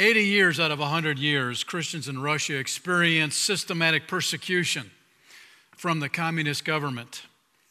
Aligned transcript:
80 0.00 0.22
years 0.22 0.60
out 0.60 0.70
of 0.70 0.78
100 0.78 1.18
years, 1.18 1.64
Christians 1.64 2.06
in 2.06 2.22
Russia 2.22 2.56
experienced 2.56 3.42
systematic 3.42 4.06
persecution 4.06 4.92
from 5.76 5.98
the 5.98 6.08
communist 6.08 6.64
government. 6.64 7.22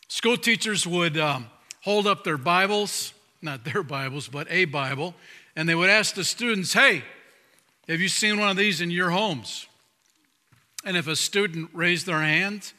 School 0.09 0.35
teachers 0.35 0.85
would 0.85 1.17
um, 1.17 1.47
hold 1.83 2.05
up 2.05 2.25
their 2.25 2.37
Bibles, 2.37 3.13
not 3.41 3.63
their 3.63 3.81
Bibles, 3.81 4.27
but 4.27 4.45
a 4.49 4.65
Bible, 4.65 5.15
and 5.55 5.69
they 5.69 5.75
would 5.75 5.89
ask 5.89 6.15
the 6.15 6.25
students, 6.25 6.73
Hey, 6.73 7.03
have 7.87 8.01
you 8.01 8.09
seen 8.09 8.37
one 8.37 8.49
of 8.49 8.57
these 8.57 8.81
in 8.81 8.91
your 8.91 9.11
homes? 9.11 9.65
And 10.83 10.97
if 10.97 11.07
a 11.07 11.15
student 11.15 11.69
raised 11.71 12.05
their 12.05 12.21
hand, 12.21 12.73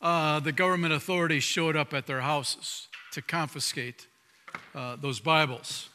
uh, 0.00 0.38
the 0.38 0.52
government 0.52 0.94
authorities 0.94 1.42
showed 1.42 1.74
up 1.74 1.92
at 1.92 2.06
their 2.06 2.20
houses 2.20 2.86
to 3.12 3.20
confiscate 3.20 4.06
uh, 4.76 4.94
those 4.94 5.18
Bibles. 5.18 5.88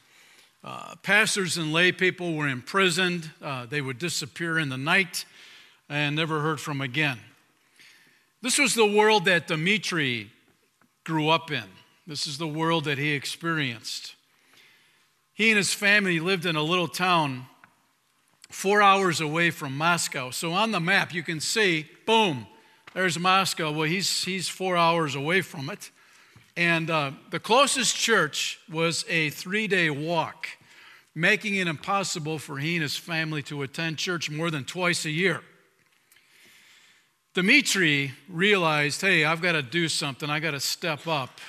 Uh, 0.68 0.96
pastors 1.02 1.56
and 1.56 1.72
lay 1.72 1.94
people 1.94 2.34
were 2.34 2.50
imprisoned. 2.50 3.32
Uh, 3.42 3.66
they 3.66 3.80
would 3.80 3.98
disappear 3.98 4.60
in 4.60 4.68
the 4.68 4.78
night 4.78 5.24
and 5.88 6.14
never 6.14 6.42
heard 6.42 6.60
from 6.60 6.82
again. 6.82 7.18
This 8.42 8.58
was 8.58 8.76
the 8.76 8.86
world 8.86 9.24
that 9.26 9.48
Dmitri 9.48 10.30
grew 11.06 11.30
up 11.30 11.52
in. 11.52 11.64
This 12.06 12.28
is 12.28 12.38
the 12.38 12.50
world 12.50 12.84
that 12.84 12.98
he 12.98 13.14
experienced. 13.14 14.16
He 15.34 15.52
and 15.52 15.58
his 15.58 15.74
family 15.74 16.20
lived 16.20 16.46
in 16.46 16.58
a 16.58 16.64
little 16.64 16.90
town 16.90 17.46
four 18.50 18.82
hours 18.82 19.22
away 19.22 19.52
from 19.52 19.78
Moscow. 19.78 20.32
So 20.32 20.52
on 20.52 20.74
the 20.74 20.82
map, 20.82 21.14
you 21.14 21.24
can 21.24 21.40
see, 21.40 21.86
boom, 22.06 22.46
there's 22.94 23.18
Moscow. 23.18 23.72
Well, 23.72 23.88
he's, 23.88 24.26
he's 24.26 24.50
four 24.50 24.76
hours 24.76 25.16
away 25.16 25.40
from 25.40 25.70
it. 25.70 25.92
And 26.58 26.90
uh, 26.90 27.12
the 27.30 27.40
closest 27.40 27.96
church 27.96 28.60
was 28.70 29.06
a 29.08 29.30
three 29.30 29.68
day 29.68 29.92
walk, 29.92 30.48
making 31.18 31.56
it 31.56 31.68
impossible 31.68 32.38
for 32.38 32.60
he 32.60 32.76
and 32.76 32.84
his 32.84 32.96
family 32.96 33.42
to 33.42 33.64
attend 33.64 33.98
church 33.98 34.30
more 34.30 34.52
than 34.52 34.64
twice 34.64 35.04
a 35.04 35.10
year. 35.10 35.42
Dmitri 37.34 38.12
realized 38.30 39.02
hey, 39.02 39.26
I've 39.26 39.42
got 39.42 39.54
to 39.54 39.64
do 39.64 39.88
something, 39.88 40.30
I 40.30 40.40
got 40.40 40.52
to 40.52 40.60
step 40.60 41.08
up 41.08 41.42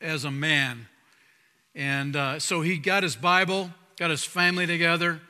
as 0.00 0.24
a 0.24 0.30
man. 0.30 0.86
And 1.74 2.14
uh, 2.14 2.38
so 2.38 2.60
he 2.60 2.78
got 2.78 3.02
his 3.02 3.16
Bible, 3.16 3.68
got 3.98 4.10
his 4.10 4.22
family 4.22 4.68
together, 4.68 5.20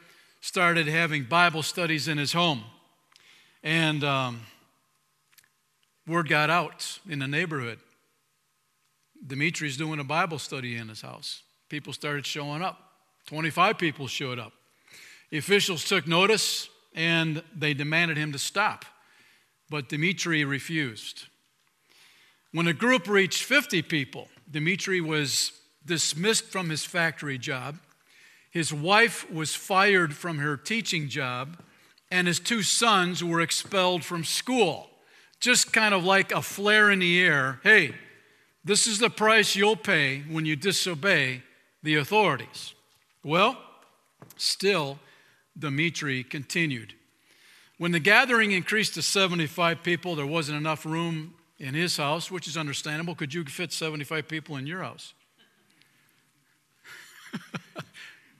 started 0.42 0.86
having 0.86 1.24
Bible 1.24 1.62
studies 1.62 2.08
in 2.08 2.18
his 2.18 2.34
home. 2.34 2.62
And 3.62 4.04
um, 4.04 4.40
word 6.06 6.28
got 6.28 6.50
out 6.50 6.98
in 7.08 7.20
the 7.20 7.28
neighborhood. 7.28 7.78
Dimitri's 9.26 9.78
doing 9.78 10.00
a 10.00 10.04
Bible 10.04 10.38
study 10.38 10.76
in 10.76 10.90
his 10.90 11.00
house. 11.00 11.42
People 11.70 11.94
started 11.94 12.26
showing 12.26 12.60
up. 12.60 12.81
25 13.26 13.78
people 13.78 14.06
showed 14.06 14.38
up. 14.38 14.52
The 15.30 15.38
officials 15.38 15.84
took 15.84 16.06
notice 16.06 16.68
and 16.94 17.42
they 17.56 17.74
demanded 17.74 18.16
him 18.16 18.32
to 18.32 18.38
stop, 18.38 18.84
but 19.70 19.88
Dimitri 19.88 20.44
refused. 20.44 21.26
When 22.52 22.66
the 22.66 22.74
group 22.74 23.08
reached 23.08 23.42
50 23.44 23.82
people, 23.82 24.28
Dimitri 24.50 25.00
was 25.00 25.52
dismissed 25.86 26.44
from 26.46 26.68
his 26.68 26.84
factory 26.84 27.38
job 27.38 27.78
his 28.52 28.70
wife 28.70 29.28
was 29.30 29.54
fired 29.54 30.14
from 30.14 30.36
her 30.36 30.58
teaching 30.58 31.08
job, 31.08 31.56
and 32.10 32.26
his 32.26 32.38
two 32.38 32.62
sons 32.62 33.24
were 33.24 33.40
expelled 33.40 34.04
from 34.04 34.24
school. 34.24 34.90
Just 35.40 35.72
kind 35.72 35.94
of 35.94 36.04
like 36.04 36.30
a 36.32 36.42
flare 36.42 36.90
in 36.90 36.98
the 36.98 37.20
air 37.20 37.60
hey, 37.64 37.94
this 38.62 38.86
is 38.86 38.98
the 38.98 39.08
price 39.10 39.56
you'll 39.56 39.74
pay 39.74 40.20
when 40.30 40.44
you 40.44 40.54
disobey 40.54 41.42
the 41.82 41.96
authorities. 41.96 42.74
Well, 43.24 43.56
still, 44.36 44.98
Dmitri 45.58 46.24
continued. 46.24 46.94
When 47.78 47.92
the 47.92 48.00
gathering 48.00 48.52
increased 48.52 48.94
to 48.94 49.02
75 49.02 49.82
people, 49.82 50.14
there 50.14 50.26
wasn't 50.26 50.58
enough 50.58 50.84
room 50.84 51.34
in 51.58 51.74
his 51.74 51.96
house, 51.96 52.30
which 52.30 52.46
is 52.46 52.56
understandable. 52.56 53.14
Could 53.14 53.32
you 53.32 53.44
fit 53.44 53.72
75 53.72 54.28
people 54.28 54.56
in 54.56 54.66
your 54.66 54.82
house? 54.82 55.14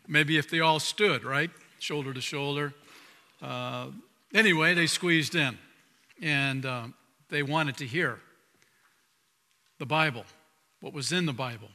Maybe 0.08 0.36
if 0.38 0.50
they 0.50 0.60
all 0.60 0.80
stood, 0.80 1.24
right? 1.24 1.50
Shoulder 1.78 2.12
to 2.12 2.20
shoulder. 2.20 2.74
Uh, 3.40 3.86
anyway, 4.34 4.74
they 4.74 4.86
squeezed 4.86 5.34
in 5.34 5.58
and 6.20 6.66
uh, 6.66 6.84
they 7.28 7.42
wanted 7.42 7.76
to 7.78 7.86
hear 7.86 8.20
the 9.78 9.86
Bible, 9.86 10.24
what 10.80 10.92
was 10.92 11.12
in 11.12 11.26
the 11.26 11.32
Bible. 11.32 11.68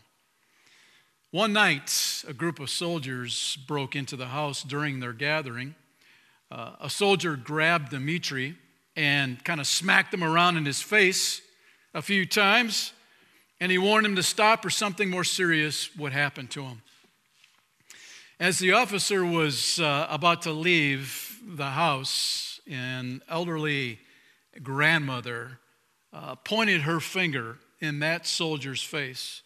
One 1.31 1.51
night, 1.51 2.23
a 2.25 2.31
group 2.31 2.57
of 2.61 2.69
soldiers 2.69 3.57
broke 3.67 3.97
into 3.97 4.15
the 4.15 4.27
house 4.27 4.63
during 4.63 5.01
their 5.01 5.11
gathering. 5.11 5.75
Uh, 6.49 6.77
a 6.79 6.89
soldier 6.89 7.35
grabbed 7.35 7.89
Dmitri 7.89 8.55
and 8.95 9.43
kind 9.43 9.59
of 9.59 9.67
smacked 9.67 10.13
him 10.13 10.23
around 10.23 10.55
in 10.55 10.65
his 10.65 10.81
face 10.81 11.41
a 11.93 12.01
few 12.01 12.25
times, 12.25 12.93
and 13.59 13.69
he 13.73 13.77
warned 13.77 14.05
him 14.05 14.15
to 14.15 14.23
stop 14.23 14.63
or 14.63 14.69
something 14.69 15.09
more 15.09 15.25
serious 15.25 15.93
would 15.97 16.13
happen 16.13 16.47
to 16.47 16.63
him. 16.63 16.81
As 18.39 18.59
the 18.59 18.71
officer 18.71 19.25
was 19.25 19.81
uh, 19.81 20.07
about 20.09 20.43
to 20.43 20.53
leave 20.53 21.41
the 21.45 21.71
house, 21.71 22.61
an 22.69 23.21
elderly 23.27 23.99
grandmother 24.63 25.59
uh, 26.13 26.35
pointed 26.35 26.83
her 26.83 27.01
finger 27.01 27.57
in 27.81 27.99
that 27.99 28.25
soldier's 28.25 28.81
face 28.81 29.41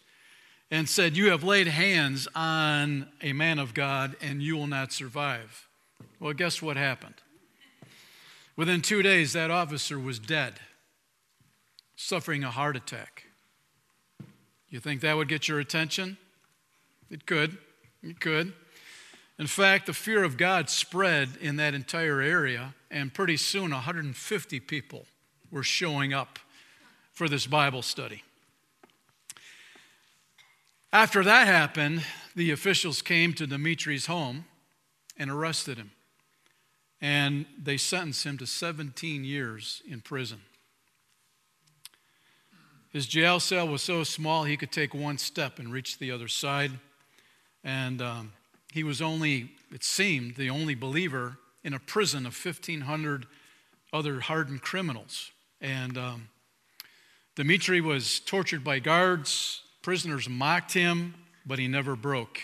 and 0.72 0.88
said, 0.88 1.16
You 1.16 1.30
have 1.30 1.44
laid 1.44 1.68
hands 1.68 2.26
on 2.34 3.06
a 3.20 3.34
man 3.34 3.60
of 3.60 3.74
God 3.74 4.16
and 4.20 4.42
you 4.42 4.56
will 4.56 4.66
not 4.66 4.90
survive. 4.90 5.68
Well, 6.18 6.32
guess 6.32 6.62
what 6.62 6.76
happened? 6.76 7.14
Within 8.56 8.80
two 8.80 9.02
days, 9.02 9.34
that 9.34 9.50
officer 9.50 9.98
was 9.98 10.18
dead, 10.18 10.54
suffering 11.94 12.42
a 12.42 12.50
heart 12.50 12.74
attack. 12.74 13.24
You 14.70 14.80
think 14.80 15.02
that 15.02 15.16
would 15.16 15.28
get 15.28 15.46
your 15.46 15.60
attention? 15.60 16.16
It 17.10 17.26
could. 17.26 17.58
It 18.02 18.18
could. 18.18 18.54
In 19.38 19.46
fact, 19.46 19.86
the 19.86 19.94
fear 19.94 20.24
of 20.24 20.36
God 20.36 20.70
spread 20.70 21.30
in 21.40 21.56
that 21.56 21.74
entire 21.74 22.20
area, 22.20 22.74
and 22.90 23.12
pretty 23.12 23.36
soon 23.36 23.72
150 23.72 24.60
people 24.60 25.04
were 25.50 25.62
showing 25.62 26.14
up 26.14 26.38
for 27.12 27.28
this 27.28 27.46
Bible 27.46 27.82
study. 27.82 28.22
After 30.92 31.24
that 31.24 31.46
happened, 31.46 32.04
the 32.36 32.50
officials 32.50 33.00
came 33.00 33.32
to 33.34 33.46
Dimitri's 33.46 34.06
home 34.06 34.44
and 35.16 35.30
arrested 35.30 35.78
him. 35.78 35.92
And 37.00 37.46
they 37.60 37.78
sentenced 37.78 38.24
him 38.26 38.36
to 38.38 38.46
17 38.46 39.24
years 39.24 39.82
in 39.88 40.02
prison. 40.02 40.42
His 42.90 43.06
jail 43.06 43.40
cell 43.40 43.66
was 43.66 43.80
so 43.80 44.04
small 44.04 44.44
he 44.44 44.58
could 44.58 44.70
take 44.70 44.92
one 44.92 45.16
step 45.16 45.58
and 45.58 45.72
reach 45.72 45.98
the 45.98 46.10
other 46.10 46.28
side. 46.28 46.72
And 47.64 48.02
um, 48.02 48.32
he 48.70 48.84
was 48.84 49.00
only, 49.00 49.52
it 49.72 49.82
seemed, 49.82 50.36
the 50.36 50.50
only 50.50 50.74
believer 50.74 51.38
in 51.64 51.72
a 51.72 51.78
prison 51.78 52.26
of 52.26 52.38
1,500 52.38 53.26
other 53.94 54.20
hardened 54.20 54.60
criminals. 54.60 55.30
And 55.58 55.96
um, 55.96 56.28
Dmitri 57.34 57.80
was 57.80 58.20
tortured 58.20 58.62
by 58.62 58.78
guards, 58.78 59.61
prisoners 59.82 60.28
mocked 60.28 60.72
him, 60.72 61.14
but 61.44 61.58
he 61.58 61.68
never 61.68 61.96
broke. 61.96 62.40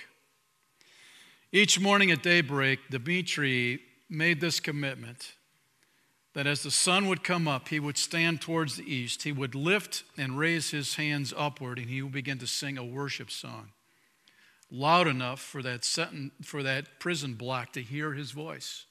Each 1.53 1.81
morning 1.81 2.11
at 2.11 2.23
daybreak, 2.23 2.91
Dmitri 2.91 3.81
made 4.11 4.41
this 4.41 4.61
commitment 4.61 5.33
that 6.35 6.47
as 6.47 6.63
the 6.63 6.71
sun 6.71 7.09
would 7.09 7.25
come 7.25 7.49
up, 7.49 7.69
he 7.69 7.81
would 7.81 7.97
stand 7.97 8.41
towards 8.41 8.77
the 8.77 8.93
east. 8.93 9.23
He 9.23 9.33
would 9.33 9.55
lift 9.55 10.05
and 10.17 10.39
raise 10.39 10.71
his 10.71 10.97
hands 10.97 11.33
upward, 11.37 11.79
and 11.79 11.89
he 11.89 12.03
would 12.03 12.13
begin 12.13 12.39
to 12.39 12.47
sing 12.47 12.77
a 12.77 12.85
worship 12.85 13.31
song 13.31 13.71
loud 14.71 15.07
enough 15.07 15.41
for 15.41 15.63
that, 15.63 15.85
sentence, 15.85 16.33
for 16.43 16.63
that 16.63 17.01
prison 17.01 17.35
block 17.35 17.73
to 17.73 17.83
hear 17.83 18.13
his 18.13 18.33
voice. 18.33 18.87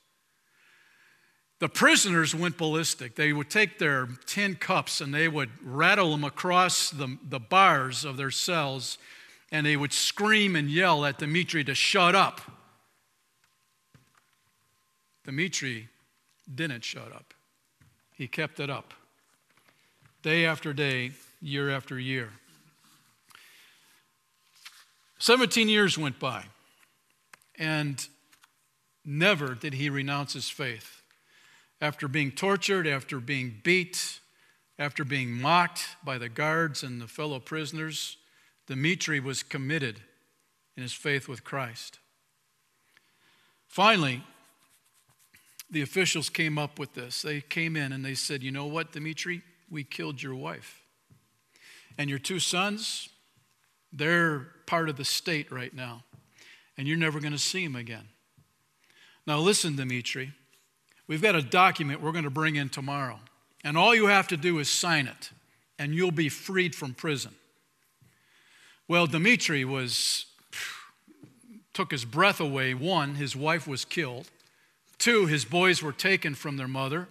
The 1.59 1.69
prisoners 1.69 2.35
went 2.35 2.57
ballistic. 2.57 3.15
They 3.15 3.33
would 3.33 3.49
take 3.49 3.79
their 3.79 4.07
tin 4.25 4.55
cups 4.55 5.01
and 5.01 5.13
they 5.13 5.27
would 5.27 5.49
rattle 5.63 6.11
them 6.11 6.23
across 6.23 6.91
the, 6.91 7.17
the 7.27 7.39
bars 7.39 8.05
of 8.05 8.17
their 8.17 8.31
cells 8.31 8.97
and 9.51 9.65
they 9.65 9.77
would 9.77 9.93
scream 9.93 10.55
and 10.55 10.69
yell 10.69 11.05
at 11.05 11.19
Dmitri 11.19 11.63
to 11.63 11.73
shut 11.73 12.15
up. 12.15 12.41
Dmitri 15.25 15.89
didn't 16.53 16.83
shut 16.83 17.11
up, 17.11 17.33
he 18.13 18.27
kept 18.27 18.59
it 18.59 18.69
up 18.69 18.93
day 20.27 20.45
after 20.45 20.73
day, 20.73 21.11
year 21.41 21.69
after 21.69 21.97
year. 21.97 22.33
17 25.19 25.69
years 25.69 25.97
went 25.97 26.19
by, 26.19 26.43
and 27.57 28.07
never 29.05 29.55
did 29.55 29.73
he 29.73 29.89
renounce 29.89 30.33
his 30.33 30.49
faith. 30.49 31.01
After 31.79 32.07
being 32.07 32.31
tortured, 32.31 32.87
after 32.87 33.19
being 33.19 33.61
beat, 33.63 34.19
after 34.79 35.03
being 35.03 35.31
mocked 35.31 35.95
by 36.03 36.17
the 36.17 36.29
guards 36.29 36.83
and 36.83 37.01
the 37.01 37.07
fellow 37.07 37.39
prisoners, 37.39 38.17
Dmitri 38.67 39.19
was 39.19 39.43
committed 39.43 40.01
in 40.75 40.83
his 40.83 40.93
faith 40.93 41.27
with 41.27 41.43
Christ. 41.43 41.99
Finally, 43.67 44.23
the 45.69 45.81
officials 45.81 46.29
came 46.29 46.57
up 46.57 46.79
with 46.79 46.93
this. 46.93 47.21
They 47.21 47.41
came 47.41 47.75
in 47.75 47.91
and 47.91 48.03
they 48.03 48.15
said, 48.15 48.41
You 48.41 48.51
know 48.51 48.65
what, 48.65 48.91
Dimitri? 48.91 49.41
We 49.69 49.83
killed 49.83 50.21
your 50.21 50.35
wife. 50.35 50.81
And 51.97 52.09
your 52.09 52.19
two 52.19 52.39
sons, 52.39 53.09
they're 53.91 54.47
part 54.65 54.87
of 54.87 54.97
the 54.97 55.05
state 55.05 55.51
right 55.51 55.73
now. 55.73 56.03
And 56.77 56.87
you're 56.87 56.97
never 56.97 57.19
going 57.19 57.33
to 57.33 57.39
see 57.39 57.65
them 57.65 57.75
again. 57.75 58.07
Now, 59.25 59.39
listen, 59.39 59.75
Dimitri. 59.75 60.31
We've 61.07 61.21
got 61.21 61.35
a 61.35 61.41
document 61.41 62.01
we're 62.01 62.11
going 62.11 62.25
to 62.25 62.29
bring 62.29 62.55
in 62.55 62.69
tomorrow. 62.69 63.19
And 63.63 63.77
all 63.77 63.95
you 63.95 64.07
have 64.07 64.27
to 64.29 64.37
do 64.37 64.59
is 64.59 64.69
sign 64.69 65.07
it, 65.07 65.31
and 65.79 65.93
you'll 65.93 66.11
be 66.11 66.29
freed 66.29 66.75
from 66.75 66.93
prison. 66.93 67.33
Well, 68.87 69.07
Dimitri 69.07 69.65
was 69.65 70.25
took 71.73 71.91
his 71.91 72.05
breath 72.05 72.39
away. 72.39 72.73
One, 72.73 73.15
his 73.15 73.35
wife 73.35 73.67
was 73.67 73.85
killed. 73.85 74.31
Two, 74.97 75.27
his 75.27 75.45
boys 75.45 75.83
were 75.83 75.91
taken 75.91 76.33
from 76.33 76.57
their 76.57 76.67
mother. 76.67 77.07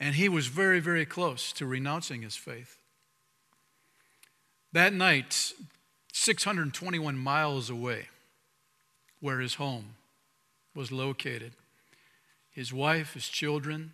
And 0.00 0.14
he 0.14 0.30
was 0.30 0.46
very, 0.46 0.80
very 0.80 1.04
close 1.04 1.52
to 1.52 1.66
renouncing 1.66 2.22
his 2.22 2.36
faith. 2.36 2.78
That 4.72 4.94
night, 4.94 5.52
621 6.12 7.18
miles 7.18 7.68
away, 7.68 8.08
where 9.20 9.40
his 9.40 9.54
home 9.54 9.96
was 10.74 10.90
located, 10.90 11.52
his 12.54 12.72
wife, 12.72 13.14
his 13.14 13.28
children, 13.28 13.92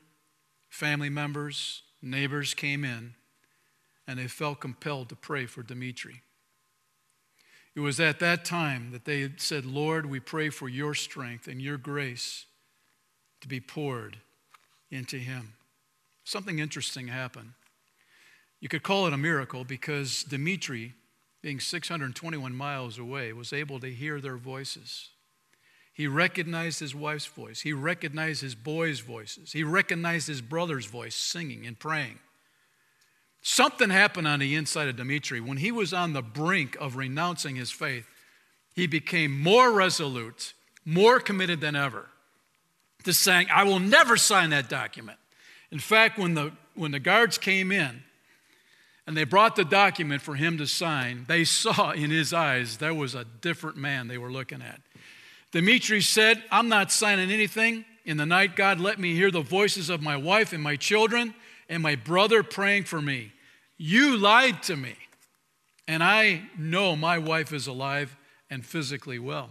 family 0.69 1.09
members, 1.09 1.83
neighbors 2.03 2.55
came 2.55 2.85
in, 2.85 3.15
and 4.07 4.19
they 4.19 4.29
felt 4.29 4.61
compelled 4.61 5.09
to 5.09 5.17
pray 5.17 5.47
for 5.47 5.63
Dimitri. 5.63 6.23
It 7.75 7.81
was 7.81 7.99
at 7.99 8.19
that 8.19 8.45
time 8.45 8.91
that 8.93 9.07
they 9.07 9.31
said, 9.39 9.65
Lord, 9.65 10.07
we 10.07 10.21
pray 10.21 10.51
for 10.51 10.69
your 10.69 10.95
strength 10.95 11.49
and 11.49 11.63
your 11.63 11.79
grace 11.79 12.45
to 13.41 13.49
be 13.49 13.61
poured 13.61 14.19
into 14.91 15.17
him. 15.17 15.55
Something 16.25 16.59
interesting 16.59 17.09
happened. 17.09 17.53
You 18.61 18.69
could 18.69 18.83
call 18.83 19.07
it 19.07 19.15
a 19.15 19.19
miracle 19.19 19.65
because 19.65 20.23
Dimitri, 20.25 20.93
being 21.41 21.61
621 21.61 22.55
miles 22.55 22.99
away, 22.99 23.33
was 23.33 23.55
able 23.55 23.81
to 23.81 23.91
hear 23.91 24.21
their 24.21 24.37
voices. 24.37 25.09
He 26.01 26.07
recognized 26.07 26.81
his 26.81 26.95
wife's 26.95 27.27
voice. 27.27 27.61
He 27.61 27.75
recognized 27.75 28.41
his 28.41 28.55
boys' 28.55 29.01
voices. 29.01 29.53
He 29.53 29.63
recognized 29.63 30.29
his 30.29 30.41
brother's 30.41 30.87
voice 30.87 31.15
singing 31.15 31.67
and 31.67 31.79
praying. 31.79 32.21
Something 33.43 33.91
happened 33.91 34.27
on 34.27 34.41
the 34.41 34.55
inside 34.55 34.89
of 34.89 34.97
Dimitri. 34.97 35.43
When 35.43 35.59
he 35.59 35.71
was 35.71 35.93
on 35.93 36.15
the 36.15 36.23
brink 36.23 36.75
of 36.81 36.97
renouncing 36.97 37.57
his 37.57 37.71
faith, 37.71 38.07
he 38.75 38.87
became 38.87 39.43
more 39.43 39.71
resolute, 39.73 40.55
more 40.87 41.21
committed 41.21 41.61
than 41.61 41.77
ever 41.77 42.07
to 43.05 43.13
saying, 43.13 43.49
I 43.53 43.65
will 43.65 43.79
never 43.79 44.17
sign 44.17 44.49
that 44.49 44.71
document. 44.71 45.19
In 45.71 45.81
fact, 45.81 46.19
when 46.19 46.33
the, 46.33 46.53
when 46.77 46.93
the 46.93 46.99
guards 46.99 47.37
came 47.37 47.71
in 47.71 48.05
and 49.07 49.15
they 49.15 49.25
brought 49.25 49.55
the 49.55 49.67
document 49.67 50.23
for 50.23 50.35
him 50.35 50.57
to 50.57 50.67
sign, 50.67 51.27
they 51.29 51.45
saw 51.45 51.91
in 51.91 52.11
his 52.11 52.33
eyes 52.33 52.79
there 52.79 52.95
was 52.95 53.15
a 53.15 53.27
different 53.43 53.77
man 53.77 54.09
they 54.09 54.17
were 54.17 54.33
looking 54.33 54.63
at. 54.63 54.81
Dimitri 55.53 56.01
said, 56.01 56.43
I'm 56.51 56.69
not 56.69 56.93
signing 56.93 57.31
anything. 57.31 57.85
In 58.05 58.17
the 58.17 58.27
night, 58.27 58.57
God 58.57 58.81
let 58.81 58.99
me 58.99 59.15
hear 59.15 59.31
the 59.31 59.41
voices 59.41 59.91
of 59.91 60.01
my 60.01 60.17
wife 60.17 60.53
and 60.53 60.63
my 60.63 60.77
children 60.77 61.35
and 61.69 61.83
my 61.83 61.97
brother 61.97 62.43
praying 62.43 62.85
for 62.85 63.01
me. 63.01 63.33
You 63.77 64.17
lied 64.17 64.63
to 64.65 64.77
me, 64.77 64.95
and 65.89 66.03
I 66.03 66.43
know 66.59 66.97
my 66.97 67.19
wife 67.19 67.53
is 67.53 67.67
alive 67.67 68.17
and 68.51 68.65
physically 68.65 69.19
well. 69.19 69.51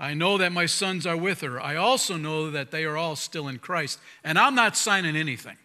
I 0.00 0.14
know 0.14 0.38
that 0.38 0.52
my 0.52 0.66
sons 0.66 1.06
are 1.06 1.16
with 1.16 1.40
her. 1.40 1.60
I 1.60 1.74
also 1.74 2.16
know 2.16 2.50
that 2.50 2.70
they 2.70 2.84
are 2.84 2.96
all 2.96 3.16
still 3.16 3.48
in 3.48 3.58
Christ, 3.58 3.98
and 4.22 4.38
I'm 4.38 4.54
not 4.54 4.76
signing 4.76 5.16
anything. 5.16 5.56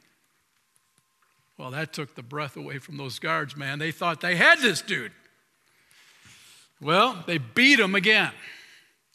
Well, 1.58 1.70
that 1.72 1.94
took 1.94 2.16
the 2.16 2.24
breath 2.24 2.58
away 2.58 2.80
from 2.80 2.98
those 2.98 3.20
guards, 3.20 3.56
man. 3.56 3.78
They 3.78 3.92
thought 3.92 4.22
they 4.22 4.36
had 4.36 4.60
this 4.60 4.82
dude. 4.82 5.12
Well, 6.82 7.24
they 7.28 7.38
beat 7.38 7.80
him 7.80 7.94
again, 7.94 8.32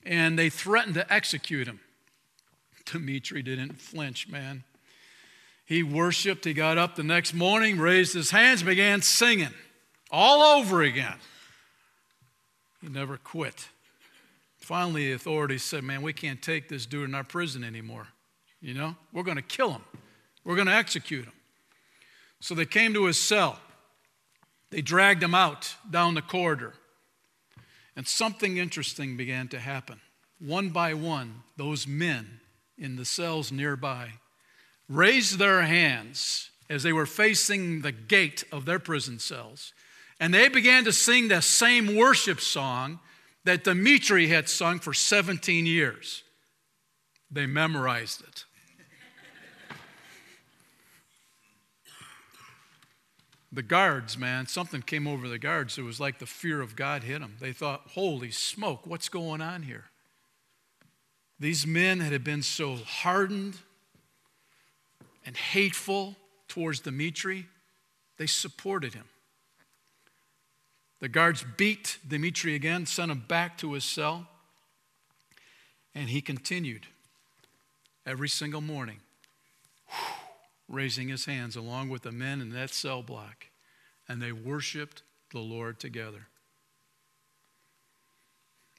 and 0.05 0.39
they 0.39 0.51
threatened 0.51 0.95
to 0.95 1.13
execute 1.13 1.67
him. 1.67 1.81
Dimitri 2.85 3.43
didn't 3.43 3.81
flinch, 3.81 4.29
man. 4.29 4.65
He 5.65 5.83
worshiped. 5.83 6.45
He 6.45 6.55
got 6.55 6.79
up 6.79 6.97
the 6.97 7.03
next 7.03 7.35
morning, 7.35 7.79
raised 7.79 8.15
his 8.15 8.31
hands, 8.31 8.63
began 8.63 9.03
singing 9.03 9.53
all 10.11 10.59
over 10.59 10.83
again. 10.83 11.17
He 12.81 12.89
never 12.89 13.19
quit. 13.19 13.69
Finally, 14.59 15.09
the 15.09 15.13
authorities 15.15 15.63
said, 15.63 15.85
Man, 15.85 16.03
we 16.03 16.13
can't 16.13 16.41
take 16.41 16.69
this 16.69 16.87
dude 16.87 17.09
in 17.09 17.15
our 17.15 17.25
prison 17.25 17.65
anymore. 17.65 18.09
You 18.61 18.75
know, 18.75 18.97
we're 19.13 19.23
going 19.23 19.37
to 19.37 19.43
kill 19.43 19.73
him, 19.73 19.85
we're 20.45 20.57
going 20.57 20.67
to 20.69 20.75
execute 20.75 21.25
him. 21.25 21.33
So 22.41 22.55
they 22.55 22.67
came 22.67 22.95
to 22.95 23.05
his 23.05 23.21
cell. 23.21 23.59
They 24.71 24.83
dragged 24.83 25.23
him 25.23 25.35
out 25.35 25.75
down 25.91 26.15
the 26.15 26.23
corridor. 26.23 26.75
And 27.99 28.07
something 28.07 28.59
interesting 28.59 29.17
began 29.17 29.49
to 29.49 29.59
happen. 29.59 30.01
One 30.39 30.69
by 30.69 30.95
one, 30.95 31.43
those 31.57 31.89
men 31.89 32.39
in 32.79 32.95
the 32.95 33.05
cells 33.05 33.51
nearby 33.51 34.11
raised 34.89 35.41
their 35.41 35.63
hands 35.63 36.51
as 36.71 36.85
they 36.85 36.93
were 36.93 37.07
facing 37.07 37.81
the 37.81 37.91
gate 37.91 38.45
of 38.53 38.67
their 38.67 38.79
prison 38.79 39.19
cells. 39.19 39.73
And 40.21 40.33
they 40.33 40.49
began 40.49 40.85
to 40.85 40.93
sing 40.93 41.27
the 41.27 41.43
same 41.43 41.97
worship 41.97 42.41
song 42.41 43.01
that 43.43 43.65
Dimitri 43.65 44.29
had 44.29 44.49
sung 44.49 44.79
for 44.79 44.95
17 44.95 45.67
years. 45.67 46.23
They 47.33 47.47
memorized 47.47 48.23
it. 48.23 48.45
The 53.51 53.63
guards, 53.63 54.19
man, 54.19 54.47
something 54.47 54.83
came 54.83 55.07
over 55.07 55.29
the 55.29 55.39
guards. 55.39 55.79
It 55.79 55.83
was 55.83 55.99
like 55.99 56.19
the 56.19 56.27
fear 56.27 56.61
of 56.61 56.77
God 56.77 57.03
hit 57.03 57.21
them. 57.21 57.37
They 57.41 57.53
thought, 57.53 57.83
holy 57.93 58.31
smoke, 58.31 58.87
what's 58.87 59.09
going 59.09 59.41
on 59.41 59.63
here? 59.63 59.87
These 61.41 61.67
men 61.67 62.01
had 62.01 62.25
been 62.25 62.43
so 62.43 62.77
hardened 62.77 63.57
and 65.25 65.37
hateful 65.37 66.17
towards 66.49 66.81
Dimitri, 66.81 67.47
they 68.17 68.27
supported 68.27 68.95
him. 68.95 69.05
The 71.01 71.09
guards 71.09 71.45
beat 71.57 71.99
Dimitri 72.07 72.55
again, 72.55 72.87
sent 72.87 73.11
him 73.13 73.25
back 73.29 73.57
to 73.59 73.75
his 73.75 73.85
cell, 73.85 74.27
and 75.95 76.09
he 76.09 76.21
continued 76.21 76.87
every 78.05 78.29
single 78.29 78.61
morning, 78.61 78.99
raising 80.69 81.09
his 81.09 81.25
hands 81.25 81.57
along 81.57 81.89
with 81.89 82.03
the 82.03 82.13
men 82.13 82.41
in 82.41 82.51
that 82.51 82.71
cell 82.71 83.03
block, 83.03 83.47
and 84.09 84.21
they 84.21 84.33
worshiped 84.33 85.03
the 85.33 85.39
Lord 85.39 85.79
together. 85.79 86.29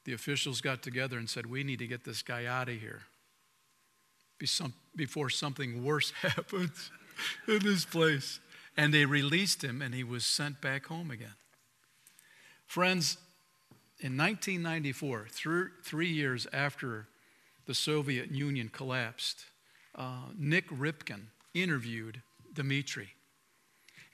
The 0.06 0.14
officials 0.14 0.62
got 0.62 0.82
together 0.82 1.18
and 1.18 1.30
said, 1.30 1.46
We 1.46 1.64
need 1.64 1.80
to 1.80 1.88
get 1.88 2.04
this 2.04 2.22
guy 2.22 2.46
out 2.46 2.70
of 2.70 2.80
here 2.80 3.02
before 4.96 5.30
something 5.30 5.84
worse 5.84 6.12
happens 6.22 6.92
in 7.48 7.60
this 7.60 7.86
place. 7.86 8.40
And 8.78 8.94
they 8.94 9.06
released 9.06 9.64
him, 9.64 9.82
and 9.82 9.94
he 9.94 10.04
was 10.04 10.26
sent 10.26 10.62
back 10.62 10.86
home 10.86 11.12
again. 11.12 11.36
Friends, 12.66 13.18
in 14.00 14.16
1994, 14.16 15.28
three 15.84 16.10
years 16.10 16.48
after 16.54 17.08
the 17.66 17.74
Soviet 17.74 18.32
Union 18.32 18.70
collapsed, 18.70 19.44
uh, 19.96 20.30
Nik 20.38 20.70
Ripken 20.70 21.24
interviewed 21.54 22.22
Dmitri. 22.54 23.10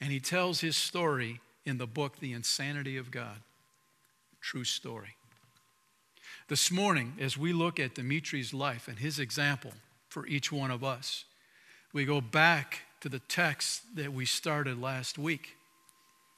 And 0.01 0.11
he 0.11 0.19
tells 0.19 0.59
his 0.59 0.75
story 0.75 1.39
in 1.65 1.77
the 1.77 1.87
book, 1.87 2.19
The 2.19 2.33
Insanity 2.33 2.97
of 2.97 3.11
God. 3.11 3.41
True 4.41 4.63
story. 4.63 5.15
This 6.47 6.71
morning, 6.71 7.13
as 7.19 7.37
we 7.37 7.53
look 7.53 7.79
at 7.79 7.95
Dimitri's 7.95 8.53
life 8.53 8.87
and 8.87 8.99
his 8.99 9.19
example, 9.19 9.71
for 10.15 10.25
each 10.27 10.49
one 10.49 10.71
of 10.71 10.81
us. 10.81 11.25
We 11.91 12.05
go 12.05 12.21
back 12.21 12.83
to 13.01 13.09
the 13.09 13.19
text 13.19 13.81
that 13.95 14.13
we 14.13 14.25
started 14.25 14.81
last 14.81 15.17
week. 15.17 15.57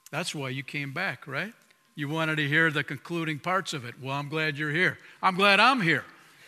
That's 0.09 0.33
why 0.33 0.49
you 0.49 0.63
came 0.63 0.93
back, 0.93 1.27
right? 1.27 1.53
You 1.93 2.09
wanted 2.09 2.37
to 2.37 2.47
hear 2.47 2.71
the 2.71 2.83
concluding 2.83 3.37
parts 3.37 3.73
of 3.73 3.85
it. 3.85 3.93
Well, 4.01 4.15
I'm 4.15 4.29
glad 4.29 4.57
you're 4.57 4.71
here. 4.71 4.97
I'm 5.21 5.35
glad 5.35 5.59
I'm 5.59 5.81
here. 5.81 6.05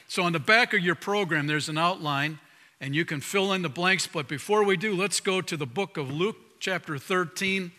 So, 0.07 0.23
on 0.23 0.33
the 0.33 0.39
back 0.39 0.73
of 0.73 0.79
your 0.79 0.95
program, 0.95 1.45
there's 1.45 1.69
an 1.69 1.77
outline, 1.77 2.39
and 2.81 2.95
you 2.95 3.05
can 3.05 3.21
fill 3.21 3.53
in 3.53 3.61
the 3.61 3.69
blanks. 3.69 4.07
But 4.07 4.27
before 4.27 4.63
we 4.63 4.77
do, 4.77 4.95
let's 4.95 5.19
go 5.19 5.41
to 5.41 5.57
the 5.57 5.65
book 5.65 5.97
of 5.97 6.11
Luke, 6.11 6.37
chapter 6.59 6.97
13, 6.97 7.71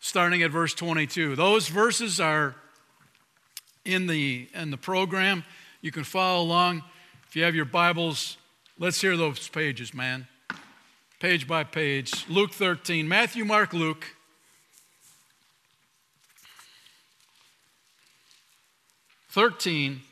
starting 0.00 0.42
at 0.42 0.50
verse 0.50 0.74
22. 0.74 1.36
Those 1.36 1.68
verses 1.68 2.20
are 2.20 2.54
in 3.84 4.06
the, 4.06 4.48
in 4.54 4.70
the 4.70 4.76
program. 4.76 5.44
You 5.80 5.92
can 5.92 6.04
follow 6.04 6.42
along. 6.42 6.82
If 7.28 7.36
you 7.36 7.44
have 7.44 7.54
your 7.54 7.64
Bibles, 7.64 8.36
Let's 8.78 9.00
hear 9.00 9.16
those 9.16 9.48
pages, 9.48 9.94
man. 9.94 10.26
Page 11.18 11.48
by 11.48 11.64
page. 11.64 12.28
Luke 12.28 12.52
13. 12.52 13.08
Matthew, 13.08 13.42
Mark, 13.46 13.72
Luke. 13.72 14.04
Thirteen, 19.30 20.02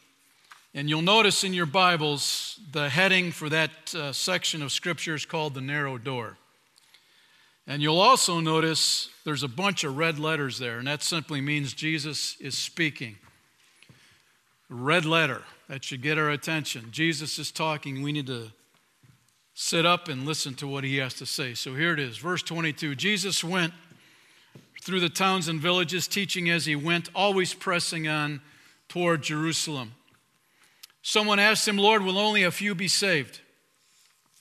And 0.76 0.90
you'll 0.90 1.02
notice 1.02 1.44
in 1.44 1.54
your 1.54 1.66
Bibles 1.66 2.58
the 2.72 2.88
heading 2.88 3.30
for 3.30 3.48
that 3.48 3.94
uh, 3.94 4.12
section 4.12 4.60
of 4.60 4.72
Scripture 4.72 5.14
is 5.14 5.24
called 5.24 5.54
the 5.54 5.60
narrow 5.60 5.98
door. 5.98 6.36
And 7.64 7.80
you'll 7.80 8.00
also 8.00 8.40
notice 8.40 9.08
there's 9.24 9.44
a 9.44 9.48
bunch 9.48 9.84
of 9.84 9.96
red 9.96 10.18
letters 10.18 10.58
there, 10.58 10.78
and 10.78 10.88
that 10.88 11.04
simply 11.04 11.40
means 11.40 11.74
Jesus 11.74 12.36
is 12.40 12.58
speaking. 12.58 13.18
Red 14.68 15.04
letter, 15.04 15.42
that 15.68 15.84
should 15.84 16.02
get 16.02 16.18
our 16.18 16.30
attention. 16.30 16.88
Jesus 16.90 17.38
is 17.38 17.52
talking. 17.52 18.02
We 18.02 18.10
need 18.10 18.26
to 18.26 18.50
sit 19.54 19.86
up 19.86 20.08
and 20.08 20.26
listen 20.26 20.54
to 20.54 20.66
what 20.66 20.82
he 20.82 20.96
has 20.96 21.14
to 21.14 21.26
say. 21.26 21.54
So 21.54 21.76
here 21.76 21.92
it 21.92 22.00
is, 22.00 22.18
verse 22.18 22.42
22. 22.42 22.96
Jesus 22.96 23.44
went 23.44 23.72
through 24.82 24.98
the 24.98 25.08
towns 25.08 25.46
and 25.46 25.60
villages, 25.60 26.08
teaching 26.08 26.50
as 26.50 26.66
he 26.66 26.74
went, 26.74 27.10
always 27.14 27.54
pressing 27.54 28.08
on 28.08 28.40
toward 28.88 29.22
Jerusalem. 29.22 29.92
Someone 31.06 31.38
asked 31.38 31.68
him, 31.68 31.76
Lord, 31.76 32.02
will 32.02 32.18
only 32.18 32.44
a 32.44 32.50
few 32.50 32.74
be 32.74 32.88
saved? 32.88 33.40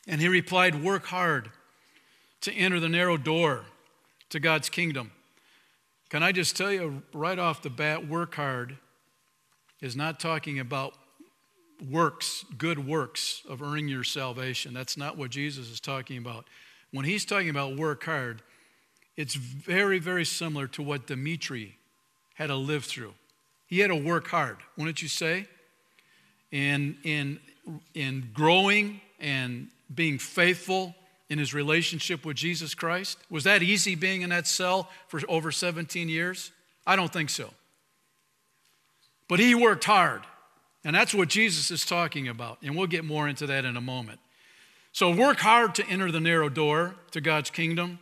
And 0.07 0.21
he 0.21 0.29
replied, 0.29 0.81
Work 0.81 1.07
hard 1.07 1.51
to 2.39 2.53
enter 2.53 2.79
the 2.79 2.87
narrow 2.87 3.17
door 3.17 3.65
to 4.29 4.39
God's 4.39 4.69
kingdom. 4.69 5.11
Can 6.09 6.23
I 6.23 6.31
just 6.31 6.55
tell 6.55 6.71
you 6.71 7.03
right 7.13 7.37
off 7.37 7.61
the 7.61 7.69
bat, 7.69 8.07
work 8.07 8.35
hard 8.35 8.77
is 9.81 9.97
not 9.97 10.21
talking 10.21 10.57
about 10.57 10.93
works, 11.91 12.45
good 12.57 12.87
works 12.87 13.41
of 13.49 13.61
earning 13.61 13.89
your 13.89 14.05
salvation. 14.05 14.73
That's 14.73 14.95
not 14.95 15.17
what 15.17 15.31
Jesus 15.31 15.69
is 15.69 15.81
talking 15.81 16.17
about. 16.17 16.45
When 16.91 17.03
he's 17.03 17.25
talking 17.25 17.49
about 17.49 17.75
work 17.75 18.05
hard, 18.05 18.41
it's 19.17 19.35
very, 19.35 19.99
very 19.99 20.23
similar 20.23 20.67
to 20.67 20.81
what 20.81 21.07
Dimitri 21.07 21.77
had 22.35 22.47
to 22.47 22.55
live 22.55 22.85
through. 22.85 23.15
He 23.67 23.79
had 23.79 23.89
to 23.89 23.95
work 23.95 24.29
hard, 24.29 24.59
wouldn't 24.77 25.01
you 25.01 25.09
say? 25.09 25.47
In, 26.53 26.95
in, 27.03 27.39
in 27.93 28.29
growing 28.33 29.01
and 29.19 29.67
being 29.93 30.19
faithful 30.19 30.95
in 31.29 31.39
his 31.39 31.53
relationship 31.53 32.25
with 32.25 32.37
Jesus 32.37 32.75
Christ? 32.75 33.17
Was 33.29 33.43
that 33.45 33.63
easy 33.63 33.95
being 33.95 34.21
in 34.21 34.29
that 34.29 34.45
cell 34.47 34.87
for 35.07 35.19
over 35.27 35.51
17 35.51 36.07
years? 36.07 36.51
I 36.85 36.95
don't 36.95 37.11
think 37.11 37.29
so. 37.29 37.49
But 39.27 39.39
he 39.39 39.55
worked 39.55 39.83
hard. 39.83 40.21
And 40.85 40.95
that's 40.95 41.13
what 41.13 41.29
Jesus 41.29 41.71
is 41.71 41.85
talking 41.85 42.27
about. 42.27 42.59
And 42.61 42.77
we'll 42.77 42.87
get 42.87 43.03
more 43.05 43.27
into 43.27 43.47
that 43.47 43.65
in 43.65 43.77
a 43.77 43.81
moment. 43.81 44.19
So 44.91 45.09
work 45.15 45.39
hard 45.39 45.73
to 45.75 45.87
enter 45.87 46.11
the 46.11 46.19
narrow 46.19 46.49
door 46.49 46.93
to 47.11 47.21
God's 47.21 47.49
kingdom. 47.49 47.99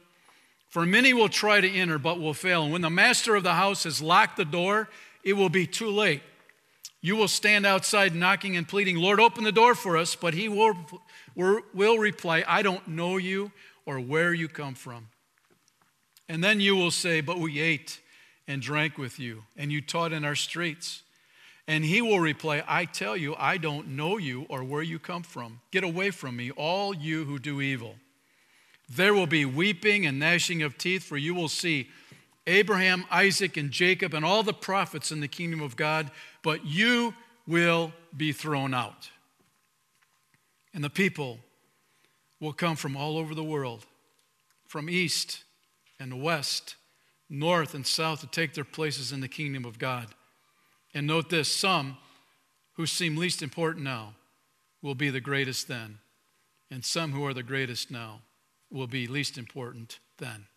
For 0.68 0.86
many 0.86 1.14
will 1.14 1.30
try 1.30 1.62
to 1.62 1.70
enter, 1.70 2.00
but 2.00 2.20
will 2.20 2.34
fail. 2.34 2.64
And 2.64 2.72
when 2.72 2.82
the 2.82 2.90
master 2.90 3.36
of 3.36 3.44
the 3.44 3.54
house 3.54 3.84
has 3.84 4.02
locked 4.02 4.38
the 4.38 4.46
door, 4.46 4.90
it 5.24 5.34
will 5.34 5.50
be 5.50 5.68
too 5.68 5.90
late. 5.90 6.22
You 7.02 7.16
will 7.16 7.28
stand 7.28 7.66
outside 7.66 8.16
knocking 8.16 8.56
and 8.56 8.68
pleading, 8.68 8.98
Lord, 8.98 9.20
open 9.20 9.44
the 9.44 9.52
door 9.52 9.74
for 9.74 9.98
us. 9.98 10.16
But 10.16 10.36
he 10.36 10.48
will, 10.48 10.76
will 11.36 11.98
reply, 11.98 12.44
I 12.48 12.62
don't 12.62 12.88
know 12.88 13.18
you 13.18 13.52
or 13.86 14.00
where 14.00 14.34
you 14.34 14.48
come 14.48 14.76
from. 14.76 15.08
And 16.30 16.44
then 16.44 16.60
you 16.60 16.76
will 16.76 16.92
say, 16.92 17.22
But 17.22 17.40
we 17.40 17.60
ate 17.60 18.00
and 18.48 18.62
drank 18.62 18.98
with 18.98 19.20
you, 19.20 19.44
and 19.58 19.72
you 19.72 19.82
taught 19.82 20.12
in 20.12 20.26
our 20.26 20.36
streets. 20.36 21.04
And 21.68 21.86
he 21.86 22.02
will 22.02 22.20
reply, 22.20 22.64
I 22.68 22.86
tell 22.86 23.16
you, 23.16 23.36
I 23.38 23.58
don't 23.58 23.90
know 23.90 24.18
you 24.18 24.46
or 24.50 24.64
where 24.64 24.82
you 24.82 25.00
come 25.00 25.24
from. 25.24 25.62
Get 25.72 25.84
away 25.84 26.12
from 26.12 26.36
me, 26.36 26.52
all 26.52 26.94
you 26.94 27.24
who 27.24 27.40
do 27.40 27.62
evil. 27.62 27.96
There 28.90 29.14
will 29.14 29.28
be 29.28 29.46
weeping 29.46 30.06
and 30.06 30.20
gnashing 30.20 30.64
of 30.64 30.78
teeth, 30.78 31.04
for 31.04 31.18
you 31.18 31.34
will 31.34 31.48
see 31.48 31.90
Abraham, 32.48 33.06
Isaac, 33.12 33.58
and 33.58 33.72
Jacob, 33.72 34.14
and 34.14 34.26
all 34.26 34.44
the 34.44 34.54
prophets 34.54 35.12
in 35.12 35.20
the 35.20 35.28
kingdom 35.28 35.62
of 35.62 35.76
God, 35.76 36.10
but 36.44 36.66
you 36.66 37.14
will 37.46 37.94
be 38.16 38.32
thrown 38.32 38.74
out. 38.74 39.10
And 40.74 40.84
the 40.84 40.90
people 40.90 41.40
will 42.40 42.54
come 42.54 42.76
from 42.76 42.98
all 42.98 43.18
over 43.18 43.36
the 43.36 43.44
world, 43.44 43.86
from 44.66 44.90
east 44.90 45.44
and 46.00 46.22
west, 46.22 46.76
north 47.30 47.76
and 47.76 47.86
south, 47.86 48.22
to 48.22 48.28
take 48.28 48.54
their 48.54 48.64
places 48.64 49.12
in 49.12 49.22
the 49.22 49.28
kingdom 49.28 49.66
of 49.66 49.78
God. 49.78 50.08
And 50.94 51.06
note 51.06 51.30
this 51.30 51.54
some 51.54 51.98
who 52.74 52.86
seem 52.86 53.16
least 53.18 53.44
important 53.44 53.84
now 53.84 54.16
will 54.82 54.96
be 54.96 55.10
the 55.10 55.22
greatest 55.22 55.68
then, 55.68 56.00
and 56.72 56.84
some 56.84 57.12
who 57.12 57.24
are 57.26 57.34
the 57.34 57.44
greatest 57.44 57.92
now 57.92 58.22
will 58.72 58.88
be 58.88 59.06
least 59.06 59.38
important 59.38 60.00
then. 60.18 60.48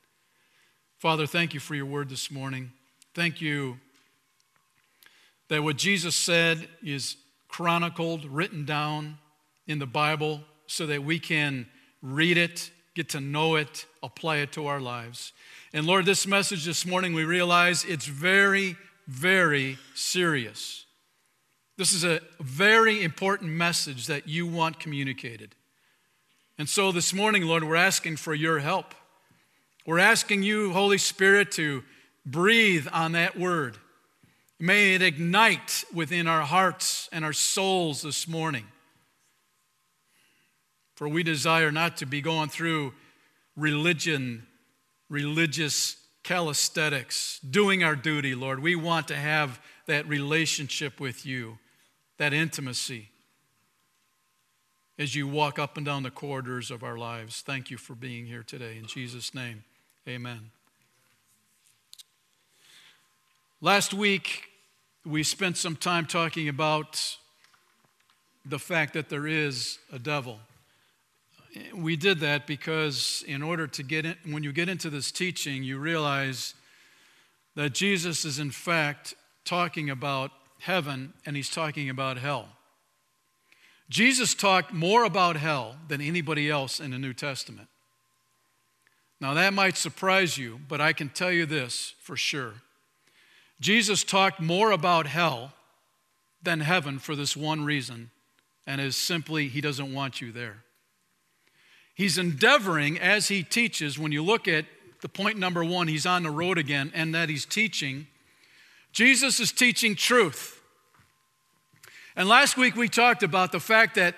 Father, 1.05 1.27
thank 1.27 1.53
you 1.53 1.61
for 1.61 1.75
your 1.75 1.85
word 1.85 2.09
this 2.09 2.31
morning. 2.31 2.73
Thank 3.13 3.43
you 3.43 3.77
that 5.49 5.63
what 5.63 5.77
Jesus 5.77 6.17
said 6.17 6.67
is 6.83 7.19
chronicled, 7.47 8.25
written 8.25 8.65
down 8.65 9.19
in 9.67 9.79
the 9.79 9.87
Bible 9.87 10.41
so 10.67 10.87
that 10.87 11.05
we 11.05 11.19
can 11.19 11.67
read 12.01 12.39
it, 12.39 12.71
get 12.95 13.11
to 13.11 13.21
know 13.21 13.57
it, 13.57 13.85
apply 14.03 14.37
it 14.37 14.53
to 14.53 14.67
our 14.67 14.81
lives. 14.81 15.35
And 15.75 15.87
Lord, 15.87 16.07
this 16.07 16.27
message 16.27 16.65
this 16.65 16.87
morning, 16.87 17.13
we 17.13 17.25
realize 17.25 17.85
it's 17.85 18.07
very, 18.07 18.75
very 19.07 19.77
serious. 19.95 20.87
This 21.77 21.93
is 21.93 22.05
a 22.05 22.23
very 22.41 23.03
important 23.03 23.51
message 23.51 24.07
that 24.07 24.27
you 24.27 24.47
want 24.47 24.81
communicated. 24.81 25.55
And 26.57 26.67
so 26.67 26.93
this 26.93 27.13
morning, 27.13 27.43
Lord, 27.43 27.63
we're 27.63 27.77
asking 27.77 28.17
for 28.17 28.33
your 28.33 28.61
help. 28.61 28.95
We're 29.87 29.99
asking 29.99 30.43
you, 30.43 30.73
Holy 30.73 30.99
Spirit, 30.99 31.53
to 31.53 31.85
breathe 32.25 32.89
on 32.93 33.13
that 33.13 33.39
word. 33.39 33.77
May 34.59 34.95
it 34.95 35.03
ignite 35.03 35.85
within 35.93 36.27
our 36.27 36.43
hearts 36.43 37.09
and 37.13 37.25
our 37.25 37.35
souls 37.35 38.03
this 38.03 38.27
morning. 38.27 38.65
For 40.95 41.09
we 41.09 41.23
desire 41.23 41.71
not 41.71 41.99
to 41.99 42.07
be 42.07 42.23
going 42.23 42.49
through 42.49 42.95
religion, 43.57 44.47
religious 45.11 45.97
calisthenics, 46.23 47.41
doing 47.41 47.85
our 47.85 47.97
duty, 47.97 48.35
Lord. 48.35 48.61
We 48.61 48.77
want 48.77 49.09
to 49.09 49.17
have 49.17 49.61
that 49.87 50.09
relationship 50.09 50.99
with 50.99 51.27
you, 51.27 51.59
that 52.17 52.33
intimacy 52.33 53.11
as 54.99 55.15
you 55.15 55.27
walk 55.27 55.59
up 55.59 55.77
and 55.77 55.85
down 55.85 56.05
the 56.05 56.11
corridors 56.11 56.71
of 56.71 56.83
our 56.83 56.97
lives. 56.97 57.43
Thank 57.43 57.71
you 57.71 57.77
for 57.77 57.95
being 57.95 58.27
here 58.27 58.43
today. 58.43 58.79
In 58.79 58.87
Jesus' 58.87 59.35
name, 59.35 59.65
amen. 60.09 60.51
Last 63.61 63.95
week, 63.95 64.45
we 65.07 65.23
spent 65.23 65.57
some 65.57 65.77
time 65.77 66.07
talking 66.07 66.49
about 66.49 67.17
the 68.45 68.59
fact 68.59 68.93
that 68.95 69.09
there 69.09 69.27
is 69.27 69.79
a 69.93 69.99
devil 69.99 70.39
we 71.75 71.97
did 71.97 72.21
that 72.21 72.47
because 72.47 73.25
in 73.27 73.43
order 73.43 73.67
to 73.67 73.83
get 73.83 74.05
in, 74.05 74.17
when 74.29 74.43
you 74.43 74.53
get 74.53 74.69
into 74.69 74.91
this 74.91 75.11
teaching, 75.13 75.63
you 75.63 75.79
realize 75.79 76.55
that 77.55 77.73
Jesus 77.73 78.25
is 78.25 78.39
in 78.39 78.51
fact 78.51 79.15
talking 79.45 79.91
about 79.91 80.33
heaven 80.61 81.13
and 81.25 81.37
he's 81.37 81.51
talking 81.51 81.89
about 81.89 82.19
hell. 82.19 82.49
Jesus 83.89 84.35
talked 84.35 84.73
more 84.73 85.05
about 85.05 85.37
hell 85.37 85.77
than 85.89 86.01
anybody 86.01 86.51
else 86.51 86.81
in 86.81 86.91
the 86.91 86.99
New 86.99 87.13
Testament. 87.13 87.69
Now, 89.25 89.33
that 89.33 89.55
might 89.55 89.79
surprise 89.79 90.37
you, 90.37 90.61
but 90.69 90.83
I 90.83 90.93
can 90.93 91.09
tell 91.09 91.33
you 91.33 91.47
this 91.47 91.95
for 91.99 92.15
sure. 92.15 92.57
Jesus 93.59 94.05
talked 94.05 94.39
more 94.39 94.71
about 94.71 95.07
hell 95.07 95.55
than 96.43 96.61
heaven 96.61 96.99
for 96.99 97.17
this 97.17 97.35
one 97.35 97.65
reason, 97.65 98.11
and 98.67 98.83
is 98.83 98.97
simply 98.97 99.49
he 99.49 99.63
doesn't 99.63 99.95
want 99.95 100.21
you 100.21 100.31
there. 100.31 100.65
He's 101.95 102.19
endeavoring 102.19 102.99
as 102.99 103.29
he 103.29 103.43
teaches, 103.43 103.99
when 103.99 104.13
you 104.13 104.23
look 104.23 104.47
at 104.47 104.67
the 105.01 105.09
point 105.09 105.39
number 105.39 105.65
one, 105.65 105.89
he's 105.89 106.05
on 106.05 106.23
the 106.23 106.31
road 106.31 106.59
again, 106.59 106.93
and 106.95 107.15
that 107.15 107.31
he's 107.31 107.47
teaching. 107.47 108.09
Jesus 108.93 109.41
is 109.41 109.53
teaching 109.53 109.97
truth. 109.97 110.61
And 112.15 112.29
last 112.29 112.59
week 112.59 112.77
we 112.77 112.91
talked 112.91 113.23
about 113.23 113.53
the 113.53 113.59
fact 113.59 113.95
that 113.95 114.17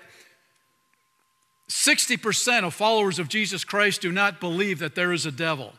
60% 1.68 2.64
of 2.64 2.74
followers 2.74 3.18
of 3.18 3.28
Jesus 3.28 3.64
Christ 3.64 4.00
do 4.00 4.12
not 4.12 4.40
believe 4.40 4.78
that 4.78 4.94
there 4.94 5.12
is 5.12 5.26
a 5.26 5.32
devil. 5.32 5.72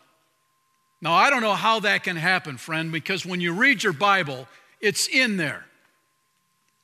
Now, 1.01 1.13
I 1.13 1.29
don't 1.29 1.41
know 1.41 1.53
how 1.53 1.79
that 1.81 2.03
can 2.03 2.15
happen, 2.15 2.57
friend, 2.57 2.91
because 2.91 3.25
when 3.25 3.39
you 3.39 3.53
read 3.53 3.83
your 3.83 3.93
Bible, 3.93 4.47
it's 4.81 5.07
in 5.07 5.37
there. 5.37 5.65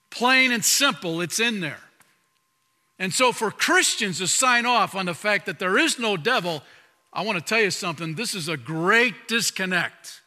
Plain 0.10 0.52
and 0.52 0.64
simple, 0.64 1.22
it's 1.22 1.40
in 1.40 1.60
there. 1.60 1.80
And 3.00 3.12
so, 3.12 3.32
for 3.32 3.50
Christians 3.50 4.20
to 4.20 4.28
sign 4.28 4.66
off 4.66 4.96
on 4.96 5.08
the 5.08 5.16
fact 5.16 5.48
that 5.48 5.60
there 5.60 5.78
is 5.78 5.98
no 5.98 6.16
devil, 6.16 6.62
I 7.12 7.24
want 7.24 7.40
to 7.40 7.44
tell 7.44 7.62
you 7.62 7.72
something. 7.72 8.14
This 8.16 8.36
is 8.36 8.48
a 8.48 8.56
great 8.56 9.28
disconnect. 9.28 10.22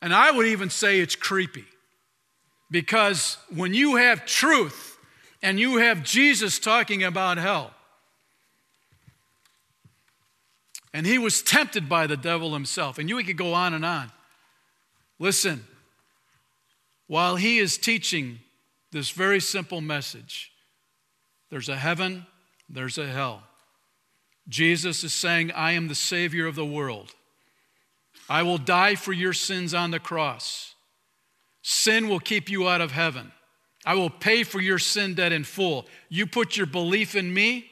And 0.00 0.14
I 0.14 0.30
would 0.30 0.46
even 0.46 0.70
say 0.70 1.00
it's 1.00 1.16
creepy. 1.16 1.66
Because 2.70 3.36
when 3.54 3.74
you 3.74 3.96
have 3.96 4.24
truth 4.24 4.89
and 5.42 5.58
you 5.58 5.78
have 5.78 6.02
Jesus 6.02 6.58
talking 6.58 7.02
about 7.02 7.38
hell, 7.38 7.72
and 10.92 11.06
he 11.06 11.18
was 11.18 11.42
tempted 11.42 11.88
by 11.88 12.06
the 12.06 12.16
devil 12.16 12.52
himself, 12.52 12.98
and 12.98 13.08
you 13.08 13.22
could 13.22 13.36
go 13.36 13.54
on 13.54 13.74
and 13.74 13.84
on. 13.84 14.10
Listen, 15.18 15.64
while 17.06 17.36
he 17.36 17.58
is 17.58 17.76
teaching 17.76 18.40
this 18.92 19.10
very 19.10 19.40
simple 19.40 19.80
message 19.80 20.52
there's 21.50 21.68
a 21.68 21.76
heaven, 21.76 22.26
there's 22.68 22.96
a 22.96 23.06
hell. 23.06 23.42
Jesus 24.48 25.02
is 25.02 25.12
saying, 25.12 25.50
I 25.52 25.72
am 25.72 25.88
the 25.88 25.94
Savior 25.94 26.46
of 26.46 26.54
the 26.54 26.64
world. 26.64 27.14
I 28.28 28.42
will 28.42 28.58
die 28.58 28.94
for 28.94 29.12
your 29.12 29.32
sins 29.32 29.74
on 29.74 29.90
the 29.90 29.98
cross. 29.98 30.74
Sin 31.62 32.08
will 32.08 32.20
keep 32.20 32.48
you 32.48 32.68
out 32.68 32.80
of 32.80 32.92
heaven. 32.92 33.32
I 33.90 33.94
will 33.94 34.08
pay 34.08 34.44
for 34.44 34.60
your 34.60 34.78
sin 34.78 35.14
debt 35.14 35.32
in 35.32 35.42
full. 35.42 35.84
You 36.08 36.24
put 36.24 36.56
your 36.56 36.66
belief 36.66 37.16
in 37.16 37.34
me, 37.34 37.68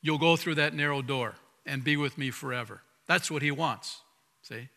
you'll 0.00 0.16
go 0.16 0.36
through 0.36 0.54
that 0.54 0.74
narrow 0.74 1.02
door 1.02 1.34
and 1.66 1.82
be 1.82 1.96
with 1.96 2.16
me 2.16 2.30
forever. 2.30 2.82
That's 3.08 3.28
what 3.28 3.42
he 3.42 3.50
wants. 3.50 4.00
See? 4.42 4.68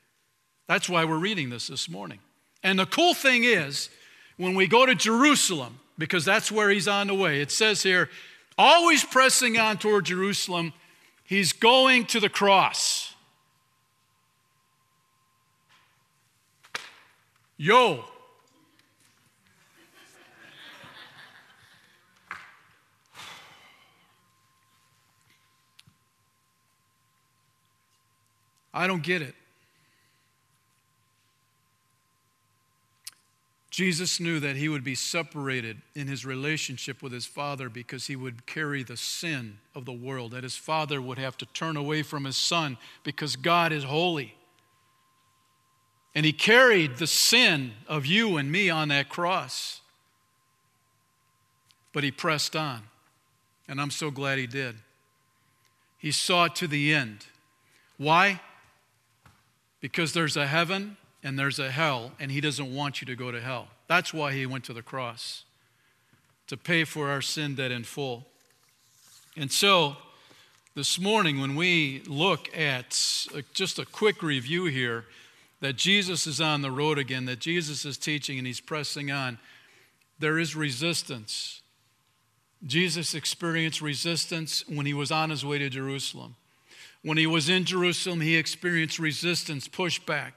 That's 0.65 0.89
why 0.89 1.05
we're 1.05 1.19
reading 1.19 1.51
this 1.51 1.67
this 1.67 1.87
morning. 1.87 2.17
And 2.63 2.79
the 2.79 2.87
cool 2.87 3.13
thing 3.13 3.43
is, 3.43 3.91
when 4.37 4.55
we 4.55 4.65
go 4.65 4.87
to 4.87 4.95
Jerusalem, 4.95 5.79
because 5.95 6.25
that's 6.25 6.51
where 6.51 6.71
he's 6.71 6.87
on 6.87 7.05
the 7.05 7.13
way, 7.13 7.39
it 7.39 7.51
says 7.51 7.83
here, 7.83 8.09
always 8.57 9.03
pressing 9.03 9.59
on 9.59 9.77
toward 9.77 10.05
Jerusalem, 10.05 10.73
he's 11.23 11.53
going 11.53 12.07
to 12.07 12.19
the 12.19 12.29
cross. 12.29 13.13
Yo. 17.57 18.05
I 28.75 28.87
don't 28.87 29.01
get 29.01 29.21
it. 29.21 29.33
Jesus 33.71 34.19
knew 34.19 34.39
that 34.39 34.55
he 34.55 34.69
would 34.69 34.83
be 34.83 34.95
separated 34.95 35.77
in 35.95 36.07
his 36.07 36.25
relationship 36.25 37.01
with 37.01 37.11
his 37.11 37.25
Father 37.25 37.69
because 37.69 38.07
he 38.07 38.15
would 38.15 38.45
carry 38.45 38.83
the 38.83 38.95
sin 38.95 39.57
of 39.73 39.85
the 39.85 39.91
world, 39.91 40.31
that 40.31 40.43
his 40.43 40.55
Father 40.55 41.01
would 41.01 41.17
have 41.17 41.37
to 41.37 41.45
turn 41.47 41.75
away 41.75 42.01
from 42.01 42.25
his 42.25 42.37
Son 42.37 42.77
because 43.03 43.35
God 43.35 43.71
is 43.71 43.83
holy. 43.83 44.35
And 46.13 46.25
he 46.25 46.31
carried 46.31 46.97
the 46.97 47.07
sin 47.07 47.73
of 47.87 48.05
you 48.05 48.37
and 48.37 48.49
me 48.49 48.69
on 48.69 48.87
that 48.89 49.09
cross. 49.09 49.81
But 51.91 52.03
he 52.03 52.11
pressed 52.11 52.55
on. 52.55 52.83
And 53.67 53.81
I'm 53.81 53.91
so 53.91 54.11
glad 54.11 54.37
he 54.37 54.47
did. 54.47 54.75
He 55.97 56.11
saw 56.11 56.45
it 56.45 56.55
to 56.55 56.67
the 56.67 56.93
end. 56.93 57.25
Why? 57.97 58.39
Because 59.85 60.13
there's 60.13 60.35
a 60.35 60.47
heaven 60.47 60.97
and 61.21 61.37
there's 61.37 61.59
a 61.59 61.69
hell, 61.69 62.13
and 62.19 62.31
he 62.31 62.41
doesn't 62.41 62.73
want 62.73 63.01
you 63.01 63.05
to 63.05 63.15
go 63.15 63.29
to 63.29 63.39
hell. 63.39 63.67
That's 63.85 64.11
why 64.11 64.33
he 64.33 64.47
went 64.47 64.63
to 64.63 64.73
the 64.73 64.81
cross, 64.81 65.43
to 66.47 66.57
pay 66.57 66.85
for 66.85 67.11
our 67.11 67.21
sin 67.21 67.53
debt 67.53 67.69
in 67.69 67.83
full. 67.83 68.25
And 69.37 69.51
so, 69.51 69.95
this 70.73 70.99
morning, 70.99 71.39
when 71.39 71.55
we 71.55 72.01
look 72.07 72.49
at 72.57 72.99
just 73.53 73.77
a 73.77 73.85
quick 73.85 74.23
review 74.23 74.65
here, 74.65 75.05
that 75.59 75.75
Jesus 75.75 76.25
is 76.25 76.41
on 76.41 76.63
the 76.63 76.71
road 76.71 76.97
again, 76.97 77.25
that 77.25 77.37
Jesus 77.37 77.85
is 77.85 77.95
teaching 77.95 78.39
and 78.39 78.47
he's 78.47 78.59
pressing 78.59 79.11
on, 79.11 79.37
there 80.17 80.39
is 80.39 80.55
resistance. 80.55 81.61
Jesus 82.65 83.13
experienced 83.13 83.83
resistance 83.83 84.67
when 84.67 84.87
he 84.87 84.95
was 84.95 85.11
on 85.11 85.29
his 85.29 85.45
way 85.45 85.59
to 85.59 85.69
Jerusalem. 85.69 86.37
When 87.05 87.19
he 87.19 87.27
was 87.27 87.49
in 87.49 87.65
Jerusalem, 87.65 88.19
he 88.19 88.35
experienced 88.35 88.97
resistance, 88.97 89.67
pushback, 89.67 90.31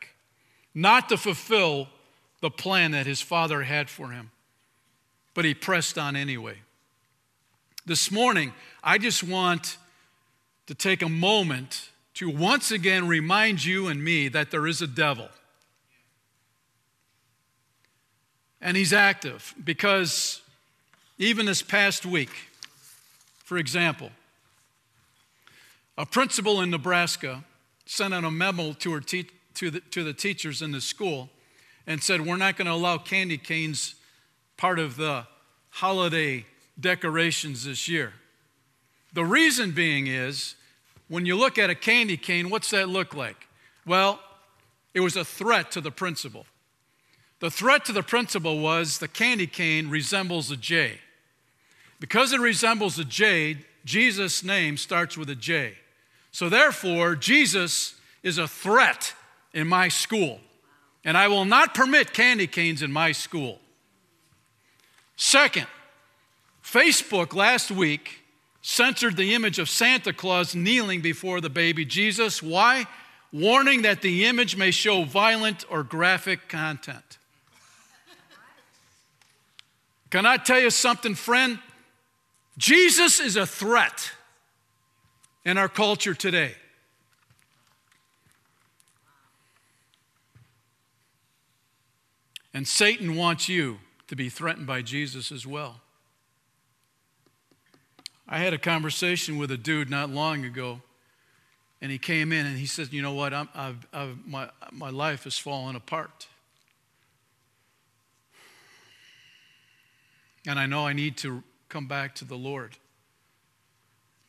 not 0.74 1.08
to 1.08 1.16
fulfill 1.16 1.88
the 2.42 2.50
plan 2.50 2.90
that 2.90 3.06
his 3.06 3.22
father 3.22 3.62
had 3.62 3.88
for 3.88 4.10
him. 4.10 4.32
But 5.32 5.46
he 5.46 5.54
pressed 5.54 5.96
on 5.96 6.14
anyway. 6.14 6.58
This 7.86 8.10
morning, 8.10 8.52
I 8.84 8.98
just 8.98 9.24
want 9.24 9.78
to 10.66 10.74
take 10.74 11.00
a 11.00 11.08
moment 11.08 11.88
to 12.16 12.28
once 12.28 12.70
again 12.70 13.08
remind 13.08 13.64
you 13.64 13.88
and 13.88 14.04
me 14.04 14.28
that 14.28 14.50
there 14.50 14.66
is 14.66 14.82
a 14.82 14.86
devil. 14.86 15.30
And 18.60 18.76
he's 18.76 18.92
active 18.92 19.54
because 19.64 20.42
even 21.16 21.46
this 21.46 21.62
past 21.62 22.04
week, 22.04 22.50
for 23.42 23.56
example, 23.56 24.10
a 25.98 26.06
principal 26.06 26.60
in 26.60 26.70
Nebraska 26.70 27.44
sent 27.84 28.14
out 28.14 28.22
a 28.22 28.30
memo 28.30 28.72
to, 28.74 28.92
her 28.92 29.00
te- 29.00 29.28
to, 29.54 29.68
the, 29.68 29.80
to 29.80 30.04
the 30.04 30.14
teachers 30.14 30.62
in 30.62 30.70
the 30.70 30.80
school 30.80 31.28
and 31.88 32.00
said, 32.00 32.24
We're 32.24 32.36
not 32.36 32.56
going 32.56 32.66
to 32.66 32.72
allow 32.72 32.98
candy 32.98 33.36
canes 33.36 33.96
part 34.56 34.78
of 34.78 34.96
the 34.96 35.26
holiday 35.70 36.46
decorations 36.78 37.64
this 37.64 37.88
year. 37.88 38.12
The 39.12 39.24
reason 39.24 39.72
being 39.72 40.06
is 40.06 40.54
when 41.08 41.26
you 41.26 41.36
look 41.36 41.58
at 41.58 41.68
a 41.68 41.74
candy 41.74 42.16
cane, 42.16 42.48
what's 42.48 42.70
that 42.70 42.88
look 42.88 43.12
like? 43.12 43.48
Well, 43.84 44.20
it 44.94 45.00
was 45.00 45.16
a 45.16 45.24
threat 45.24 45.72
to 45.72 45.80
the 45.80 45.90
principal. 45.90 46.46
The 47.40 47.50
threat 47.50 47.84
to 47.86 47.92
the 47.92 48.02
principal 48.04 48.60
was 48.60 48.98
the 48.98 49.08
candy 49.08 49.46
cane 49.48 49.88
resembles 49.90 50.50
a 50.52 50.56
J. 50.56 51.00
Because 51.98 52.32
it 52.32 52.40
resembles 52.40 52.98
a 53.00 53.04
J, 53.04 53.58
Jesus' 53.84 54.44
name 54.44 54.76
starts 54.76 55.16
with 55.16 55.28
a 55.30 55.34
J. 55.34 55.74
So 56.32 56.48
therefore, 56.48 57.16
Jesus 57.16 57.94
is 58.22 58.38
a 58.38 58.48
threat 58.48 59.14
in 59.52 59.66
my 59.66 59.88
school. 59.88 60.40
And 61.04 61.16
I 61.16 61.28
will 61.28 61.44
not 61.44 61.74
permit 61.74 62.12
candy 62.12 62.46
canes 62.46 62.82
in 62.82 62.92
my 62.92 63.12
school. 63.12 63.60
Second, 65.16 65.66
Facebook 66.62 67.34
last 67.34 67.70
week 67.70 68.24
censored 68.62 69.16
the 69.16 69.34
image 69.34 69.58
of 69.58 69.68
Santa 69.68 70.12
Claus 70.12 70.54
kneeling 70.54 71.00
before 71.00 71.40
the 71.40 71.48
baby 71.48 71.84
Jesus. 71.84 72.42
Why? 72.42 72.86
Warning 73.32 73.82
that 73.82 74.02
the 74.02 74.26
image 74.26 74.56
may 74.56 74.70
show 74.70 75.04
violent 75.04 75.64
or 75.70 75.82
graphic 75.82 76.48
content. 76.48 77.18
Can 80.10 80.24
I 80.26 80.36
tell 80.36 80.60
you 80.60 80.70
something, 80.70 81.14
friend? 81.14 81.58
Jesus 82.56 83.20
is 83.20 83.36
a 83.36 83.46
threat 83.46 84.12
in 85.48 85.56
our 85.56 85.68
culture 85.68 86.12
today. 86.12 86.54
And 92.52 92.68
Satan 92.68 93.16
wants 93.16 93.48
you 93.48 93.78
to 94.08 94.16
be 94.16 94.28
threatened 94.28 94.66
by 94.66 94.82
Jesus 94.82 95.32
as 95.32 95.46
well. 95.46 95.80
I 98.28 98.40
had 98.40 98.52
a 98.52 98.58
conversation 98.58 99.38
with 99.38 99.50
a 99.50 99.56
dude 99.56 99.88
not 99.88 100.10
long 100.10 100.44
ago, 100.44 100.82
and 101.80 101.90
he 101.90 101.96
came 101.96 102.30
in 102.30 102.44
and 102.44 102.58
he 102.58 102.66
said, 102.66 102.92
You 102.92 103.00
know 103.00 103.14
what? 103.14 103.32
I'm, 103.32 103.48
I've, 103.54 103.86
I've, 103.90 104.26
my, 104.26 104.50
my 104.70 104.90
life 104.90 105.24
has 105.24 105.38
fallen 105.38 105.76
apart. 105.76 106.26
And 110.46 110.58
I 110.58 110.66
know 110.66 110.86
I 110.86 110.92
need 110.92 111.16
to 111.18 111.42
come 111.70 111.86
back 111.86 112.14
to 112.16 112.26
the 112.26 112.36
Lord. 112.36 112.76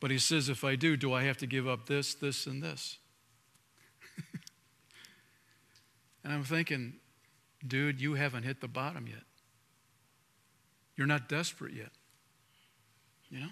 But 0.00 0.10
he 0.10 0.18
says, 0.18 0.48
If 0.48 0.64
I 0.64 0.76
do, 0.76 0.96
do 0.96 1.12
I 1.12 1.24
have 1.24 1.36
to 1.38 1.46
give 1.46 1.68
up 1.68 1.86
this, 1.86 2.14
this, 2.14 2.46
and 2.46 2.62
this? 2.62 2.98
and 6.24 6.32
I'm 6.32 6.44
thinking, 6.44 6.94
dude, 7.66 8.00
you 8.00 8.14
haven't 8.14 8.44
hit 8.44 8.62
the 8.62 8.68
bottom 8.68 9.06
yet. 9.06 9.22
You're 10.96 11.06
not 11.06 11.28
desperate 11.28 11.74
yet. 11.74 11.90
You 13.28 13.40
know? 13.40 13.50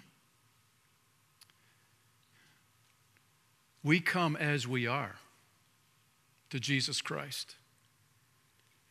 We 3.83 3.99
come 3.99 4.35
as 4.35 4.67
we 4.67 4.87
are 4.87 5.15
to 6.49 6.59
Jesus 6.59 7.01
Christ, 7.01 7.55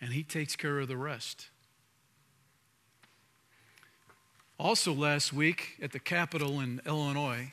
and 0.00 0.12
He 0.12 0.22
takes 0.22 0.56
care 0.56 0.78
of 0.78 0.88
the 0.88 0.96
rest. 0.96 1.48
Also, 4.58 4.92
last 4.92 5.32
week 5.32 5.76
at 5.80 5.92
the 5.92 6.00
Capitol 6.00 6.58
in 6.58 6.80
Illinois, 6.84 7.52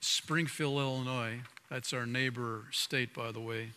Springfield, 0.00 0.78
Illinois, 0.78 1.40
that's 1.68 1.92
our 1.92 2.06
neighbor 2.06 2.66
state, 2.70 3.12
by 3.12 3.32
the 3.32 3.40
way, 3.40 3.70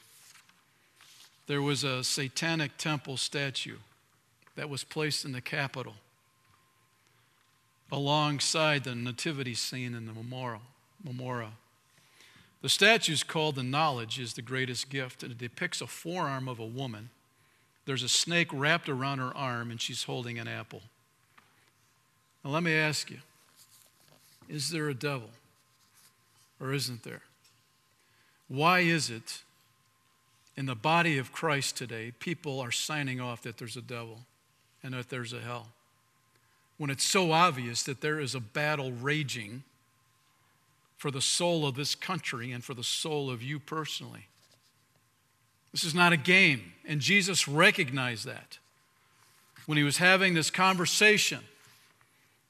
there 1.48 1.62
was 1.62 1.84
a 1.84 2.04
satanic 2.04 2.78
temple 2.78 3.18
statue 3.18 3.78
that 4.56 4.70
was 4.70 4.84
placed 4.84 5.26
in 5.26 5.32
the 5.32 5.42
Capitol 5.42 5.96
alongside 7.92 8.84
the 8.84 8.94
nativity 8.94 9.56
scene 9.56 9.96
in 9.96 10.06
the 10.06 10.14
memorial. 10.14 10.62
memorial. 11.04 11.52
The 12.62 12.70
statue 12.70 13.14
is 13.14 13.24
called 13.24 13.56
The 13.56 13.64
Knowledge 13.64 14.20
is 14.20 14.34
the 14.34 14.42
Greatest 14.44 14.90
Gift, 14.90 15.24
and 15.24 15.32
it 15.32 15.38
depicts 15.38 15.82
a 15.82 15.88
forearm 15.88 16.48
of 16.48 16.60
a 16.60 16.66
woman. 16.66 17.10
There's 17.86 18.04
a 18.04 18.10
snake 18.10 18.50
wrapped 18.52 18.90
around 18.90 19.20
her 19.20 19.36
arm, 19.36 19.72
and 19.72 19.80
she's 19.82 20.04
holding 20.04 20.38
an 20.38 20.48
apple. 20.48 20.82
Now, 22.48 22.54
let 22.54 22.64
me 22.64 22.74
ask 22.74 23.12
you 23.12 23.18
is 24.48 24.70
there 24.70 24.88
a 24.88 24.94
devil 24.94 25.30
or 26.62 26.72
isn't 26.72 27.04
there? 27.04 27.24
Why 28.48 28.80
is 28.80 29.10
it 29.10 29.42
in 30.56 30.66
the 30.66 30.74
body 30.74 31.18
of 31.18 31.34
Christ 31.34 31.76
today, 31.76 32.14
people 32.20 32.62
are 32.62 32.72
signing 32.72 33.20
off 33.20 33.42
that 33.42 33.58
there's 33.58 33.76
a 33.76 33.82
devil 33.82 34.20
and 34.82 34.94
that 34.94 35.10
there's 35.10 35.34
a 35.34 35.42
hell. 35.42 35.68
When 36.78 36.90
it's 36.90 37.04
so 37.04 37.34
obvious 37.34 37.84
that 37.84 38.00
there 38.00 38.18
is 38.18 38.34
a 38.34 38.40
battle 38.40 38.94
raging 38.94 39.64
for 40.96 41.12
the 41.12 41.22
soul 41.22 41.68
of 41.68 41.76
this 41.76 41.96
country 41.96 42.54
and 42.54 42.64
for 42.64 42.74
the 42.74 42.84
soul 42.84 43.30
of 43.30 43.44
you 43.44 43.60
personally. 43.60 44.28
This 45.74 45.84
is 45.84 45.94
not 45.94 46.14
a 46.14 46.18
game, 46.18 46.72
and 46.88 47.02
Jesus 47.02 47.46
recognized 47.48 48.26
that 48.26 48.58
when 49.66 49.78
he 49.78 49.84
was 49.84 49.98
having 49.98 50.34
this 50.34 50.50
conversation 50.50 51.42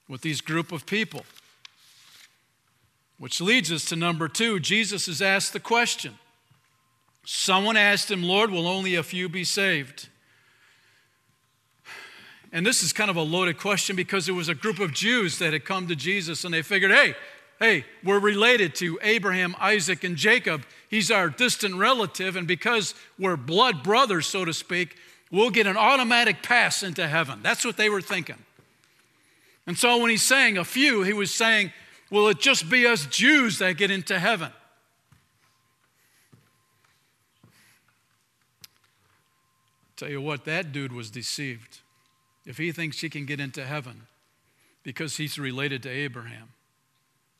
with 0.08 0.22
these 0.22 0.42
group 0.42 0.72
of 0.72 0.86
people. 0.86 1.26
Which 3.20 3.42
leads 3.42 3.72
us 3.72 3.86
to 3.86 3.96
number 3.96 4.28
two. 4.28 4.60
Jesus 4.60 5.08
is 5.08 5.22
asked 5.22 5.54
the 5.54 5.60
question. 5.60 6.20
Someone 7.26 7.76
asked 7.76 8.10
him, 8.10 8.24
Lord, 8.24 8.52
will 8.52 8.68
only 8.68 8.96
a 8.96 9.04
few 9.04 9.28
be 9.28 9.44
saved? 9.44 10.08
And 12.54 12.66
this 12.66 12.82
is 12.84 12.94
kind 12.94 13.10
of 13.10 13.18
a 13.18 13.22
loaded 13.22 13.58
question 13.58 13.96
because 13.96 14.30
it 14.30 14.32
was 14.32 14.48
a 14.48 14.56
group 14.56 14.80
of 14.80 14.94
Jews 14.94 15.38
that 15.40 15.52
had 15.52 15.66
come 15.66 15.88
to 15.88 15.96
Jesus 15.96 16.46
and 16.46 16.54
they 16.54 16.62
figured, 16.62 16.92
hey, 16.92 17.16
hey, 17.60 17.86
we're 18.04 18.20
related 18.20 18.76
to 18.76 18.98
Abraham, 19.02 19.56
Isaac, 19.60 20.04
and 20.04 20.16
Jacob. 20.16 20.64
He's 20.90 21.12
our 21.12 21.30
distant 21.30 21.76
relative, 21.76 22.36
and 22.36 22.48
because 22.48 22.94
we're 23.20 23.36
blood 23.36 23.84
brothers, 23.84 24.28
so 24.28 24.46
to 24.46 24.54
speak, 24.54 24.96
we'll 25.32 25.50
get 25.50 25.68
an 25.68 25.76
automatic 25.76 26.42
pass 26.42 26.84
into 26.84 27.08
heaven. 27.08 27.40
That's 27.44 27.66
what 27.66 27.76
they 27.76 27.90
were 27.90 28.02
thinking. 28.02 28.38
And 29.68 29.78
so 29.78 29.98
when 29.98 30.10
he's 30.10 30.24
saying 30.24 30.58
a 30.58 30.64
few, 30.64 31.04
he 31.04 31.14
was 31.14 31.32
saying, 31.32 31.72
Will 32.10 32.30
it 32.30 32.40
just 32.40 32.70
be 32.70 32.88
us 32.88 33.06
Jews 33.06 33.60
that 33.60 33.76
get 33.76 33.92
into 33.92 34.18
heaven? 34.18 34.52
Tell 39.98 40.10
you 40.10 40.22
what, 40.22 40.46
that 40.46 40.72
dude 40.72 40.94
was 40.94 41.10
deceived. 41.10 41.80
If 42.46 42.58
he 42.58 42.72
thinks 42.72 43.02
he 43.02 43.10
can 43.10 43.26
get 43.26 43.42
into 43.42 43.66
heaven 43.66 44.04
because 44.84 45.18
he's 45.18 45.38
related 45.38 45.84
to 45.84 45.90
Abraham. 45.90 46.50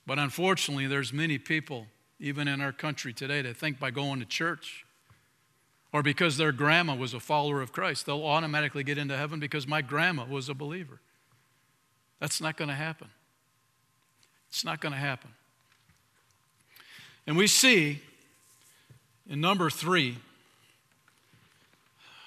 But 0.06 0.20
unfortunately, 0.20 0.88
there's 0.88 1.14
many 1.14 1.38
people, 1.38 1.88
even 2.20 2.48
in 2.48 2.60
our 2.60 2.74
country 2.74 3.14
today, 3.14 3.42
that 3.42 3.56
think 3.56 3.80
by 3.80 3.92
going 3.92 4.20
to 4.20 4.26
church 4.26 4.86
or 5.94 6.04
because 6.04 6.36
their 6.36 6.52
grandma 6.52 6.96
was 6.96 7.14
a 7.14 7.20
follower 7.20 7.62
of 7.62 7.72
Christ, 7.72 8.06
they'll 8.06 8.26
automatically 8.26 8.84
get 8.84 8.98
into 8.98 9.16
heaven 9.16 9.40
because 9.40 9.66
my 9.66 9.82
grandma 9.82 10.26
was 10.26 10.50
a 10.50 10.54
believer. 10.54 11.00
That's 12.20 12.42
not 12.42 12.58
going 12.58 12.70
to 12.70 12.76
happen. 12.76 13.08
It's 14.50 14.66
not 14.66 14.82
going 14.82 14.94
to 14.94 15.00
happen. 15.00 15.30
And 17.26 17.38
we 17.38 17.48
see 17.48 18.02
in 19.30 19.42
number 19.42 19.70
three, 19.70 20.18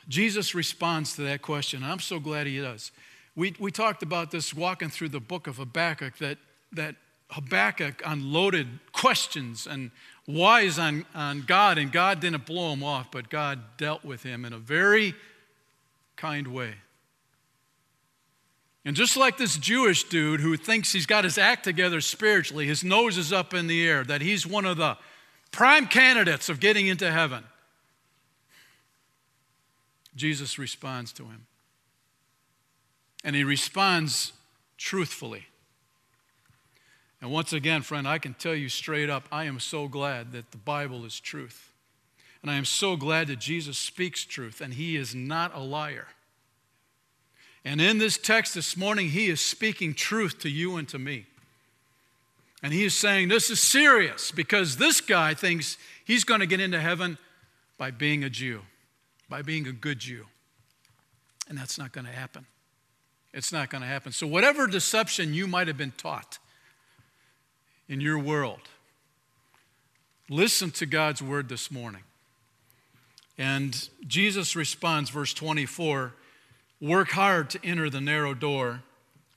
Jesus 0.09 0.55
responds 0.55 1.14
to 1.16 1.22
that 1.22 1.40
question. 1.40 1.83
I'm 1.83 2.00
so 2.00 2.20
glad 2.20 2.46
he 2.46 2.61
does. 2.61 2.92
We, 3.37 3.55
we 3.59 3.70
talked 3.70 4.03
about 4.03 4.31
this 4.31 4.53
walking 4.53 4.90
through 4.90 5.11
the 5.11 5.20
book 5.20 5.46
of 5.46 5.57
Habakkuk 5.57 6.18
that, 6.18 6.38
that 6.72 6.96
Habakkuk 7.31 8.03
unloaded 8.05 8.66
questions 8.92 9.66
and 9.66 9.92
whys 10.26 10.79
on, 10.79 11.07
on 11.14 11.44
God, 11.46 11.79
and 11.79 11.90
God 11.90 12.20
didn't 12.20 12.44
blow 12.44 12.72
him 12.72 12.83
off, 12.83 13.11
but 13.11 13.31
God 13.31 13.61
dealt 13.76 14.05
with 14.05 14.22
him 14.22 14.44
in 14.44 14.53
a 14.53 14.59
very 14.59 15.14
kind 16.16 16.48
way. 16.48 16.74
And 18.84 18.96
just 18.96 19.16
like 19.16 19.36
this 19.36 19.58
Jewish 19.58 20.04
dude 20.04 20.40
who 20.40 20.56
thinks 20.56 20.92
he's 20.92 21.06
got 21.06 21.24
his 21.24 21.36
act 21.36 21.64
together 21.64 22.00
spiritually, 22.00 22.66
his 22.66 22.82
nose 22.82 23.18
is 23.18 23.32
up 23.32 23.52
in 23.52 23.66
the 23.66 23.86
air, 23.86 24.04
that 24.04 24.22
he's 24.22 24.46
one 24.46 24.64
of 24.64 24.78
the 24.78 24.96
prime 25.50 25.86
candidates 25.86 26.48
of 26.48 26.60
getting 26.60 26.86
into 26.86 27.10
heaven, 27.10 27.44
Jesus 30.16 30.58
responds 30.58 31.12
to 31.14 31.24
him. 31.24 31.46
And 33.22 33.36
he 33.36 33.44
responds 33.44 34.32
truthfully. 34.78 35.46
And 37.20 37.30
once 37.30 37.52
again, 37.52 37.82
friend, 37.82 38.08
I 38.08 38.18
can 38.18 38.32
tell 38.32 38.54
you 38.54 38.70
straight 38.70 39.10
up, 39.10 39.24
I 39.30 39.44
am 39.44 39.60
so 39.60 39.88
glad 39.88 40.32
that 40.32 40.52
the 40.52 40.56
Bible 40.56 41.04
is 41.04 41.20
truth. 41.20 41.72
And 42.40 42.50
I 42.50 42.54
am 42.54 42.64
so 42.64 42.96
glad 42.96 43.26
that 43.26 43.38
Jesus 43.38 43.76
speaks 43.76 44.24
truth, 44.24 44.62
and 44.62 44.72
he 44.72 44.96
is 44.96 45.14
not 45.14 45.54
a 45.54 45.60
liar. 45.60 46.08
And 47.64 47.80
in 47.80 47.98
this 47.98 48.16
text 48.16 48.54
this 48.54 48.76
morning, 48.76 49.08
he 49.08 49.28
is 49.28 49.40
speaking 49.40 49.94
truth 49.94 50.38
to 50.40 50.48
you 50.48 50.76
and 50.76 50.88
to 50.88 50.98
me. 50.98 51.26
And 52.62 52.72
he 52.72 52.84
is 52.84 52.94
saying, 52.94 53.28
This 53.28 53.50
is 53.50 53.60
serious 53.60 54.30
because 54.30 54.76
this 54.76 55.00
guy 55.00 55.34
thinks 55.34 55.76
he's 56.04 56.24
going 56.24 56.40
to 56.40 56.46
get 56.46 56.60
into 56.60 56.80
heaven 56.80 57.18
by 57.78 57.90
being 57.90 58.24
a 58.24 58.30
Jew, 58.30 58.62
by 59.28 59.42
being 59.42 59.66
a 59.66 59.72
good 59.72 59.98
Jew. 59.98 60.26
And 61.48 61.58
that's 61.58 61.78
not 61.78 61.92
going 61.92 62.06
to 62.06 62.12
happen. 62.12 62.46
It's 63.32 63.52
not 63.52 63.70
going 63.70 63.82
to 63.82 63.88
happen. 63.88 64.12
So, 64.12 64.26
whatever 64.26 64.66
deception 64.66 65.34
you 65.34 65.46
might 65.46 65.68
have 65.68 65.76
been 65.76 65.92
taught 65.92 66.38
in 67.88 68.00
your 68.00 68.18
world, 68.18 68.60
listen 70.28 70.70
to 70.72 70.86
God's 70.86 71.22
word 71.22 71.48
this 71.48 71.70
morning. 71.70 72.02
And 73.38 73.88
Jesus 74.06 74.54
responds, 74.54 75.10
verse 75.10 75.32
24 75.32 76.12
Work 76.80 77.10
hard 77.10 77.50
to 77.50 77.64
enter 77.64 77.90
the 77.90 78.00
narrow 78.00 78.34
door 78.34 78.82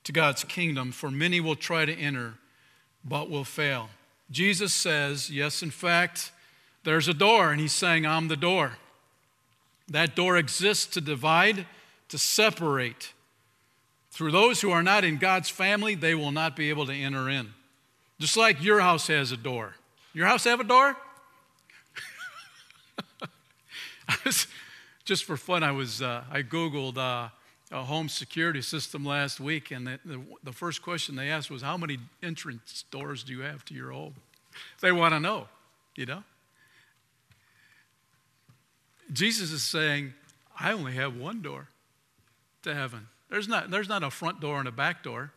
to 0.06 0.12
God's 0.12 0.43
kingdom, 0.43 0.91
for 0.91 1.12
many 1.12 1.39
will 1.39 1.56
try 1.56 1.86
to 1.86 1.93
enter, 1.93 2.36
but 3.03 3.29
will 3.29 3.43
fail. 3.43 3.89
Jesus 4.32 4.73
says, 4.73 5.29
Yes, 5.29 5.62
in 5.62 5.71
fact, 5.71 6.32
there's 6.84 7.08
a 7.08 7.13
door, 7.13 7.51
and 7.51 7.60
he's 7.60 7.73
saying, 7.73 8.06
I'm 8.06 8.27
the 8.27 8.36
door. 8.38 8.73
That 9.89 10.15
door 10.15 10.38
exists 10.38 10.86
to 10.93 11.01
divide, 11.01 11.65
to 12.10 12.17
separate. 12.17 13.13
Through 14.12 14.32
those 14.32 14.62
who 14.62 14.71
are 14.71 14.84
not 14.84 15.03
in 15.03 15.17
God's 15.17 15.49
family, 15.49 15.95
they 15.95 16.15
will 16.15 16.32
not 16.32 16.56
be 16.56 16.69
able 16.69 16.86
to 16.86 16.93
enter 16.93 17.29
in. 17.29 17.53
Just 18.19 18.38
like 18.38 18.63
your 18.63 18.79
house 18.79 19.08
has 19.08 19.32
a 19.32 19.38
door. 19.38 19.75
Your 20.13 20.27
house 20.27 20.43
have 20.43 20.60
a 20.60 20.63
door? 20.63 20.95
just 25.06 25.26
for 25.26 25.38
fun, 25.38 25.63
I 25.63 25.72
was 25.72 26.02
uh, 26.02 26.24
I 26.32 26.42
googled 26.42 26.98
uh, 26.98 27.30
a 27.72 27.84
home 27.84 28.08
security 28.08 28.62
system 28.62 29.06
last 29.06 29.39
week, 29.39 29.72
and 29.72 29.88
the, 29.88 30.00
the, 30.06 30.22
the, 30.44 30.52
first 30.52 30.82
question 30.82 31.16
they 31.16 31.30
asked 31.30 31.52
was, 31.52 31.62
"How 31.62 31.78
many 31.78 31.98
entrance 32.22 32.86
doors 32.92 33.24
do 33.24 33.34
you 33.34 33.42
have 33.42 33.66
to 33.66 33.74
your 33.74 33.92
home?" 33.92 34.16
They 34.82 34.92
want 34.92 35.13
to 35.13 35.20
know, 35.20 35.48
you 35.96 36.06
know. 36.06 36.24
Jesus 39.12 39.52
is 39.52 39.63
saying, 39.63 40.13
"I 40.58 40.72
only 40.72 40.94
have 40.94 41.18
one 41.18 41.42
door 41.42 41.68
to 42.63 42.74
heaven. 42.74 43.08
There's 43.30 43.48
not 43.48 43.72
there's 43.72 43.89
not 43.89 44.04
a 44.04 44.10
front 44.10 44.39
door 44.39 44.60
and 44.60 44.68
a 44.68 44.72
back 44.72 45.04
door. 45.04 45.32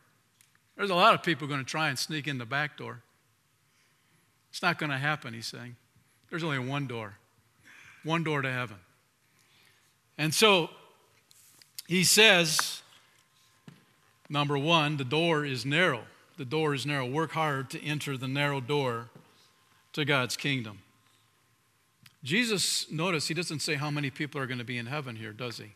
There's 0.77 0.91
a 0.91 0.95
lot 0.95 1.15
of 1.15 1.23
people 1.23 1.49
going 1.49 1.61
to 1.61 1.67
try 1.67 1.89
and 1.89 1.99
sneak 1.99 2.29
in 2.29 2.39
the 2.39 2.47
back 2.47 2.77
door. 2.77 3.01
It's 4.51 4.63
not 4.63 4.79
going 4.79 4.91
to 4.91 4.99
happen." 4.99 5.35
He's 5.35 5.47
saying, 5.47 5.75
"There's 6.31 6.45
only 6.45 6.61
one 6.61 6.87
door, 6.87 7.17
one 8.05 8.23
door 8.23 8.43
to 8.43 8.53
heaven." 8.53 8.77
And 10.19 10.33
so 10.33 10.71
he 11.87 12.05
says, 12.05 12.83
number 14.29 14.59
one, 14.59 14.97
the 14.97 15.05
door 15.05 15.45
is 15.45 15.65
narrow. 15.65 16.03
The 16.37 16.45
door 16.45 16.75
is 16.75 16.85
narrow. 16.85 17.07
Work 17.07 17.33
hard 17.33 17.71
to 17.71 17.83
enter 17.85 18.17
the 18.17 18.29
narrow 18.29 18.61
door 18.61 19.09
to 19.93 20.05
God's 20.05 20.37
kingdom. 20.37 20.79
Jesus, 22.25 22.91
notice, 22.91 23.29
he 23.29 23.35
doesn't 23.35 23.61
say 23.61 23.75
how 23.75 23.91
many 23.91 24.11
people 24.11 24.41
are 24.41 24.47
going 24.47 24.59
to 24.59 24.65
be 24.65 24.79
in 24.79 24.87
heaven 24.87 25.17
here, 25.17 25.33
does 25.33 25.59
he? 25.59 25.73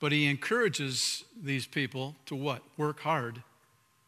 But 0.00 0.12
he 0.12 0.26
encourages 0.26 1.24
these 1.40 1.66
people 1.66 2.16
to 2.26 2.34
what? 2.34 2.62
Work 2.78 3.00
hard 3.00 3.42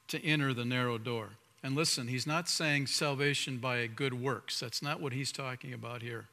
to 0.09 0.25
enter 0.25 0.55
the 0.55 0.65
narrow 0.65 0.97
door. 0.97 1.31
And 1.63 1.77
listen, 1.77 2.09
he's 2.09 2.27
not 2.27 2.49
saying 2.49 2.87
salvation 2.87 3.59
by 3.59 3.87
good 3.87 4.15
works. 4.15 4.59
That's 4.59 4.83
not 4.83 5.01
what 5.01 5.13
he's 5.13 5.31
talking 5.31 5.73
about 5.73 6.03
here. 6.03 6.27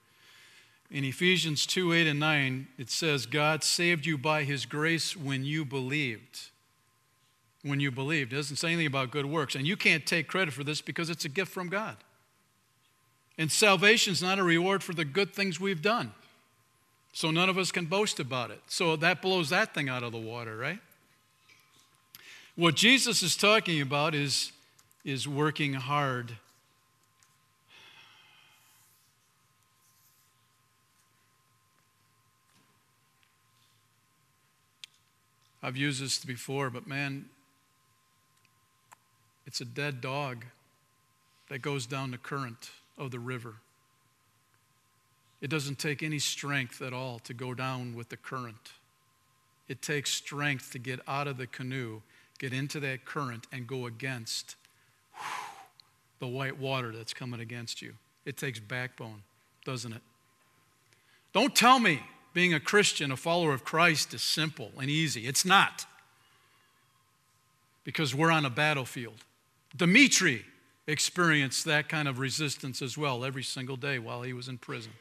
In 0.91 1.03
Ephesians 1.03 1.65
2 1.65 1.93
8 1.93 2.07
and 2.07 2.19
9, 2.19 2.67
it 2.77 2.89
says, 2.89 3.25
God 3.25 3.63
saved 3.63 4.05
you 4.05 4.17
by 4.17 4.43
his 4.43 4.65
grace 4.65 5.15
when 5.15 5.43
you 5.43 5.63
believed. 5.63 6.49
When 7.61 7.79
you 7.79 7.91
believed. 7.91 8.33
It 8.33 8.37
doesn't 8.37 8.55
say 8.55 8.69
anything 8.69 8.87
about 8.87 9.11
good 9.11 9.25
works. 9.25 9.53
And 9.53 9.67
you 9.67 9.77
can't 9.77 10.05
take 10.05 10.27
credit 10.27 10.53
for 10.53 10.63
this 10.63 10.81
because 10.81 11.09
it's 11.09 11.25
a 11.25 11.29
gift 11.29 11.51
from 11.51 11.69
God. 11.69 11.97
And 13.37 13.51
salvation 13.51 14.13
is 14.13 14.21
not 14.21 14.39
a 14.39 14.43
reward 14.43 14.83
for 14.83 14.93
the 14.93 15.05
good 15.05 15.33
things 15.33 15.59
we've 15.59 15.81
done. 15.81 16.13
So 17.13 17.31
none 17.31 17.49
of 17.49 17.57
us 17.57 17.71
can 17.71 17.85
boast 17.85 18.19
about 18.19 18.51
it. 18.51 18.61
So 18.67 18.95
that 18.97 19.21
blows 19.21 19.49
that 19.49 19.73
thing 19.73 19.89
out 19.89 20.03
of 20.03 20.11
the 20.11 20.17
water, 20.17 20.57
right? 20.57 20.79
What 22.55 22.75
Jesus 22.75 23.21
is 23.21 23.37
talking 23.37 23.81
about 23.81 24.15
is, 24.15 24.51
is 25.05 25.27
working 25.27 25.73
hard 25.73 26.33
I've 35.61 35.77
used 35.77 36.01
this 36.01 36.23
before, 36.23 36.69
but 36.69 36.87
man, 36.87 37.25
it's 39.45 39.61
a 39.61 39.65
dead 39.65 39.99
dog 39.99 40.45
that 41.49 41.59
goes 41.59 41.85
down 41.85 42.11
the 42.11 42.17
current 42.17 42.69
of 42.97 43.11
the 43.11 43.19
river. 43.19 43.55
It 45.41 45.49
doesn't 45.49 45.79
take 45.79 46.03
any 46.03 46.19
strength 46.19 46.81
at 46.81 46.93
all 46.93 47.19
to 47.19 47.33
go 47.33 47.53
down 47.53 47.95
with 47.95 48.09
the 48.09 48.17
current. 48.17 48.73
It 49.67 49.81
takes 49.81 50.11
strength 50.11 50.71
to 50.73 50.79
get 50.79 50.99
out 51.07 51.27
of 51.27 51.37
the 51.37 51.47
canoe, 51.47 52.01
get 52.39 52.53
into 52.53 52.79
that 52.81 53.05
current, 53.05 53.47
and 53.51 53.67
go 53.67 53.85
against 53.85 54.55
whew, 55.13 55.21
the 56.19 56.27
white 56.27 56.59
water 56.59 56.91
that's 56.91 57.13
coming 57.13 57.39
against 57.39 57.81
you. 57.81 57.93
It 58.25 58.37
takes 58.37 58.59
backbone, 58.59 59.23
doesn't 59.65 59.93
it? 59.93 60.01
Don't 61.33 61.55
tell 61.55 61.79
me 61.79 62.01
being 62.33 62.53
a 62.53 62.59
Christian, 62.59 63.11
a 63.11 63.17
follower 63.17 63.53
of 63.53 63.63
Christ, 63.63 64.13
is 64.13 64.21
simple 64.21 64.71
and 64.79 64.89
easy. 64.89 65.27
It's 65.27 65.45
not. 65.45 65.85
Because 67.83 68.13
we're 68.13 68.31
on 68.31 68.45
a 68.45 68.49
battlefield. 68.49 69.23
Dimitri 69.75 70.45
experienced 70.87 71.65
that 71.65 71.87
kind 71.89 72.07
of 72.07 72.19
resistance 72.19 72.81
as 72.81 72.97
well 72.97 73.23
every 73.23 73.43
single 73.43 73.75
day 73.75 73.99
while 73.99 74.21
he 74.21 74.33
was 74.33 74.47
in 74.47 74.57
prison. 74.57 74.91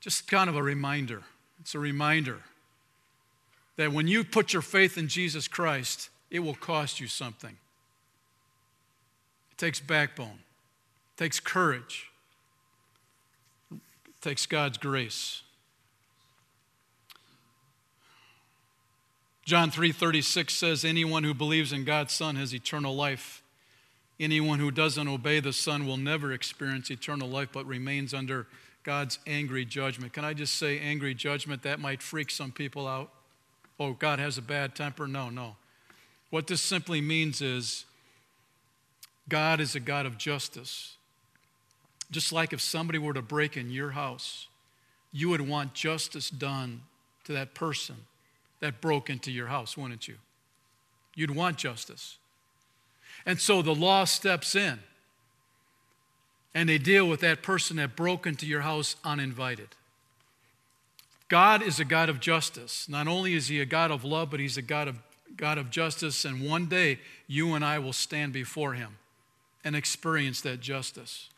Just 0.00 0.28
kind 0.28 0.50
of 0.50 0.56
a 0.56 0.62
reminder. 0.62 1.22
It's 1.60 1.74
a 1.74 1.78
reminder 1.78 2.40
that 3.76 3.92
when 3.92 4.06
you 4.06 4.24
put 4.24 4.52
your 4.52 4.62
faith 4.62 4.98
in 4.98 5.08
Jesus 5.08 5.48
Christ, 5.48 6.10
it 6.30 6.40
will 6.40 6.54
cost 6.54 7.00
you 7.00 7.06
something. 7.06 7.56
It 9.52 9.58
takes 9.58 9.80
backbone, 9.80 10.38
it 11.16 11.22
takes 11.22 11.40
courage, 11.40 12.10
takes 14.24 14.46
God's 14.46 14.78
grace. 14.78 15.42
John 19.44 19.70
3:36 19.70 20.54
says 20.54 20.82
anyone 20.82 21.24
who 21.24 21.34
believes 21.34 21.74
in 21.74 21.84
God's 21.84 22.14
son 22.14 22.36
has 22.36 22.54
eternal 22.54 22.96
life. 22.96 23.42
Anyone 24.18 24.60
who 24.60 24.70
doesn't 24.70 25.08
obey 25.08 25.40
the 25.40 25.52
son 25.52 25.84
will 25.84 25.98
never 25.98 26.32
experience 26.32 26.90
eternal 26.90 27.28
life 27.28 27.50
but 27.52 27.66
remains 27.66 28.14
under 28.14 28.46
God's 28.82 29.18
angry 29.26 29.66
judgment. 29.66 30.14
Can 30.14 30.24
I 30.24 30.32
just 30.32 30.54
say 30.54 30.78
angry 30.78 31.12
judgment 31.12 31.62
that 31.62 31.78
might 31.78 32.00
freak 32.00 32.30
some 32.30 32.50
people 32.50 32.88
out? 32.88 33.10
Oh, 33.78 33.92
God 33.92 34.18
has 34.20 34.38
a 34.38 34.42
bad 34.42 34.74
temper? 34.74 35.06
No, 35.06 35.28
no. 35.28 35.56
What 36.30 36.46
this 36.46 36.62
simply 36.62 37.02
means 37.02 37.42
is 37.42 37.84
God 39.28 39.60
is 39.60 39.74
a 39.74 39.80
God 39.80 40.06
of 40.06 40.16
justice. 40.16 40.96
Just 42.10 42.32
like 42.32 42.52
if 42.52 42.60
somebody 42.60 42.98
were 42.98 43.14
to 43.14 43.22
break 43.22 43.56
in 43.56 43.70
your 43.70 43.90
house, 43.90 44.48
you 45.12 45.28
would 45.28 45.40
want 45.40 45.74
justice 45.74 46.30
done 46.30 46.82
to 47.24 47.32
that 47.32 47.54
person 47.54 47.96
that 48.60 48.80
broke 48.80 49.10
into 49.10 49.30
your 49.30 49.46
house, 49.46 49.76
wouldn't 49.76 50.08
you? 50.08 50.16
You'd 51.14 51.30
want 51.30 51.56
justice. 51.56 52.18
And 53.26 53.40
so 53.40 53.62
the 53.62 53.74
law 53.74 54.04
steps 54.04 54.54
in 54.54 54.80
and 56.54 56.68
they 56.68 56.78
deal 56.78 57.08
with 57.08 57.20
that 57.20 57.42
person 57.42 57.76
that 57.76 57.96
broke 57.96 58.26
into 58.26 58.46
your 58.46 58.60
house 58.62 58.96
uninvited. 59.04 59.68
God 61.28 61.62
is 61.62 61.80
a 61.80 61.84
God 61.84 62.08
of 62.08 62.20
justice. 62.20 62.88
Not 62.88 63.08
only 63.08 63.34
is 63.34 63.48
He 63.48 63.60
a 63.60 63.66
God 63.66 63.90
of 63.90 64.04
love, 64.04 64.30
but 64.30 64.40
He's 64.40 64.56
a 64.56 64.62
God 64.62 64.88
of, 64.88 64.96
God 65.36 65.58
of 65.58 65.70
justice. 65.70 66.24
And 66.24 66.48
one 66.48 66.66
day, 66.66 67.00
you 67.26 67.54
and 67.54 67.64
I 67.64 67.78
will 67.78 67.92
stand 67.92 68.32
before 68.32 68.74
Him 68.74 68.98
and 69.64 69.74
experience 69.74 70.40
that 70.42 70.60
justice 70.60 71.28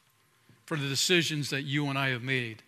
for 0.66 0.76
the 0.76 0.88
decisions 0.88 1.50
that 1.50 1.62
you 1.62 1.86
and 1.88 1.98
I 1.98 2.10
have 2.10 2.22
made 2.22 2.62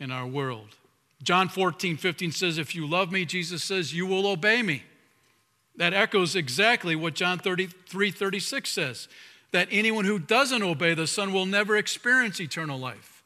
in 0.00 0.10
our 0.10 0.26
world. 0.26 0.76
John 1.22 1.48
14, 1.48 1.96
15 1.96 2.32
says, 2.32 2.58
If 2.58 2.74
you 2.74 2.86
love 2.86 3.10
me, 3.10 3.24
Jesus 3.24 3.62
says, 3.62 3.94
you 3.94 4.06
will 4.06 4.26
obey 4.26 4.62
me. 4.62 4.84
That 5.76 5.92
echoes 5.92 6.36
exactly 6.36 6.94
what 6.94 7.14
John 7.14 7.38
33, 7.38 8.10
36 8.10 8.70
says 8.70 9.08
that 9.50 9.68
anyone 9.70 10.04
who 10.04 10.18
doesn't 10.18 10.62
obey 10.62 10.94
the 10.94 11.06
Son 11.06 11.32
will 11.32 11.46
never 11.46 11.76
experience 11.76 12.40
eternal 12.40 12.78
life. 12.78 13.22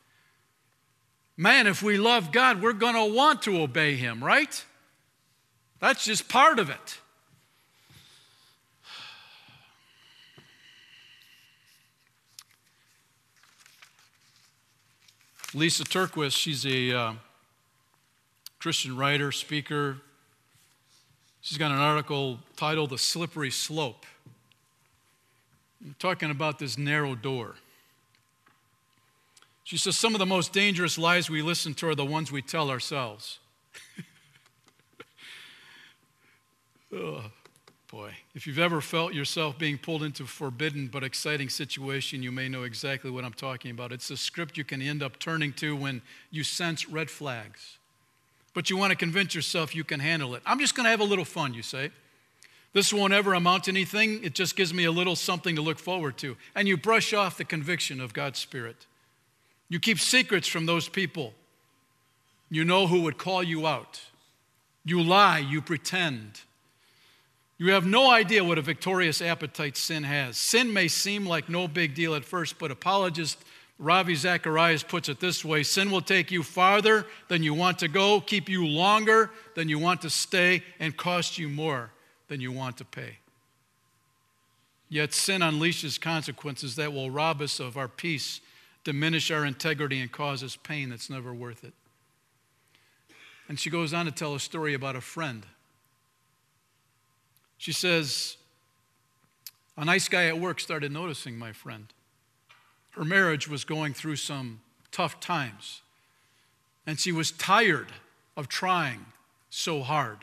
Man, 1.37 1.67
if 1.67 1.83
we 1.83 1.97
love 1.97 2.33
God, 2.33 2.61
we're 2.61 2.73
going 2.73 2.95
to 2.95 3.15
want 3.15 3.43
to 3.43 3.61
obey 3.61 3.95
Him, 3.97 4.23
right? 4.23 4.65
That's 5.81 6.05
just 6.05 6.29
part 6.29 6.59
of 6.59 6.69
it. 6.69 6.99
Lysa 15.55 15.83
TerKeurst, 15.83 16.37
she's 16.37 16.67
a 16.67 16.93
uh, 16.93 17.13
Christian 18.59 18.97
writer, 18.97 19.33
speaker. 19.33 19.97
She's 21.41 21.57
got 21.57 21.71
an 21.71 21.79
article 21.79 22.41
titled 22.57 22.91
The 22.91 22.99
Slippery 22.99 23.51
Slope. 23.51 24.05
Talking 25.99 26.31
about 26.31 26.59
this 26.59 26.77
narrow 26.77 27.15
door. 27.15 27.55
She 29.65 29.79
says 29.79 29.97
some 29.97 30.15
of 30.15 30.19
the 30.19 30.27
most 30.27 30.53
dangerous 30.53 30.99
lies 30.99 31.31
we 31.31 31.41
listen 31.41 31.73
to 31.75 31.89
are 31.89 31.95
the 31.95 32.05
ones 32.05 32.31
we 32.31 32.43
tell 32.43 32.69
ourselves. 32.69 33.39
boy. 37.89 38.13
If 38.35 38.47
you've 38.47 38.59
ever 38.59 38.81
felt 38.83 39.15
yourself 39.15 39.59
being 39.59 39.79
pulled 39.79 40.03
into 40.03 40.25
a 40.25 40.27
forbidden 40.27 40.89
but 40.89 41.03
exciting 41.03 41.49
situation, 41.49 42.23
you 42.23 42.31
may 42.31 42.49
know 42.49 42.65
exactly 42.65 43.11
what 43.11 43.25
I'm 43.25 43.33
talking 43.33 43.71
about. 43.71 43.93
It's 43.93 44.11
a 44.11 44.17
script 44.17 44.59
you 44.59 44.65
can 44.65 44.83
end 44.83 45.03
up 45.03 45.19
turning 45.19 45.55
to 45.55 45.75
when 45.75 46.03
you 46.31 46.45
sense 46.45 46.89
red 46.89 47.11
flags. 47.11 47.79
But 48.53 48.69
you 48.69 48.77
want 48.77 48.91
to 48.91 48.97
convince 48.97 49.35
yourself 49.35 49.75
you 49.75 49.85
can 49.85 50.01
handle 50.01 50.35
it. 50.35 50.43
I'm 50.45 50.59
just 50.59 50.75
going 50.75 50.85
to 50.85 50.91
have 50.91 51.01
a 51.01 51.05
little 51.05 51.25
fun, 51.25 51.55
you 51.55 51.63
say. 51.63 51.91
This 52.75 52.93
won't 52.93 53.15
ever 53.15 53.33
amount 53.33 53.65
to 53.65 53.71
anything. 53.71 54.23
It 54.23 54.35
just 54.35 54.55
gives 54.55 54.75
me 54.75 54.85
a 54.85 54.93
little 54.93 55.17
something 55.17 55.57
to 55.57 55.63
look 55.63 55.79
forward 55.79 56.19
to. 56.19 56.37
And 56.55 56.69
you 56.69 56.77
brush 56.77 57.15
off 57.15 57.39
the 57.39 57.45
conviction 57.45 58.01
of 58.01 58.13
God's 58.13 58.39
Spirit. 58.39 58.87
You 59.71 59.81
keep 59.81 59.99
secrets 59.99 60.47
from 60.47 60.67
those 60.67 60.89
people. 60.89 61.33
You 62.51 62.65
know 62.65 62.87
who 62.87 63.03
would 63.03 63.17
call 63.17 63.43
you 63.43 63.67
out. 63.67 64.03
You 64.85 65.03
lie, 65.03 65.39
you 65.39 65.63
pretend. 65.63 66.41
You 67.59 67.73
have 67.73 67.85
no 67.85 68.09
idea 68.11 68.45
what 68.45 68.59
a 68.59 68.63
victorious 68.63 69.21
appetite 69.21 69.77
sin 69.77 70.05
has. 70.05 70.37
Sin 70.37 70.73
may 70.73 70.87
seem 70.87 71.27
like 71.27 71.49
no 71.49 71.67
big 71.67 71.95
deal 71.95 72.15
at 72.15 72.25
first, 72.25 72.59
but 72.59 72.71
apologist 72.71 73.39
Ravi 73.81 74.15
Zacharias 74.15 74.83
puts 74.83 75.09
it 75.09 75.21
this 75.21 75.45
way 75.45 75.63
sin 75.63 75.91
will 75.91 76.01
take 76.01 76.31
you 76.31 76.43
farther 76.43 77.07
than 77.29 77.43
you 77.43 77.55
want 77.55 77.79
to 77.81 77.89
go, 77.89 78.21
keep 78.21 78.49
you 78.49 78.67
longer 78.67 79.31
than 79.55 79.69
you 79.69 79.79
want 79.79 80.03
to 80.03 80.11
stay, 80.11 80.63
and 80.81 80.97
cost 80.97 81.39
you 81.39 81.49
more 81.49 81.91
than 82.29 82.41
you 82.41 82.53
want 82.53 82.77
to 82.79 82.85
pay. 82.85 83.19
Yet 84.89 85.13
sin 85.13 85.43
unleashes 85.43 86.01
consequences 86.01 86.77
that 86.77 86.93
will 86.93 87.11
rob 87.11 87.41
us 87.41 87.61
of 87.61 87.77
our 87.77 87.89
peace 87.89 88.41
diminish 88.85 89.31
our 89.31 89.45
integrity 89.45 90.01
and 90.01 90.11
cause 90.11 90.43
us 90.43 90.57
pain 90.57 90.89
that's 90.89 91.11
never 91.11 91.35
worth 91.35 91.63
it. 91.63 91.75
And 93.49 93.61
she 93.61 93.69
goes 93.69 93.93
on 93.93 94.07
to 94.07 94.13
tell 94.13 94.35
a 94.35 94.41
story 94.41 94.75
about 94.75 94.97
a 94.97 95.01
friend. 95.01 95.45
She 97.59 97.73
says, 97.73 98.37
A 99.77 99.85
nice 99.85 100.09
guy 100.09 100.27
at 100.27 100.39
work 100.39 100.61
started 100.61 100.91
noticing 100.93 101.37
my 101.37 101.53
friend. 101.53 101.87
Her 102.93 103.05
marriage 103.05 103.49
was 103.49 103.65
going 103.65 103.95
through 103.95 104.17
some 104.17 104.61
tough 104.91 105.21
times, 105.21 105.83
and 106.87 106.99
she 106.99 107.13
was 107.13 107.31
tired 107.33 107.89
of 108.37 108.49
trying 108.49 109.07
so 109.51 109.83
hard 109.83 110.19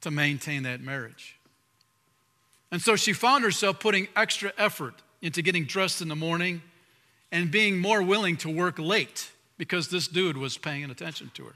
to 0.00 0.10
maintain 0.10 0.62
that 0.62 0.80
marriage. 0.80 1.36
And 2.70 2.80
so 2.80 2.96
she 2.96 3.12
found 3.12 3.44
herself 3.44 3.80
putting 3.80 4.08
extra 4.14 4.52
effort 4.58 4.94
into 5.22 5.42
getting 5.42 5.64
dressed 5.64 6.00
in 6.00 6.08
the 6.08 6.16
morning 6.16 6.62
and 7.32 7.50
being 7.50 7.78
more 7.78 8.02
willing 8.02 8.36
to 8.38 8.50
work 8.50 8.78
late 8.78 9.30
because 9.56 9.88
this 9.88 10.06
dude 10.06 10.36
was 10.36 10.56
paying 10.56 10.88
attention 10.90 11.30
to 11.34 11.44
her. 11.44 11.54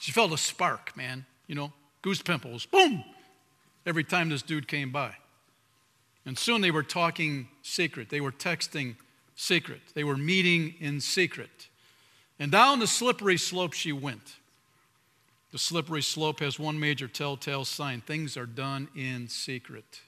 She 0.00 0.12
felt 0.12 0.32
a 0.32 0.38
spark, 0.38 0.96
man, 0.96 1.26
you 1.46 1.54
know, 1.54 1.72
goose 2.02 2.22
pimples, 2.22 2.66
boom, 2.66 3.04
every 3.86 4.04
time 4.04 4.28
this 4.28 4.42
dude 4.42 4.68
came 4.68 4.90
by. 4.90 5.14
And 6.26 6.38
soon 6.38 6.60
they 6.60 6.70
were 6.70 6.82
talking 6.82 7.48
secret. 7.62 8.10
They 8.10 8.20
were 8.20 8.32
texting 8.32 8.96
secret. 9.36 9.80
They 9.94 10.04
were 10.04 10.16
meeting 10.16 10.74
in 10.80 11.00
secret. 11.00 11.68
And 12.38 12.52
down 12.52 12.78
the 12.78 12.86
slippery 12.86 13.36
slope 13.36 13.72
she 13.72 13.92
went. 13.92 14.36
The 15.52 15.58
slippery 15.58 16.02
slope 16.02 16.40
has 16.40 16.58
one 16.58 16.78
major 16.78 17.08
telltale 17.08 17.64
sign 17.64 18.00
things 18.00 18.36
are 18.36 18.46
done 18.46 18.88
in 18.94 19.28
secret. 19.28 20.00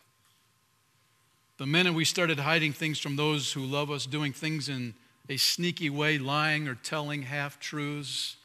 The 1.59 1.67
minute 1.67 1.95
we 1.95 2.05
started 2.05 2.39
hiding 2.39 2.73
things 2.73 2.99
from 2.99 3.17
those 3.17 3.53
who 3.53 3.63
love 3.63 3.91
us, 3.91 4.07
doing 4.07 4.33
things 4.33 4.69
in 4.69 4.95
a 5.29 5.37
sneaky 5.37 5.91
way, 5.91 6.19
lying 6.19 6.69
or 6.69 6.75
telling 6.75 7.23
half 7.23 7.59
truths, 7.59 8.37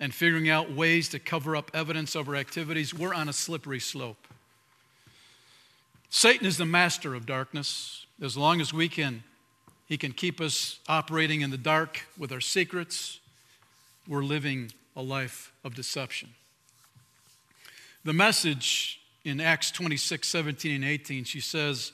and 0.00 0.14
figuring 0.14 0.48
out 0.48 0.72
ways 0.72 1.08
to 1.08 1.18
cover 1.18 1.56
up 1.56 1.70
evidence 1.74 2.14
of 2.14 2.28
our 2.28 2.36
activities, 2.36 2.94
we're 2.94 3.14
on 3.14 3.28
a 3.28 3.32
slippery 3.32 3.80
slope. 3.80 4.28
Satan 6.10 6.46
is 6.46 6.56
the 6.56 6.64
master 6.64 7.14
of 7.14 7.26
darkness. 7.26 8.06
As 8.20 8.36
long 8.36 8.60
as 8.60 8.72
we 8.72 8.88
can, 8.88 9.22
he 9.86 9.96
can 9.96 10.12
keep 10.12 10.40
us 10.40 10.80
operating 10.88 11.40
in 11.42 11.50
the 11.50 11.58
dark 11.58 12.06
with 12.18 12.32
our 12.32 12.40
secrets. 12.40 13.20
We're 14.06 14.24
living 14.24 14.72
a 14.96 15.02
life 15.02 15.52
of 15.64 15.74
deception. 15.74 16.30
The 18.04 18.12
message 18.12 19.00
in 19.24 19.40
Acts 19.40 19.70
26, 19.70 20.26
17, 20.26 20.74
and 20.76 20.84
18, 20.84 21.24
she 21.24 21.40
says, 21.40 21.92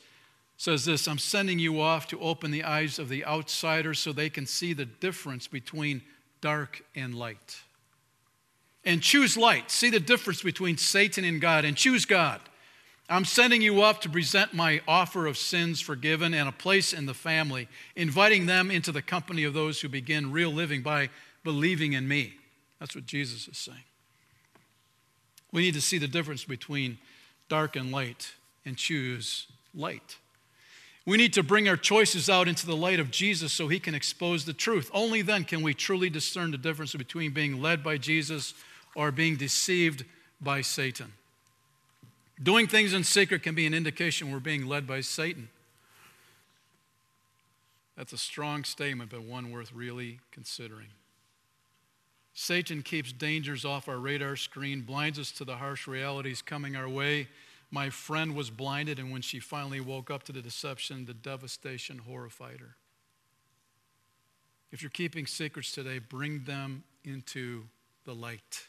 says 0.57 0.85
this 0.85 1.09
I'm 1.09 1.19
sending 1.19 1.59
you 1.59 1.81
off 1.81 2.07
to 2.09 2.21
open 2.21 2.51
the 2.51 2.65
eyes 2.65 2.99
of 2.99 3.09
the 3.09 3.25
outsiders 3.25 3.99
so 3.99 4.13
they 4.13 4.31
can 4.31 4.47
see 4.47 4.73
the 4.73 4.85
difference 4.85 5.47
between 5.47 6.03
dark 6.41 6.83
and 6.95 7.15
light. 7.15 7.59
And 8.85 9.03
choose 9.03 9.37
light. 9.37 9.71
See 9.71 9.91
the 9.91 10.01
difference 10.01 10.43
between 10.43 10.77
Satan 10.77 11.25
and 11.25 11.41
God, 11.41 11.65
and 11.65 11.77
choose 11.77 12.05
God. 12.05 12.41
I'm 13.09 13.27
sending 13.27 13.61
you 13.61 13.83
off 13.83 14.01
to 14.01 14.09
present 14.09 14.55
my 14.55 14.81
offer 14.89 15.27
of 15.27 15.37
sins 15.37 15.81
forgiven 15.81 16.33
and 16.33 16.49
a 16.49 16.53
place 16.53 16.93
in 16.95 17.05
the 17.05 17.15
family, 17.15 17.69
inviting 17.95 18.47
them 18.47 18.71
into 18.71 18.93
the 18.93 19.03
company 19.03 19.45
of 19.45 19.53
those 19.53 19.81
who 19.81 19.89
begin 19.89 20.33
real 20.33 20.51
living 20.51 20.83
by 20.83 21.11
believing 21.43 21.93
in 21.93 22.09
me. 22.09 22.35
That's 22.81 22.95
what 22.95 23.05
Jesus 23.05 23.47
is 23.47 23.59
saying. 23.59 23.85
We 25.53 25.63
need 25.63 25.75
to 25.75 25.83
see 25.83 25.99
the 25.99 26.09
difference 26.09 26.45
between 26.45 26.99
dark 27.49 27.77
and 27.77 27.93
light 27.93 28.33
and 28.65 28.77
choose 28.77 29.47
light. 29.75 30.17
We 31.07 31.19
need 31.19 31.35
to 31.35 31.43
bring 31.43 31.69
our 31.69 31.77
choices 31.77 32.31
out 32.31 32.49
into 32.49 32.67
the 32.67 32.75
light 32.75 32.99
of 32.99 33.11
Jesus 33.11 33.53
so 33.53 33.69
he 33.69 33.79
can 33.79 33.95
expose 33.95 34.47
the 34.47 34.55
truth. 34.55 34.91
Only 34.95 35.21
then 35.21 35.45
can 35.45 35.63
we 35.63 35.75
truly 35.75 36.09
discern 36.09 36.51
the 36.51 36.59
difference 36.59 36.95
between 36.95 37.33
being 37.33 37.61
led 37.61 37.85
by 37.85 37.99
Jesus 37.99 38.55
or 38.97 39.13
being 39.13 39.37
deceived 39.37 40.07
by 40.41 40.63
Satan. 40.63 41.13
Doing 42.43 42.67
things 42.67 42.93
in 42.93 43.05
secret 43.05 43.43
can 43.43 43.55
be 43.55 43.67
an 43.67 43.75
indication 43.75 44.33
we're 44.33 44.41
being 44.41 44.67
led 44.67 44.87
by 44.87 45.01
Satan. 45.01 45.49
That's 47.97 48.13
a 48.13 48.19
strong 48.19 48.65
statement, 48.65 49.11
but 49.11 49.23
one 49.23 49.53
worth 49.53 49.73
really 49.73 50.19
considering. 50.33 50.89
Satan 52.35 52.83
keeps 52.83 53.13
dangers 53.13 53.65
off 53.65 53.89
our 53.89 53.99
radar 53.99 54.35
screen, 54.35 54.81
blinds 54.81 55.21
us 55.21 55.31
to 55.33 55.45
the 55.45 55.57
harsh 55.57 55.87
realities 55.87 56.43
coming 56.43 56.75
our 56.75 56.89
way. 56.89 57.29
My 57.71 57.91
friend 57.91 58.35
was 58.35 58.51
blinded, 58.51 58.99
and 58.99 59.13
when 59.13 59.23
she 59.23 59.39
finally 59.39 59.81
woke 59.81 60.11
up 60.11 60.25
to 60.25 60.33
the 60.33 60.43
deception, 60.43 61.05
the 61.05 61.15
devastation 61.15 61.99
horrified 61.99 62.59
her. 62.59 62.75
If 64.73 64.83
you're 64.83 64.91
keeping 64.91 65.27
secrets 65.27 65.71
today, 65.71 66.01
bring 66.01 66.43
them 66.43 66.83
into 67.05 67.65
the 68.05 68.15
light. 68.15 68.67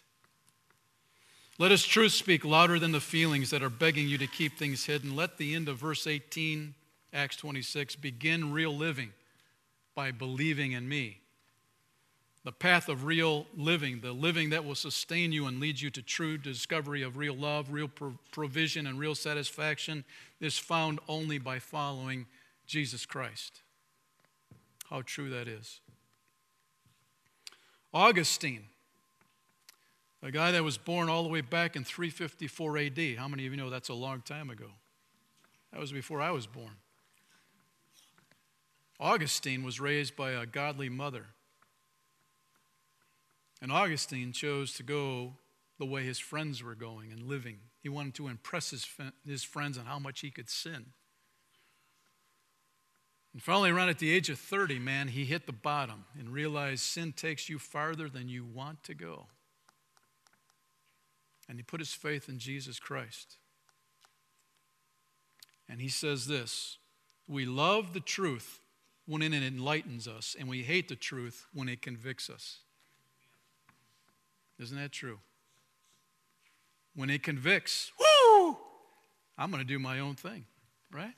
Let 1.58 1.72
his 1.72 1.86
truth 1.86 2.12
speak 2.12 2.44
louder 2.44 2.80
than 2.80 2.92
the 2.92 3.00
feelings 3.00 3.50
that 3.52 3.64
are 3.64 3.70
begging 3.70 4.10
you 4.10 4.18
to 4.18 4.28
keep 4.28 4.58
things 4.58 4.86
hidden. 4.86 5.16
Let 5.16 5.38
the 5.38 5.54
end 5.54 5.70
of 5.70 5.78
verse 5.78 6.06
18, 6.06 6.74
Acts 7.14 7.38
26, 7.38 7.96
begin 7.96 8.52
real 8.52 8.76
living 8.76 9.14
by 9.96 10.12
believing 10.12 10.74
in 10.74 10.90
me. 10.90 11.22
The 12.44 12.52
path 12.52 12.90
of 12.90 13.06
real 13.06 13.48
living, 13.56 14.02
the 14.02 14.12
living 14.12 14.50
that 14.50 14.66
will 14.66 14.76
sustain 14.76 15.32
you 15.32 15.48
and 15.48 15.60
lead 15.62 15.80
you 15.80 15.90
to 15.92 16.02
true 16.02 16.38
discovery 16.38 17.02
of 17.02 17.18
real 17.18 17.36
love, 17.36 17.72
real 17.72 17.90
provision, 18.32 18.86
and 18.86 19.00
real 19.00 19.16
satisfaction, 19.16 20.04
is 20.42 20.58
found 20.58 21.00
only 21.08 21.38
by 21.38 21.58
following 21.58 22.28
Jesus 22.68 23.06
Christ. 23.06 23.62
How 24.90 25.02
true 25.04 25.30
that 25.30 25.48
is. 25.48 25.80
Augustine 27.94 28.66
a 30.26 30.32
guy 30.32 30.50
that 30.50 30.64
was 30.64 30.76
born 30.76 31.08
all 31.08 31.22
the 31.22 31.30
way 31.30 31.42
back 31.42 31.76
in 31.76 31.84
354 31.84 32.80
AD. 32.80 33.00
How 33.16 33.28
many 33.28 33.46
of 33.46 33.54
you 33.54 33.58
know 33.58 33.70
that's 33.70 33.90
a 33.90 33.94
long 33.94 34.22
time 34.22 34.50
ago? 34.50 34.72
That 35.72 35.80
was 35.80 35.92
before 35.92 36.20
I 36.20 36.32
was 36.32 36.48
born. 36.48 36.72
Augustine 39.00 39.64
was 39.64 39.80
raised 39.80 40.16
by 40.16 40.32
a 40.32 40.48
godly 40.48 40.90
mother. 40.90 41.28
And 43.62 43.72
Augustine 43.72 44.32
chose 44.32 44.74
to 44.74 44.84
go 44.84 45.34
the 45.78 45.86
way 45.86 46.04
his 46.04 46.18
friends 46.18 46.64
were 46.64 46.74
going 46.74 47.12
and 47.12 47.22
living. 47.22 47.60
He 47.84 47.90
wanted 47.90 48.16
to 48.16 48.28
impress 48.28 48.72
his, 48.72 48.88
his 49.28 49.44
friends 49.44 49.78
on 49.78 49.86
how 49.86 50.00
much 50.00 50.22
he 50.22 50.32
could 50.32 50.50
sin. 50.50 50.88
And 53.32 53.44
finally, 53.44 53.70
around 53.70 53.90
at 53.90 54.00
the 54.00 54.12
age 54.12 54.32
of 54.32 54.40
30, 54.40 54.80
man, 54.80 55.10
he 55.10 55.26
hit 55.26 55.46
the 55.46 55.54
bottom 55.54 56.06
and 56.18 56.30
realized 56.30 56.82
sin 56.82 57.14
takes 57.14 57.48
you 57.48 57.60
farther 57.60 58.10
than 58.10 58.28
you 58.28 58.44
want 58.44 58.82
to 58.86 58.96
go 58.96 59.28
and 61.48 61.58
he 61.58 61.64
put 61.64 61.80
his 61.80 61.94
faith 61.94 62.28
in 62.30 62.40
Jesus 62.40 62.80
Christ. 62.80 63.38
And 65.70 65.82
he 65.82 65.90
says 65.90 66.28
this 66.28 66.78
We 67.28 67.46
love 67.46 67.94
the 67.94 68.00
truth 68.00 68.60
when 69.06 69.22
it 69.22 69.34
enlightens 69.34 70.08
us, 70.08 70.36
and 70.38 70.50
we 70.50 70.64
hate 70.64 70.90
the 70.90 70.96
truth 70.96 71.46
when 71.54 71.70
it 71.70 71.82
convicts 71.82 72.30
us. 72.30 72.60
Isn't 74.60 74.78
that 74.78 74.92
true? 74.92 75.20
When 76.96 77.10
it 77.10 77.24
convicts, 77.24 77.92
whoo, 78.00 78.58
I'm 79.38 79.52
going 79.52 79.62
to 79.62 79.68
do 79.68 79.80
my 79.80 80.00
own 80.00 80.16
thing, 80.16 80.46
right? 80.92 81.14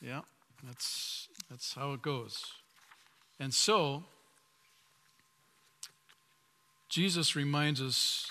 Yeah, 0.00 0.20
that's, 0.64 1.28
that's 1.50 1.74
how 1.74 1.92
it 1.92 2.02
goes. 2.02 2.44
And 3.40 3.52
so, 3.52 4.04
Jesus 6.88 7.34
reminds 7.34 7.82
us 7.82 8.26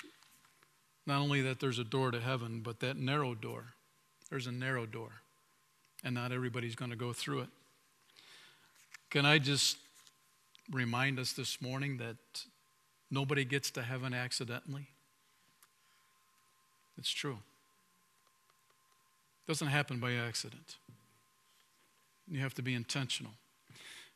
not 1.07 1.21
only 1.21 1.41
that 1.41 1.59
there's 1.59 1.79
a 1.79 1.83
door 1.83 2.11
to 2.11 2.19
heaven, 2.19 2.59
but 2.63 2.81
that 2.81 2.97
narrow 2.97 3.33
door. 3.33 3.63
There's 4.29 4.45
a 4.45 4.51
narrow 4.51 4.85
door, 4.85 5.09
and 6.03 6.13
not 6.13 6.33
everybody's 6.33 6.75
going 6.75 6.91
to 6.91 6.97
go 6.97 7.13
through 7.13 7.39
it. 7.41 7.49
Can 9.09 9.25
I 9.25 9.37
just 9.37 9.77
remind 10.69 11.17
us 11.17 11.31
this 11.31 11.61
morning 11.61 11.97
that 11.97 12.17
nobody 13.09 13.45
gets 13.45 13.71
to 13.71 13.81
heaven 13.81 14.13
accidentally? 14.13 14.87
It's 16.97 17.09
true. 17.09 17.39
It 19.45 19.47
doesn't 19.47 19.67
happen 19.67 19.99
by 19.99 20.13
accident. 20.13 20.75
You 22.29 22.41
have 22.41 22.53
to 22.55 22.61
be 22.61 22.73
intentional. 22.73 23.31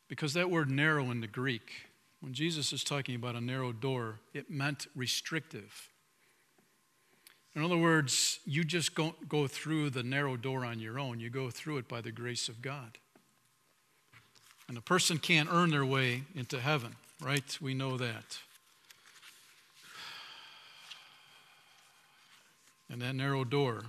Because 0.08 0.34
that 0.34 0.50
word 0.50 0.70
narrow 0.70 1.10
in 1.10 1.22
the 1.22 1.26
Greek, 1.26 1.86
when 2.20 2.34
Jesus 2.34 2.70
is 2.70 2.84
talking 2.84 3.14
about 3.14 3.34
a 3.34 3.40
narrow 3.40 3.72
door, 3.72 4.18
it 4.34 4.50
meant 4.50 4.88
restrictive. 4.94 5.88
In 7.54 7.62
other 7.62 7.76
words, 7.76 8.40
you 8.46 8.64
just 8.64 8.94
don't 8.94 9.28
go 9.28 9.46
through 9.46 9.90
the 9.90 10.02
narrow 10.02 10.36
door 10.36 10.64
on 10.64 10.78
your 10.78 10.98
own, 10.98 11.20
you 11.20 11.28
go 11.28 11.50
through 11.50 11.78
it 11.78 11.88
by 11.88 12.00
the 12.00 12.12
grace 12.12 12.48
of 12.48 12.62
God. 12.62 12.98
And 14.68 14.78
a 14.78 14.82
person 14.82 15.18
can't 15.18 15.50
earn 15.52 15.70
their 15.70 15.84
way 15.84 16.22
into 16.34 16.58
heaven, 16.60 16.96
right? 17.20 17.58
We 17.60 17.74
know 17.74 17.98
that. 17.98 18.38
And 22.90 23.02
that 23.02 23.14
narrow 23.14 23.44
door, 23.44 23.84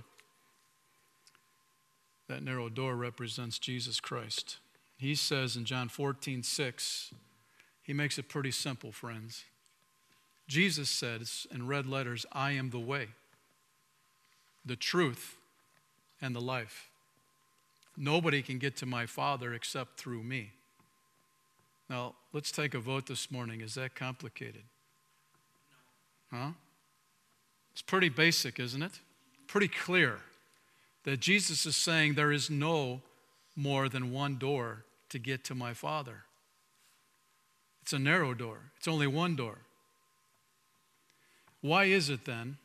that 2.28 2.42
narrow 2.42 2.68
door 2.68 2.96
represents 2.96 3.58
Jesus 3.58 4.00
Christ. 4.00 4.58
He 4.98 5.14
says 5.14 5.56
in 5.56 5.64
John 5.64 5.88
14, 5.88 6.42
6, 6.42 7.12
he 7.82 7.92
makes 7.92 8.18
it 8.18 8.28
pretty 8.28 8.50
simple, 8.50 8.92
friends. 8.92 9.44
Jesus 10.48 10.90
says 10.90 11.46
in 11.50 11.66
red 11.66 11.86
letters, 11.86 12.26
I 12.32 12.52
am 12.52 12.70
the 12.70 12.78
way 12.78 13.08
the 14.64 14.76
truth, 14.76 15.36
and 16.20 16.34
the 16.34 16.40
life. 16.40 16.88
Nobody 17.96 18.42
can 18.42 18.58
get 18.58 18.76
to 18.78 18.86
my 18.86 19.06
Father 19.06 19.52
except 19.52 19.98
through 19.98 20.22
me. 20.22 20.52
Now, 21.88 22.14
let's 22.32 22.50
take 22.50 22.74
a 22.74 22.78
vote 22.78 23.06
this 23.06 23.30
morning. 23.30 23.60
Is 23.60 23.74
that 23.74 23.94
complicated? 23.94 24.62
Huh? 26.32 26.50
It's 27.72 27.82
pretty 27.82 28.08
basic, 28.08 28.58
isn't 28.58 28.82
it? 28.82 29.00
Pretty 29.46 29.68
clear 29.68 30.20
that 31.04 31.20
Jesus 31.20 31.66
is 31.66 31.76
saying 31.76 32.14
there 32.14 32.32
is 32.32 32.48
no 32.48 33.02
more 33.54 33.88
than 33.88 34.12
one 34.12 34.38
door 34.38 34.84
to 35.10 35.18
get 35.18 35.44
to 35.44 35.54
my 35.54 35.74
Father. 35.74 36.24
It's 37.82 37.92
a 37.92 37.98
narrow 37.98 38.32
door, 38.32 38.58
it's 38.78 38.88
only 38.88 39.06
one 39.06 39.36
door. 39.36 39.58
Why 41.60 41.84
is 41.84 42.08
it 42.08 42.24
then 42.24 42.56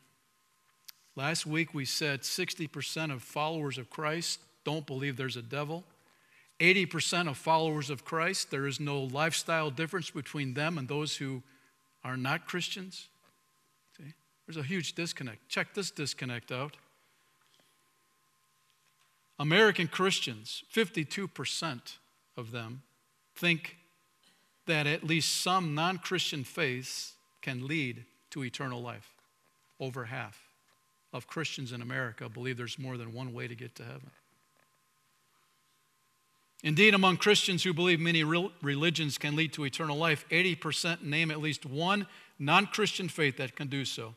Last 1.19 1.45
week 1.45 1.73
we 1.73 1.83
said 1.83 2.21
60% 2.21 3.11
of 3.11 3.21
followers 3.21 3.77
of 3.77 3.89
Christ 3.89 4.39
don't 4.63 4.87
believe 4.87 5.17
there's 5.17 5.35
a 5.35 5.41
devil. 5.41 5.83
80% 6.61 7.27
of 7.27 7.35
followers 7.35 7.89
of 7.89 8.05
Christ, 8.05 8.51
there 8.51 8.65
is 8.65 8.79
no 8.79 9.01
lifestyle 9.01 9.69
difference 9.69 10.09
between 10.09 10.53
them 10.53 10.77
and 10.77 10.87
those 10.87 11.17
who 11.17 11.43
are 12.05 12.15
not 12.15 12.47
Christians. 12.47 13.09
See? 13.97 14.13
There's 14.47 14.55
a 14.55 14.63
huge 14.63 14.93
disconnect. 14.93 15.49
Check 15.49 15.73
this 15.73 15.91
disconnect 15.91 16.53
out. 16.53 16.77
American 19.39 19.89
Christians, 19.89 20.63
52% 20.73 21.97
of 22.37 22.51
them 22.51 22.81
think 23.35 23.75
that 24.67 24.87
at 24.87 25.03
least 25.03 25.41
some 25.41 25.75
non 25.75 25.97
Christian 25.97 26.45
faiths 26.45 27.15
can 27.41 27.67
lead 27.67 28.05
to 28.29 28.45
eternal 28.45 28.81
life. 28.81 29.15
Over 29.81 30.05
half 30.05 30.48
of 31.13 31.27
Christians 31.27 31.71
in 31.71 31.81
America 31.81 32.29
believe 32.29 32.57
there's 32.57 32.79
more 32.79 32.97
than 32.97 33.13
one 33.13 33.33
way 33.33 33.47
to 33.47 33.55
get 33.55 33.75
to 33.75 33.83
heaven. 33.83 34.11
Indeed, 36.61 36.93
among 36.93 37.17
Christians 37.17 37.63
who 37.63 37.73
believe 37.73 37.99
many 37.99 38.23
religions 38.23 39.17
can 39.17 39.35
lead 39.35 39.53
to 39.53 39.63
eternal 39.63 39.97
life, 39.97 40.25
80% 40.29 41.01
name 41.03 41.31
at 41.31 41.39
least 41.39 41.65
one 41.65 42.05
non 42.37 42.65
Christian 42.67 43.07
faith 43.07 43.37
that 43.37 43.55
can 43.55 43.67
do 43.67 43.85
so. 43.85 44.15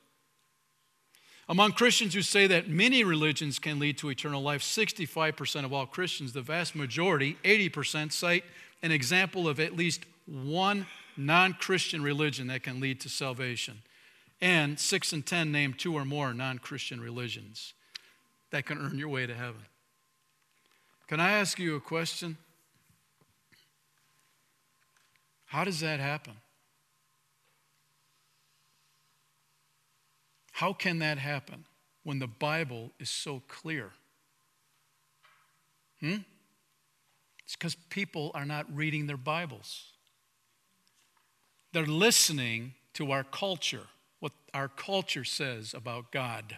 Among 1.48 1.72
Christians 1.72 2.14
who 2.14 2.22
say 2.22 2.46
that 2.46 2.68
many 2.68 3.04
religions 3.04 3.58
can 3.58 3.78
lead 3.78 3.98
to 3.98 4.10
eternal 4.10 4.42
life, 4.42 4.62
65% 4.62 5.64
of 5.64 5.72
all 5.72 5.86
Christians, 5.86 6.32
the 6.32 6.40
vast 6.40 6.74
majority, 6.74 7.36
80%, 7.44 8.12
cite 8.12 8.44
an 8.82 8.90
example 8.90 9.48
of 9.48 9.60
at 9.60 9.76
least 9.76 10.04
one 10.26 10.86
non 11.16 11.52
Christian 11.54 12.02
religion 12.02 12.48
that 12.48 12.62
can 12.62 12.80
lead 12.80 13.00
to 13.00 13.08
salvation. 13.08 13.82
And 14.42 14.78
6 14.78 15.12
and 15.12 15.24
10 15.24 15.52
name 15.52 15.72
two 15.72 15.94
or 15.94 16.04
more 16.04 16.34
non 16.34 16.58
Christian 16.58 17.00
religions 17.00 17.72
that 18.50 18.66
can 18.66 18.76
earn 18.76 18.98
your 18.98 19.08
way 19.08 19.24
to 19.24 19.34
heaven. 19.34 19.62
Can 21.06 21.20
I 21.20 21.32
ask 21.32 21.58
you 21.58 21.76
a 21.76 21.80
question? 21.80 22.36
How 25.46 25.64
does 25.64 25.80
that 25.80 26.00
happen? 26.00 26.34
How 30.52 30.72
can 30.72 30.98
that 30.98 31.18
happen 31.18 31.64
when 32.02 32.18
the 32.18 32.26
Bible 32.26 32.90
is 32.98 33.10
so 33.10 33.42
clear? 33.48 33.90
Hmm? 36.00 36.18
It's 37.44 37.54
because 37.54 37.74
people 37.90 38.30
are 38.34 38.44
not 38.44 38.66
reading 38.74 39.06
their 39.06 39.16
Bibles. 39.16 39.92
They're 41.72 41.86
listening 41.86 42.74
to 42.94 43.12
our 43.12 43.24
culture, 43.24 43.86
what 44.22 44.30
our 44.54 44.68
culture 44.68 45.24
says 45.24 45.74
about 45.74 46.12
God 46.12 46.56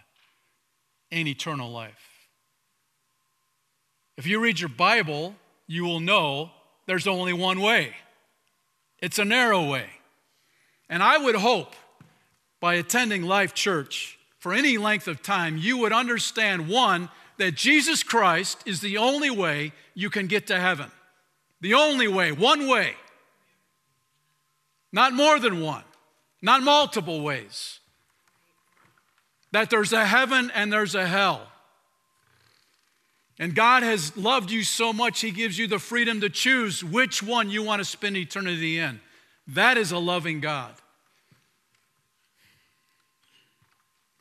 and 1.10 1.26
eternal 1.26 1.72
life. 1.72 2.28
If 4.18 4.26
you 4.26 4.38
read 4.38 4.60
your 4.60 4.68
Bible, 4.68 5.34
you 5.66 5.84
will 5.84 6.00
know 6.00 6.50
there's 6.84 7.06
only 7.06 7.32
one 7.32 7.62
way. 7.62 7.94
It's 9.00 9.18
a 9.18 9.24
narrow 9.24 9.66
way. 9.66 9.86
And 10.90 11.02
I 11.02 11.16
would 11.16 11.36
hope 11.36 11.74
by 12.60 12.74
attending 12.74 13.22
Life 13.22 13.54
Church 13.54 14.18
for 14.38 14.52
any 14.52 14.76
length 14.76 15.08
of 15.08 15.22
time, 15.22 15.56
you 15.56 15.78
would 15.78 15.92
understand 15.94 16.68
one, 16.68 17.08
that 17.38 17.54
Jesus 17.54 18.02
Christ 18.02 18.58
is 18.66 18.82
the 18.82 18.98
only 18.98 19.30
way 19.30 19.72
you 19.94 20.10
can 20.10 20.26
get 20.26 20.48
to 20.48 20.60
heaven. 20.60 20.90
The 21.62 21.72
only 21.72 22.08
way, 22.08 22.30
one 22.30 22.68
way. 22.68 22.94
Not 24.92 25.14
more 25.14 25.40
than 25.40 25.62
one, 25.62 25.84
not 26.44 26.62
multiple 26.62 27.22
ways. 27.22 27.80
That 29.52 29.70
there's 29.70 29.94
a 29.94 30.04
heaven 30.04 30.52
and 30.54 30.70
there's 30.70 30.94
a 30.94 31.06
hell. 31.06 31.48
And 33.38 33.54
God 33.54 33.82
has 33.82 34.14
loved 34.14 34.50
you 34.50 34.62
so 34.62 34.92
much, 34.92 35.22
He 35.22 35.30
gives 35.30 35.58
you 35.58 35.66
the 35.66 35.78
freedom 35.78 36.20
to 36.20 36.28
choose 36.28 36.84
which 36.84 37.22
one 37.22 37.48
you 37.48 37.62
want 37.62 37.80
to 37.80 37.84
spend 37.84 38.18
eternity 38.18 38.78
in. 38.78 39.00
That 39.46 39.78
is 39.78 39.90
a 39.90 39.98
loving 39.98 40.40
God. 40.40 40.74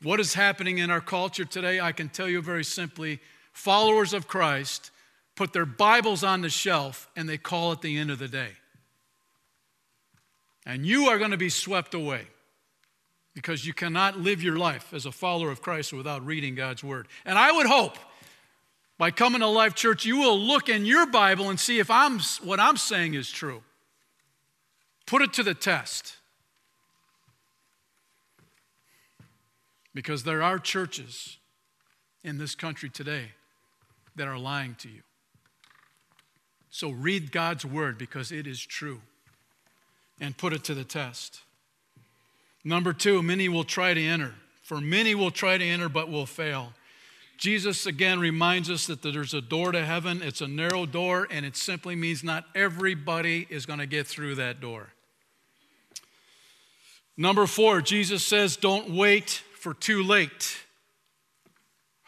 What 0.02 0.18
is 0.18 0.32
happening 0.32 0.78
in 0.78 0.90
our 0.90 1.02
culture 1.02 1.44
today? 1.44 1.78
I 1.78 1.92
can 1.92 2.08
tell 2.08 2.28
you 2.28 2.40
very 2.40 2.64
simply 2.64 3.20
followers 3.52 4.14
of 4.14 4.28
Christ 4.28 4.90
put 5.36 5.52
their 5.52 5.66
Bibles 5.66 6.24
on 6.24 6.40
the 6.40 6.48
shelf 6.48 7.06
and 7.16 7.28
they 7.28 7.36
call 7.36 7.72
it 7.72 7.82
the 7.82 7.98
end 7.98 8.10
of 8.10 8.18
the 8.18 8.28
day. 8.28 8.52
And 10.66 10.86
you 10.86 11.06
are 11.06 11.18
going 11.18 11.30
to 11.30 11.36
be 11.36 11.50
swept 11.50 11.94
away 11.94 12.26
because 13.34 13.66
you 13.66 13.74
cannot 13.74 14.18
live 14.18 14.42
your 14.42 14.56
life 14.56 14.94
as 14.94 15.06
a 15.06 15.12
follower 15.12 15.50
of 15.50 15.60
Christ 15.60 15.92
without 15.92 16.24
reading 16.24 16.54
God's 16.54 16.82
Word. 16.82 17.08
And 17.24 17.38
I 17.38 17.52
would 17.52 17.66
hope 17.66 17.96
by 18.96 19.10
coming 19.10 19.40
to 19.40 19.48
Life 19.48 19.74
Church, 19.74 20.04
you 20.04 20.18
will 20.18 20.38
look 20.38 20.68
in 20.68 20.86
your 20.86 21.06
Bible 21.06 21.50
and 21.50 21.58
see 21.58 21.78
if 21.80 21.90
I'm, 21.90 22.20
what 22.42 22.60
I'm 22.60 22.76
saying 22.76 23.14
is 23.14 23.30
true. 23.30 23.62
Put 25.06 25.20
it 25.20 25.32
to 25.34 25.42
the 25.42 25.54
test. 25.54 26.16
Because 29.92 30.22
there 30.22 30.42
are 30.42 30.58
churches 30.58 31.38
in 32.22 32.38
this 32.38 32.54
country 32.54 32.88
today 32.88 33.32
that 34.16 34.28
are 34.28 34.38
lying 34.38 34.76
to 34.76 34.88
you. 34.88 35.02
So 36.70 36.90
read 36.90 37.30
God's 37.30 37.64
word 37.64 37.98
because 37.98 38.32
it 38.32 38.46
is 38.46 38.60
true 38.60 39.02
and 40.20 40.36
put 40.36 40.52
it 40.52 40.64
to 40.64 40.74
the 40.74 40.84
test. 40.84 41.40
Number 42.64 42.92
two, 42.92 43.22
many 43.22 43.48
will 43.48 43.64
try 43.64 43.94
to 43.94 44.02
enter. 44.02 44.34
For 44.62 44.80
many 44.80 45.14
will 45.14 45.30
try 45.30 45.58
to 45.58 45.64
enter 45.64 45.88
but 45.88 46.10
will 46.10 46.26
fail. 46.26 46.72
Jesus 47.36 47.84
again 47.84 48.20
reminds 48.20 48.70
us 48.70 48.86
that 48.86 49.02
there's 49.02 49.34
a 49.34 49.40
door 49.40 49.72
to 49.72 49.84
heaven. 49.84 50.22
It's 50.22 50.40
a 50.40 50.48
narrow 50.48 50.86
door, 50.86 51.26
and 51.30 51.44
it 51.44 51.56
simply 51.56 51.96
means 51.96 52.24
not 52.24 52.44
everybody 52.54 53.46
is 53.50 53.66
going 53.66 53.80
to 53.80 53.86
get 53.86 54.06
through 54.06 54.36
that 54.36 54.60
door. 54.60 54.88
Number 57.16 57.46
four, 57.46 57.80
Jesus 57.80 58.24
says, 58.24 58.56
Don't 58.56 58.90
wait 58.90 59.42
for 59.58 59.74
too 59.74 60.02
late. 60.02 60.56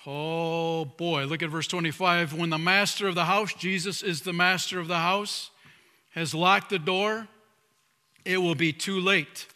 Oh 0.06 0.84
boy, 0.84 1.26
look 1.26 1.42
at 1.42 1.50
verse 1.50 1.66
25. 1.66 2.32
When 2.32 2.50
the 2.50 2.58
master 2.58 3.08
of 3.08 3.14
the 3.14 3.24
house, 3.24 3.52
Jesus 3.52 4.02
is 4.02 4.22
the 4.22 4.32
master 4.32 4.78
of 4.78 4.86
the 4.88 4.98
house, 4.98 5.50
has 6.10 6.34
locked 6.34 6.70
the 6.70 6.78
door, 6.78 7.26
it 8.26 8.38
will 8.38 8.54
be 8.54 8.72
too 8.72 9.00
late. 9.00 9.46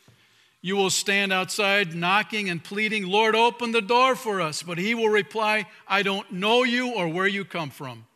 You 0.63 0.77
will 0.77 0.91
stand 0.91 1.33
outside 1.33 1.95
knocking 1.95 2.51
and 2.51 2.63
pleading, 2.63 3.07
Lord, 3.07 3.35
open 3.35 3.73
the 3.73 3.81
door 3.81 4.15
for 4.15 4.41
us. 4.41 4.63
But 4.63 4.79
he 4.79 4.95
will 4.95 5.09
reply, 5.09 5.67
I 5.89 6.03
don't 6.03 6.31
know 6.31 6.63
you 6.63 6.95
or 6.95 7.09
where 7.09 7.27
you 7.27 7.45
come 7.45 7.71
from. 7.71 8.07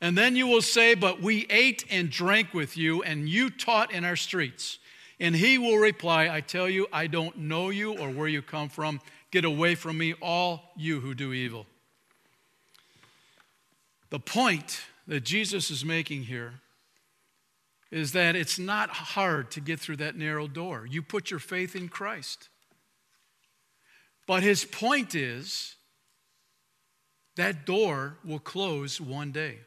And 0.00 0.16
then 0.16 0.34
you 0.34 0.46
will 0.46 0.62
say, 0.62 0.94
But 0.94 1.20
we 1.20 1.46
ate 1.50 1.84
and 1.90 2.10
drank 2.10 2.54
with 2.54 2.76
you, 2.76 3.02
and 3.02 3.28
you 3.28 3.50
taught 3.50 3.92
in 3.92 4.04
our 4.04 4.16
streets. 4.16 4.78
And 5.20 5.36
he 5.36 5.58
will 5.58 5.76
reply, 5.76 6.28
I 6.28 6.40
tell 6.40 6.68
you, 6.68 6.86
I 6.92 7.06
don't 7.06 7.36
know 7.38 7.70
you 7.70 7.96
or 7.98 8.10
where 8.10 8.28
you 8.28 8.42
come 8.42 8.68
from. 8.68 9.00
Get 9.30 9.44
away 9.44 9.74
from 9.74 9.98
me, 9.98 10.14
all 10.14 10.72
you 10.76 11.00
who 11.00 11.14
do 11.14 11.32
evil. 11.32 11.66
The 14.10 14.18
point 14.18 14.80
that 15.06 15.20
Jesus 15.20 15.70
is 15.70 15.84
making 15.84 16.24
here 16.24 16.54
is 17.92 18.12
that 18.12 18.34
it's 18.34 18.58
not 18.58 18.88
hard 18.88 19.50
to 19.50 19.60
get 19.60 19.78
through 19.78 19.96
that 19.96 20.16
narrow 20.16 20.48
door. 20.48 20.86
You 20.90 21.02
put 21.02 21.30
your 21.30 21.38
faith 21.38 21.76
in 21.76 21.90
Christ. 21.90 22.48
But 24.26 24.42
his 24.42 24.64
point 24.64 25.14
is 25.14 25.76
that 27.36 27.66
door 27.66 28.16
will 28.24 28.38
close 28.38 28.98
one 28.98 29.30
day, 29.30 29.58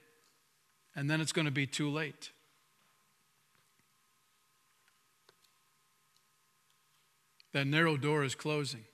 and 0.95 1.07
then 1.07 1.21
it's 1.21 1.31
going 1.31 1.45
to 1.45 1.51
be 1.51 1.67
too 1.67 1.89
late. 1.89 2.31
That 7.53 7.67
narrow 7.67 7.95
door 7.95 8.23
is 8.23 8.33
closing. 8.33 8.85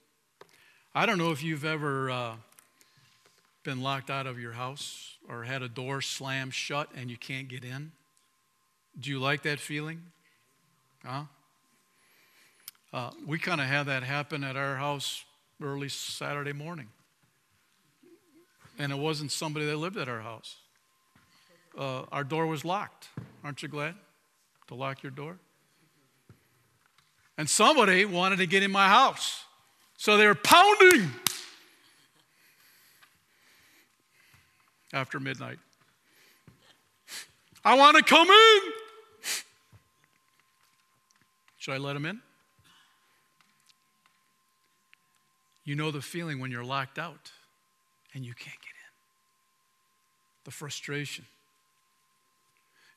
I 0.94 1.06
don't 1.06 1.18
know 1.18 1.32
if 1.32 1.42
you've 1.42 1.64
ever 1.64 2.12
uh, 2.12 2.34
been 3.64 3.82
locked 3.82 4.10
out 4.10 4.28
of 4.28 4.38
your 4.40 4.52
house 4.52 5.16
or 5.30 5.44
had 5.44 5.62
a 5.62 5.70
door 5.70 6.02
slammed 6.02 6.54
shut 6.54 6.90
and 6.96 7.10
you 7.10 7.18
can't 7.18 7.48
get 7.48 7.64
in. 7.64 7.94
Do 9.00 9.10
you 9.10 9.20
like 9.20 9.44
that 9.44 9.60
feeling? 9.60 10.02
Huh? 11.06 11.24
Uh, 12.94 13.12
we 13.26 13.40
kind 13.40 13.62
of 13.62 13.68
had 13.68 13.84
that 13.84 14.04
happen 14.04 14.44
at 14.44 14.56
our 14.58 14.76
house 14.76 15.24
early 15.62 15.90
Saturday 15.90 16.54
morning. 16.54 16.90
And 18.78 18.92
it 18.92 18.98
wasn't 18.98 19.32
somebody 19.32 19.66
that 19.66 19.78
lived 19.78 19.98
at 19.98 20.10
our 20.10 20.22
house. 20.22 20.58
Uh, 21.78 22.04
our 22.12 22.24
door 22.24 22.48
was 22.48 22.66
locked. 22.66 23.08
Aren't 23.44 23.64
you 23.64 23.70
glad 23.70 23.96
to 24.68 24.76
lock 24.76 25.04
your 25.04 25.12
door? 25.12 25.38
And 27.38 27.50
somebody 27.50 28.04
wanted 28.06 28.38
to 28.38 28.46
get 28.46 28.62
in 28.62 28.72
my 28.72 28.88
house. 28.88 29.46
So 29.98 30.18
they 30.18 30.28
were 30.28 30.36
pounding 30.36 31.12
after 34.92 35.20
midnight. 35.20 35.60
I 37.64 37.76
want 37.78 37.98
to 37.98 38.04
come 38.04 38.28
in. 38.28 38.62
Should 41.62 41.76
I 41.76 41.78
let 41.78 41.94
them 41.94 42.08
in? 42.08 42.20
You 45.64 45.76
know 45.76 45.92
the 45.92 46.02
feeling 46.02 46.40
when 46.40 46.50
you're 46.50 46.64
locked 46.64 46.98
out 46.98 47.32
and 48.16 48.26
you 48.26 48.34
can't 48.34 48.60
get 48.60 48.72
in. 48.72 48.92
The 50.46 50.50
frustration. 50.50 51.24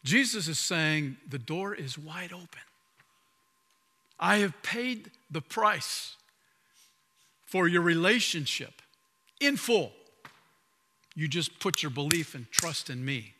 Jesus 0.03 0.49
is 0.49 0.59
saying 0.59 1.19
the 1.29 1.39
door 1.39 1.75
is 1.75 1.99
wide 1.99 2.33
open. 2.33 2.62
I 4.19 4.37
have 4.37 4.62
paid 4.62 5.11
the 5.31 5.43
price 5.43 6.17
for 7.45 7.69
your 7.69 7.83
relationship 7.83 8.81
in 9.41 9.59
full. 9.59 9.93
You 11.15 11.29
just 11.29 11.61
put 11.61 11.83
your 11.83 11.91
belief 11.91 12.35
and 12.35 12.51
trust 12.51 12.89
in 12.89 13.05
me, 13.05 13.35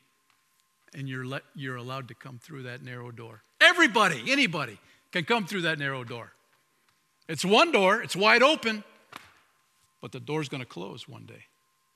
and 0.95 1.09
you're, 1.09 1.25
let, 1.25 1.45
you're 1.55 1.77
allowed 1.77 2.09
to 2.09 2.15
come 2.15 2.39
through 2.43 2.65
that 2.65 2.83
narrow 2.83 3.11
door. 3.11 3.41
Everybody, 3.59 4.23
anybody 4.31 4.79
can 5.15 5.25
come 5.25 5.47
through 5.47 5.61
that 5.61 5.79
narrow 5.79 6.03
door. 6.03 6.33
It's 7.29 7.45
one 7.45 7.71
door, 7.71 8.03
it's 8.03 8.17
wide 8.17 8.43
open, 8.43 8.83
but 10.03 10.11
the 10.11 10.19
door's 10.19 10.49
going 10.49 10.61
to 10.61 10.69
close 10.69 11.09
one 11.09 11.25
day, 11.25 11.45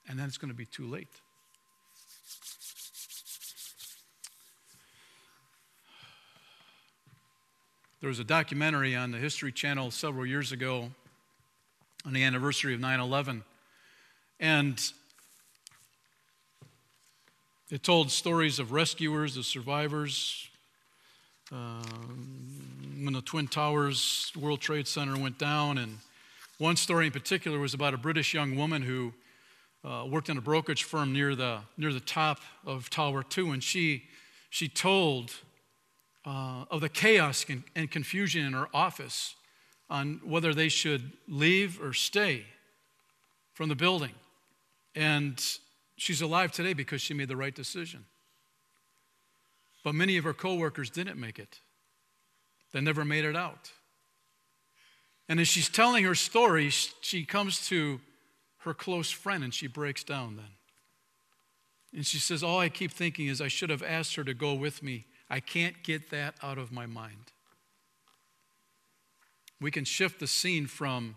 and 0.09 0.17
then 0.17 0.29
it's 0.29 0.39
going 0.39 0.53
to 0.53 0.57
be 0.57 0.67
too 0.67 0.87
late. 0.87 1.09
There 8.01 8.09
was 8.09 8.21
a 8.21 8.25
documentary 8.25 8.95
on 8.95 9.11
the 9.11 9.19
History 9.19 9.51
Channel 9.51 9.91
several 9.91 10.25
years 10.25 10.53
ago 10.53 10.89
on 12.07 12.13
the 12.13 12.23
anniversary 12.23 12.73
of 12.73 12.79
9 12.79 13.01
11. 13.01 13.43
And 14.39 14.81
it 17.69 17.83
told 17.83 18.13
stories 18.13 18.61
of 18.61 18.71
rescuers, 18.71 19.37
of 19.37 19.45
survivors. 19.45 20.49
Uh, 21.51 21.83
when 23.03 23.15
the 23.15 23.23
Twin 23.23 23.49
Towers 23.49 24.31
World 24.37 24.61
Trade 24.61 24.87
Center 24.87 25.19
went 25.19 25.39
down, 25.39 25.79
and 25.79 25.97
one 26.59 26.77
story 26.77 27.07
in 27.07 27.13
particular 27.13 27.59
was 27.59 27.73
about 27.73 27.95
a 27.95 27.97
British 27.97 28.35
young 28.35 28.55
woman 28.55 28.83
who 28.83 29.15
uh, 29.83 30.05
worked 30.07 30.29
in 30.29 30.37
a 30.37 30.43
brokerage 30.43 30.85
firm 30.85 31.15
near 31.15 31.35
the 31.35 31.61
near 31.79 31.91
the 31.91 32.01
top 32.01 32.41
of 32.67 32.91
Tower 32.91 33.23
Two, 33.23 33.53
and 33.53 33.65
she 33.65 34.05
she 34.51 34.69
told 34.69 35.33
uh, 36.27 36.65
of 36.71 36.83
the 36.83 36.89
chaos 36.91 37.47
and, 37.49 37.63
and 37.75 37.91
confusion 37.91 38.45
in 38.45 38.53
her 38.53 38.69
office 38.75 39.35
on 39.89 40.21
whether 40.23 40.53
they 40.53 40.69
should 40.69 41.13
leave 41.29 41.81
or 41.81 41.95
stay 41.95 42.45
from 43.55 43.71
the 43.71 43.75
building. 43.75 44.13
And 44.95 45.43
she's 45.97 46.21
alive 46.21 46.53
today 46.53 46.75
because 46.75 47.01
she 47.01 47.15
made 47.15 47.29
the 47.29 47.37
right 47.37 47.55
decision. 47.55 48.05
But 49.85 49.95
many 49.95 50.17
of 50.17 50.25
her 50.25 50.35
coworkers 50.35 50.91
didn't 50.91 51.19
make 51.19 51.39
it. 51.39 51.61
They 52.73 52.81
never 52.81 53.05
made 53.05 53.25
it 53.25 53.37
out. 53.37 53.71
And 55.29 55.41
as 55.41 55.49
she's 55.49 55.69
telling 55.69 56.05
her 56.05 56.15
story, 56.15 56.71
she 56.71 57.25
comes 57.25 57.67
to 57.69 58.01
her 58.59 58.75
close 58.75 59.11
friend 59.11 59.45
and 59.45 59.53
she 59.53 59.67
breaks 59.67 60.03
down 60.03 60.37
then. 60.37 60.47
And 61.95 62.07
she 62.07 62.19
says, 62.19 62.43
All 62.43 62.59
I 62.59 62.69
keep 62.69 62.93
thinking 62.93 63.27
is 63.27 63.41
I 63.41 63.49
should 63.49 63.71
have 63.71 63.83
asked 63.83 64.17
her 64.17 64.25
to 64.25 64.35
go 64.35 64.55
with 64.55 64.83
me. 64.83 65.07
I 65.31 65.41
can't 65.41 65.83
get 65.83 66.11
that 66.11 66.35
out 66.43 66.59
of 66.59 66.73
my 66.73 66.87
mind. 66.87 67.33
We 69.61 69.71
can 69.71 69.85
shift 69.85 70.21
the 70.21 70.27
scene 70.27 70.67
from 70.67 71.17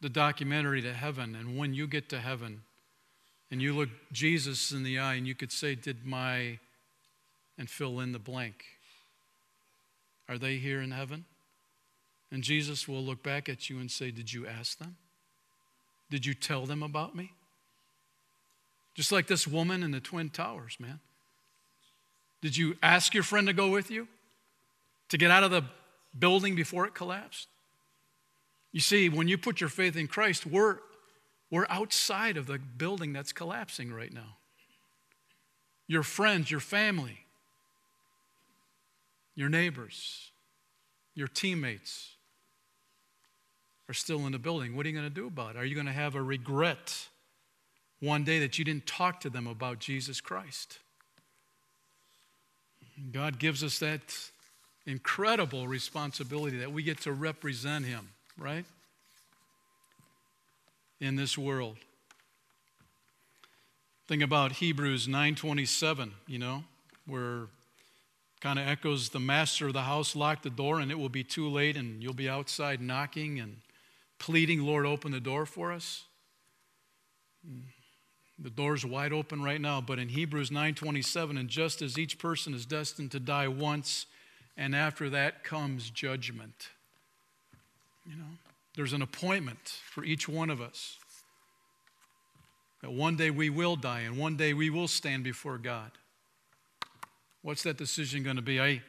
the 0.00 0.08
documentary 0.08 0.82
to 0.82 0.92
heaven, 0.92 1.34
and 1.34 1.56
when 1.56 1.74
you 1.74 1.86
get 1.86 2.08
to 2.08 2.20
heaven 2.20 2.62
and 3.50 3.60
you 3.60 3.74
look 3.74 3.90
Jesus 4.12 4.72
in 4.72 4.82
the 4.82 4.98
eye 4.98 5.14
and 5.14 5.26
you 5.26 5.34
could 5.34 5.52
say, 5.52 5.74
Did 5.74 6.04
my, 6.04 6.58
and 7.60 7.68
fill 7.68 8.00
in 8.00 8.12
the 8.12 8.18
blank. 8.18 8.64
Are 10.30 10.38
they 10.38 10.56
here 10.56 10.80
in 10.80 10.92
heaven? 10.92 11.26
And 12.32 12.42
Jesus 12.42 12.88
will 12.88 13.04
look 13.04 13.22
back 13.22 13.50
at 13.50 13.68
you 13.68 13.78
and 13.78 13.90
say, 13.90 14.10
Did 14.10 14.32
you 14.32 14.46
ask 14.46 14.78
them? 14.78 14.96
Did 16.10 16.24
you 16.24 16.32
tell 16.32 16.64
them 16.64 16.82
about 16.82 17.14
me? 17.14 17.32
Just 18.94 19.12
like 19.12 19.26
this 19.26 19.46
woman 19.46 19.82
in 19.82 19.90
the 19.90 20.00
Twin 20.00 20.30
Towers, 20.30 20.78
man. 20.80 21.00
Did 22.40 22.56
you 22.56 22.78
ask 22.82 23.12
your 23.12 23.22
friend 23.22 23.46
to 23.46 23.52
go 23.52 23.68
with 23.68 23.90
you? 23.90 24.08
To 25.10 25.18
get 25.18 25.30
out 25.30 25.44
of 25.44 25.50
the 25.50 25.64
building 26.18 26.54
before 26.56 26.86
it 26.86 26.94
collapsed? 26.94 27.46
You 28.72 28.80
see, 28.80 29.10
when 29.10 29.28
you 29.28 29.36
put 29.36 29.60
your 29.60 29.68
faith 29.68 29.96
in 29.96 30.06
Christ, 30.06 30.46
we're, 30.46 30.78
we're 31.50 31.66
outside 31.68 32.38
of 32.38 32.46
the 32.46 32.58
building 32.58 33.12
that's 33.12 33.32
collapsing 33.32 33.92
right 33.92 34.12
now. 34.12 34.36
Your 35.86 36.02
friends, 36.02 36.50
your 36.50 36.60
family, 36.60 37.26
your 39.34 39.48
neighbors, 39.48 40.30
your 41.14 41.28
teammates 41.28 42.10
are 43.88 43.94
still 43.94 44.26
in 44.26 44.32
the 44.32 44.38
building. 44.38 44.76
What 44.76 44.86
are 44.86 44.88
you 44.88 44.94
going 44.94 45.08
to 45.08 45.14
do 45.14 45.26
about 45.26 45.56
it? 45.56 45.58
Are 45.58 45.64
you 45.64 45.74
going 45.74 45.86
to 45.86 45.92
have 45.92 46.14
a 46.14 46.22
regret 46.22 47.08
one 48.00 48.24
day 48.24 48.38
that 48.40 48.58
you 48.58 48.64
didn't 48.64 48.86
talk 48.86 49.20
to 49.20 49.30
them 49.30 49.46
about 49.46 49.78
Jesus 49.78 50.20
Christ? 50.20 50.78
God 53.12 53.38
gives 53.38 53.64
us 53.64 53.78
that 53.78 54.00
incredible 54.86 55.66
responsibility 55.66 56.58
that 56.58 56.72
we 56.72 56.82
get 56.82 57.00
to 57.02 57.12
represent 57.12 57.86
Him 57.86 58.08
right? 58.40 58.64
In 61.00 61.16
this 61.16 61.38
world. 61.38 61.76
Think 64.08 64.22
about 64.22 64.52
Hebrews 64.52 65.06
9:27, 65.06 66.12
you 66.26 66.38
know, 66.38 66.64
where 67.06 67.46
kind 68.40 68.58
of 68.58 68.66
echoes 68.66 69.10
the 69.10 69.20
master 69.20 69.66
of 69.66 69.74
the 69.74 69.82
house 69.82 70.16
lock 70.16 70.42
the 70.42 70.50
door 70.50 70.80
and 70.80 70.90
it 70.90 70.98
will 70.98 71.10
be 71.10 71.22
too 71.22 71.48
late 71.48 71.76
and 71.76 72.02
you'll 72.02 72.14
be 72.14 72.28
outside 72.28 72.80
knocking 72.80 73.38
and 73.38 73.58
pleading, 74.18 74.62
Lord, 74.62 74.86
open 74.86 75.12
the 75.12 75.20
door 75.20 75.46
for 75.46 75.72
us. 75.72 76.04
Mm. 77.46 77.62
The 78.38 78.50
door's 78.50 78.86
wide 78.86 79.12
open 79.12 79.42
right 79.42 79.60
now, 79.60 79.82
but 79.82 79.98
in 79.98 80.08
Hebrews 80.08 80.50
9:27 80.50 81.38
and 81.38 81.48
just 81.48 81.82
as 81.82 81.98
each 81.98 82.18
person 82.18 82.54
is 82.54 82.64
destined 82.64 83.10
to 83.12 83.20
die 83.20 83.48
once 83.48 84.06
and 84.56 84.74
after 84.74 85.10
that 85.10 85.44
comes 85.44 85.90
judgment. 85.90 86.68
You 88.06 88.16
know, 88.16 88.38
there's 88.74 88.94
an 88.94 89.02
appointment 89.02 89.80
for 89.84 90.04
each 90.04 90.26
one 90.26 90.48
of 90.48 90.60
us. 90.60 90.96
That 92.80 92.92
one 92.92 93.16
day 93.16 93.30
we 93.30 93.50
will 93.50 93.76
die 93.76 94.00
and 94.00 94.16
one 94.16 94.36
day 94.36 94.54
we 94.54 94.70
will 94.70 94.88
stand 94.88 95.22
before 95.22 95.58
God. 95.58 95.90
What's 97.42 97.62
that 97.62 97.76
decision 97.76 98.22
going 98.22 98.36
to 98.36 98.42
be? 98.42 98.60
I, 98.60 98.82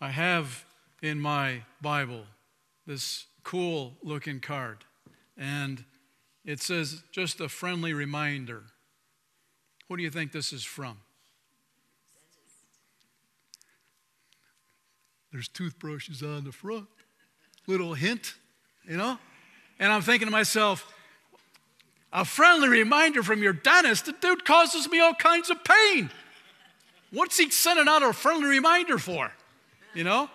I 0.00 0.10
have 0.10 0.64
in 1.02 1.20
my 1.20 1.62
Bible 1.80 2.24
this 2.86 3.26
cool 3.44 3.94
looking 4.02 4.40
card, 4.40 4.84
and 5.36 5.84
it 6.44 6.60
says 6.60 7.02
just 7.12 7.40
a 7.40 7.48
friendly 7.48 7.92
reminder. 7.92 8.64
What 9.88 9.96
do 9.96 10.02
you 10.02 10.10
think 10.10 10.32
this 10.32 10.52
is 10.52 10.64
from? 10.64 10.98
There's 15.32 15.48
toothbrushes 15.48 16.22
on 16.22 16.44
the 16.44 16.52
front. 16.52 16.86
Little 17.66 17.94
hint 17.94 18.34
you 18.90 18.96
know? 18.96 19.18
And 19.78 19.92
I'm 19.92 20.02
thinking 20.02 20.26
to 20.26 20.32
myself, 20.32 20.92
a 22.12 22.24
friendly 22.24 22.68
reminder 22.68 23.22
from 23.22 23.42
your 23.42 23.52
dentist, 23.52 24.06
the 24.06 24.12
dude 24.12 24.44
causes 24.44 24.88
me 24.90 25.00
all 25.00 25.14
kinds 25.14 25.48
of 25.48 25.58
pain. 25.64 26.10
What's 27.10 27.36
he 27.36 27.50
sending 27.50 27.88
out 27.88 28.02
a 28.02 28.12
friendly 28.12 28.46
reminder 28.46 28.98
for? 28.98 29.32
You 29.94 30.04
know? 30.04 30.30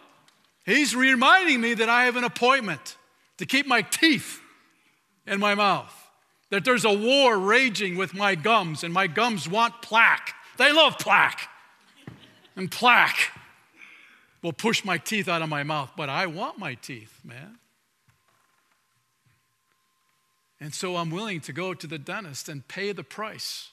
He's 0.66 0.96
reminding 0.96 1.62
me 1.62 1.76
that 1.76 1.90
I 1.90 2.06
have 2.06 2.16
an 2.16 2.24
appointment 2.24 2.98
to 3.38 3.46
keep 3.46 3.68
my 3.68 3.82
teeth 3.82 4.42
in 5.28 5.40
my 5.40 5.56
mouth, 5.56 5.94
that 6.50 6.66
there's 6.66 6.86
a 6.86 6.94
war 6.94 7.38
raging 7.38 7.98
with 7.98 8.14
my 8.14 8.36
gums, 8.36 8.84
and 8.84 8.94
my 8.94 9.08
gums 9.08 9.48
want 9.48 9.82
plaque. 9.82 10.34
They 10.58 10.72
love 10.72 10.98
plaque. 10.98 11.50
And 12.56 12.72
plaque 12.72 13.32
will 14.42 14.54
push 14.54 14.86
my 14.86 14.98
teeth 14.98 15.28
out 15.28 15.42
of 15.42 15.50
my 15.50 15.64
mouth, 15.64 15.92
but 15.98 16.10
I 16.10 16.28
want 16.28 16.58
my 16.58 16.76
teeth, 16.76 17.20
man. 17.24 17.58
And 20.60 20.74
so 20.74 20.96
I'm 20.96 21.10
willing 21.10 21.42
to 21.42 21.54
go 21.54 21.74
to 21.74 21.86
the 21.86 21.98
dentist 21.98 22.48
and 22.48 22.68
pay 22.68 22.92
the 22.92 23.04
price 23.04 23.70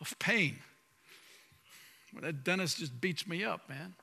of 0.00 0.16
pain. 0.18 0.58
Well, 2.14 2.22
that 2.22 2.44
dentist 2.44 2.78
just 2.78 3.00
beats 3.00 3.26
me 3.26 3.44
up, 3.44 3.68
man. 3.68 3.94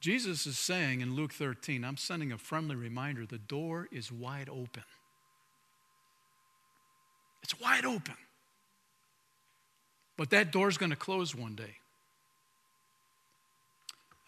Jesus 0.00 0.46
is 0.46 0.58
saying 0.58 1.00
in 1.00 1.14
Luke 1.14 1.32
13, 1.32 1.82
I'm 1.82 1.96
sending 1.96 2.30
a 2.30 2.36
friendly 2.36 2.76
reminder 2.76 3.24
the 3.24 3.38
door 3.38 3.88
is 3.90 4.12
wide 4.12 4.50
open. 4.50 4.82
It's 7.42 7.58
wide 7.58 7.86
open. 7.86 8.14
But 10.16 10.30
that 10.30 10.52
door 10.52 10.68
is 10.68 10.76
going 10.76 10.90
to 10.90 10.96
close 10.96 11.34
one 11.34 11.54
day. 11.54 11.76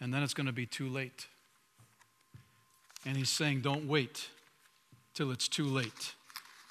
And 0.01 0.13
then 0.13 0.23
it's 0.23 0.33
going 0.33 0.47
to 0.47 0.53
be 0.53 0.65
too 0.65 0.89
late. 0.89 1.27
And 3.05 3.15
he's 3.15 3.29
saying, 3.29 3.61
don't 3.61 3.87
wait 3.87 4.29
till 5.13 5.31
it's 5.31 5.47
too 5.47 5.65
late. 5.65 6.15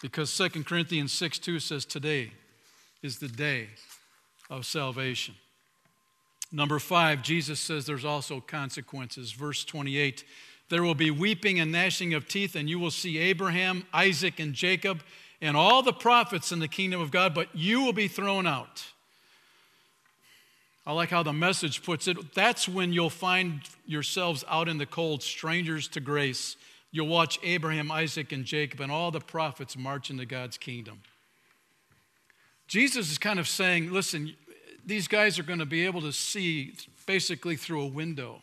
Because 0.06 0.36
2 0.36 0.62
Corinthians 0.62 1.12
6 1.14 1.40
2 1.40 1.58
says, 1.58 1.84
Today 1.84 2.30
is 3.02 3.18
the 3.18 3.26
day 3.26 3.70
of 4.48 4.64
salvation. 4.64 5.34
Number 6.52 6.78
five, 6.78 7.22
Jesus 7.22 7.58
says 7.58 7.86
there's 7.86 8.04
also 8.04 8.38
consequences. 8.38 9.32
Verse 9.32 9.64
28 9.64 10.22
There 10.68 10.84
will 10.84 10.94
be 10.94 11.10
weeping 11.10 11.58
and 11.58 11.72
gnashing 11.72 12.14
of 12.14 12.28
teeth, 12.28 12.54
and 12.54 12.70
you 12.70 12.78
will 12.78 12.92
see 12.92 13.18
Abraham, 13.18 13.84
Isaac, 13.92 14.38
and 14.38 14.54
Jacob, 14.54 15.02
and 15.40 15.56
all 15.56 15.82
the 15.82 15.92
prophets 15.92 16.52
in 16.52 16.60
the 16.60 16.68
kingdom 16.68 17.00
of 17.00 17.10
God, 17.10 17.34
but 17.34 17.48
you 17.52 17.82
will 17.82 17.92
be 17.92 18.06
thrown 18.06 18.46
out. 18.46 18.84
I 20.86 20.92
like 20.92 21.10
how 21.10 21.24
the 21.24 21.32
message 21.32 21.82
puts 21.82 22.06
it. 22.06 22.32
That's 22.32 22.68
when 22.68 22.92
you'll 22.92 23.10
find 23.10 23.62
yourselves 23.86 24.44
out 24.48 24.68
in 24.68 24.78
the 24.78 24.86
cold, 24.86 25.24
strangers 25.24 25.88
to 25.88 26.00
grace. 26.00 26.56
You'll 26.96 27.08
watch 27.08 27.38
Abraham, 27.42 27.90
Isaac, 27.90 28.32
and 28.32 28.46
Jacob 28.46 28.80
and 28.80 28.90
all 28.90 29.10
the 29.10 29.20
prophets 29.20 29.76
march 29.76 30.08
into 30.08 30.24
God's 30.24 30.56
kingdom. 30.56 31.02
Jesus 32.68 33.10
is 33.10 33.18
kind 33.18 33.38
of 33.38 33.46
saying, 33.46 33.92
listen, 33.92 34.34
these 34.82 35.06
guys 35.06 35.38
are 35.38 35.42
going 35.42 35.58
to 35.58 35.66
be 35.66 35.84
able 35.84 36.00
to 36.00 36.10
see 36.10 36.72
basically 37.04 37.54
through 37.54 37.82
a 37.82 37.86
window 37.86 38.42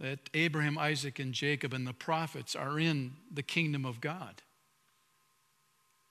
that 0.00 0.18
Abraham, 0.34 0.76
Isaac, 0.76 1.20
and 1.20 1.32
Jacob 1.32 1.72
and 1.72 1.86
the 1.86 1.92
prophets 1.92 2.56
are 2.56 2.80
in 2.80 3.12
the 3.32 3.44
kingdom 3.44 3.84
of 3.84 4.00
God. 4.00 4.42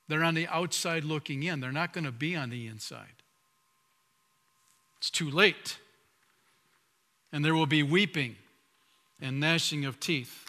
They're 0.07 0.23
on 0.23 0.35
the 0.35 0.47
outside 0.47 1.03
looking 1.03 1.43
in, 1.43 1.59
they're 1.59 1.73
not 1.73 1.91
going 1.91 2.05
to 2.05 2.11
be 2.13 2.37
on 2.37 2.51
the 2.51 2.67
inside. 2.67 3.21
It's 4.99 5.09
too 5.09 5.29
late. 5.29 5.77
And 7.33 7.43
there 7.43 7.53
will 7.53 7.65
be 7.65 7.83
weeping 7.83 8.37
and 9.19 9.41
gnashing 9.41 9.83
of 9.83 9.99
teeth. 9.99 10.42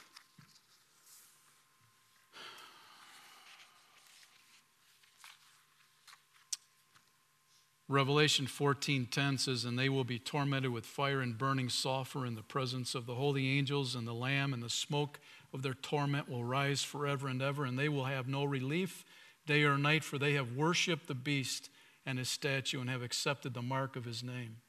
Revelation 7.95 8.49
14:10 8.49 9.39
says, 9.39 9.65
"And 9.65 9.79
they 9.79 9.89
will 9.89 10.03
be 10.03 10.19
tormented 10.19 10.73
with 10.73 10.85
fire 10.85 11.21
and 11.21 11.39
burning 11.39 11.69
sulfur 11.69 12.27
in 12.27 12.35
the 12.35 12.43
presence 12.43 12.97
of 12.97 13.07
the 13.07 13.15
holy 13.15 13.57
angels 13.57 13.95
and 13.95 14.05
the 14.05 14.13
Lamb, 14.13 14.53
and 14.53 14.61
the 14.61 14.69
smoke 14.69 15.21
of 15.53 15.63
their 15.63 15.75
torment 15.75 16.29
will 16.29 16.43
rise 16.43 16.83
forever 16.83 17.29
and 17.29 17.41
ever, 17.41 17.65
and 17.65 17.79
they 17.79 17.89
will 17.89 18.07
have 18.07 18.27
no 18.27 18.43
relief 18.43 19.05
day 19.47 19.63
or 19.63 19.79
night, 19.79 20.03
for 20.03 20.19
they 20.19 20.33
have 20.33 20.57
worshipped 20.57 21.07
the 21.07 21.15
beast 21.15 21.71
and 22.05 22.19
his 22.19 22.29
statue 22.29 22.81
and 22.81 22.91
have 22.91 23.01
accepted 23.01 23.55
the 23.55 23.63
mark 23.63 23.95
of 23.95 24.07
his 24.07 24.25
name." 24.25 24.61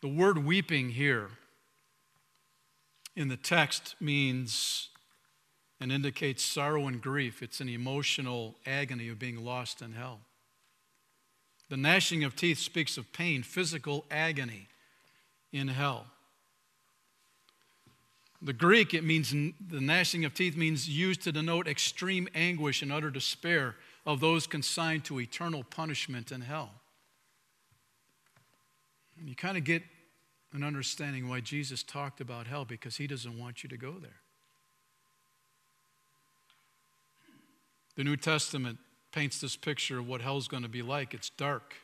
The 0.00 0.08
word 0.08 0.38
weeping 0.38 0.90
here 0.90 1.38
in 3.14 3.28
the 3.28 3.36
text 3.36 3.94
means 4.00 4.88
and 5.78 5.92
indicates 5.92 6.42
sorrow 6.42 6.88
and 6.88 7.00
grief. 7.00 7.44
It's 7.44 7.60
an 7.60 7.68
emotional 7.68 8.58
agony 8.66 9.06
of 9.06 9.20
being 9.20 9.44
lost 9.44 9.82
in 9.82 9.92
hell. 9.92 10.26
The 11.68 11.76
gnashing 11.76 12.24
of 12.24 12.36
teeth 12.36 12.58
speaks 12.58 12.98
of 12.98 13.12
pain, 13.12 13.42
physical 13.42 14.04
agony 14.10 14.68
in 15.52 15.68
hell. 15.68 16.06
The 18.42 18.52
Greek, 18.52 18.92
it 18.92 19.04
means 19.04 19.30
the 19.30 19.80
gnashing 19.80 20.24
of 20.24 20.34
teeth 20.34 20.56
means 20.56 20.88
used 20.88 21.22
to 21.22 21.32
denote 21.32 21.68
extreme 21.68 22.28
anguish 22.34 22.82
and 22.82 22.92
utter 22.92 23.10
despair 23.10 23.76
of 24.04 24.18
those 24.20 24.46
consigned 24.46 25.04
to 25.04 25.20
eternal 25.20 25.62
punishment 25.62 26.32
in 26.32 26.40
hell. 26.40 26.70
You 29.24 29.36
kind 29.36 29.56
of 29.56 29.62
get 29.62 29.84
an 30.52 30.64
understanding 30.64 31.28
why 31.28 31.40
Jesus 31.40 31.84
talked 31.84 32.20
about 32.20 32.48
hell 32.48 32.64
because 32.64 32.96
he 32.96 33.06
doesn't 33.06 33.38
want 33.38 33.62
you 33.62 33.68
to 33.68 33.76
go 33.76 33.92
there. 33.92 34.20
The 37.94 38.04
New 38.04 38.16
Testament 38.16 38.78
paints 39.12 39.40
this 39.40 39.56
picture 39.56 39.98
of 39.98 40.08
what 40.08 40.20
hell's 40.20 40.48
going 40.48 40.62
to 40.62 40.68
be 40.68 40.82
like. 40.82 41.14
It's 41.14 41.30
dark, 41.30 41.74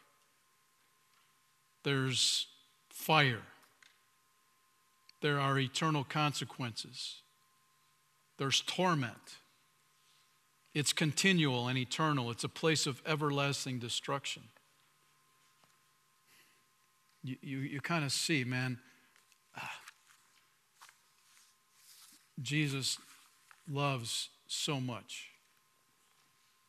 there's 1.84 2.46
fire, 2.90 3.42
there 5.20 5.38
are 5.38 5.58
eternal 5.58 6.04
consequences, 6.04 7.22
there's 8.38 8.60
torment. 8.62 9.36
It's 10.74 10.92
continual 10.92 11.66
and 11.66 11.76
eternal. 11.76 12.30
It's 12.30 12.44
a 12.44 12.48
place 12.48 12.86
of 12.86 13.02
everlasting 13.04 13.80
destruction. 13.80 14.44
You, 17.24 17.36
you, 17.42 17.58
you 17.58 17.80
kind 17.80 18.04
of 18.04 18.12
see, 18.12 18.44
man, 18.44 18.78
Jesus 22.40 22.98
loves 23.68 24.28
so 24.46 24.80
much. 24.80 25.27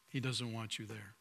He 0.10 0.20
doesn't 0.20 0.54
want 0.54 0.80
you 0.80 0.86
there. 0.86 1.16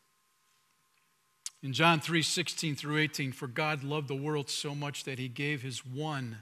In 1.62 1.72
John 1.72 2.00
3 2.00 2.22
16 2.22 2.76
through 2.76 2.98
18, 2.98 3.32
for 3.32 3.46
God 3.46 3.82
loved 3.82 4.08
the 4.08 4.14
world 4.14 4.48
so 4.48 4.74
much 4.74 5.04
that 5.04 5.18
he 5.18 5.28
gave 5.28 5.62
his 5.62 5.84
one 5.84 6.38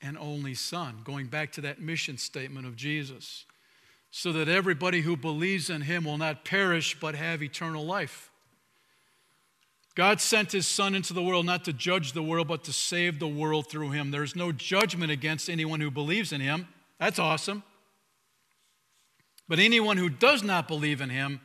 and 0.00 0.16
only 0.16 0.54
Son, 0.54 1.00
going 1.04 1.26
back 1.26 1.52
to 1.52 1.60
that 1.60 1.80
mission 1.80 2.16
statement 2.16 2.66
of 2.66 2.76
Jesus, 2.76 3.44
so 4.10 4.32
that 4.32 4.48
everybody 4.48 5.02
who 5.02 5.16
believes 5.16 5.68
in 5.68 5.82
him 5.82 6.04
will 6.04 6.18
not 6.18 6.44
perish 6.44 6.98
but 6.98 7.14
have 7.14 7.42
eternal 7.42 7.84
life. 7.84 8.30
God 9.94 10.20
sent 10.20 10.52
his 10.52 10.66
Son 10.66 10.94
into 10.94 11.12
the 11.12 11.22
world 11.22 11.44
not 11.44 11.64
to 11.64 11.72
judge 11.72 12.12
the 12.12 12.22
world, 12.22 12.48
but 12.48 12.64
to 12.64 12.72
save 12.72 13.18
the 13.18 13.28
world 13.28 13.68
through 13.68 13.90
him. 13.90 14.10
There's 14.10 14.36
no 14.36 14.52
judgment 14.52 15.10
against 15.10 15.50
anyone 15.50 15.80
who 15.80 15.90
believes 15.90 16.32
in 16.32 16.40
him. 16.40 16.68
That's 16.98 17.18
awesome. 17.18 17.64
But 19.48 19.58
anyone 19.58 19.96
who 19.96 20.08
does 20.08 20.44
not 20.44 20.68
believe 20.68 21.00
in 21.00 21.10
him 21.10 21.40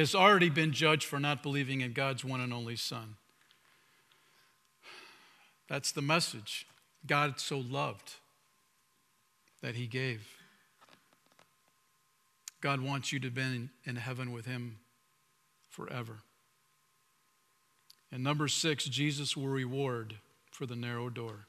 has 0.00 0.14
already 0.14 0.48
been 0.48 0.72
judged 0.72 1.04
for 1.04 1.20
not 1.20 1.42
believing 1.42 1.80
in 1.80 1.92
God's 1.92 2.24
one 2.24 2.40
and 2.40 2.52
only 2.52 2.76
Son. 2.76 3.16
That's 5.68 5.92
the 5.92 6.02
message. 6.02 6.66
God 7.06 7.40
so 7.40 7.58
loved 7.58 8.14
that 9.60 9.74
he 9.74 9.86
gave. 9.86 10.26
God 12.60 12.80
wants 12.80 13.12
you 13.12 13.18
to 13.20 13.30
be 13.30 13.68
in 13.84 13.96
heaven 13.96 14.32
with 14.32 14.46
him 14.46 14.78
forever. 15.68 16.18
And 18.10 18.22
number 18.22 18.48
six, 18.48 18.84
Jesus 18.84 19.36
will 19.36 19.48
reward 19.48 20.16
for 20.50 20.66
the 20.66 20.76
narrow 20.76 21.08
door. 21.08 21.46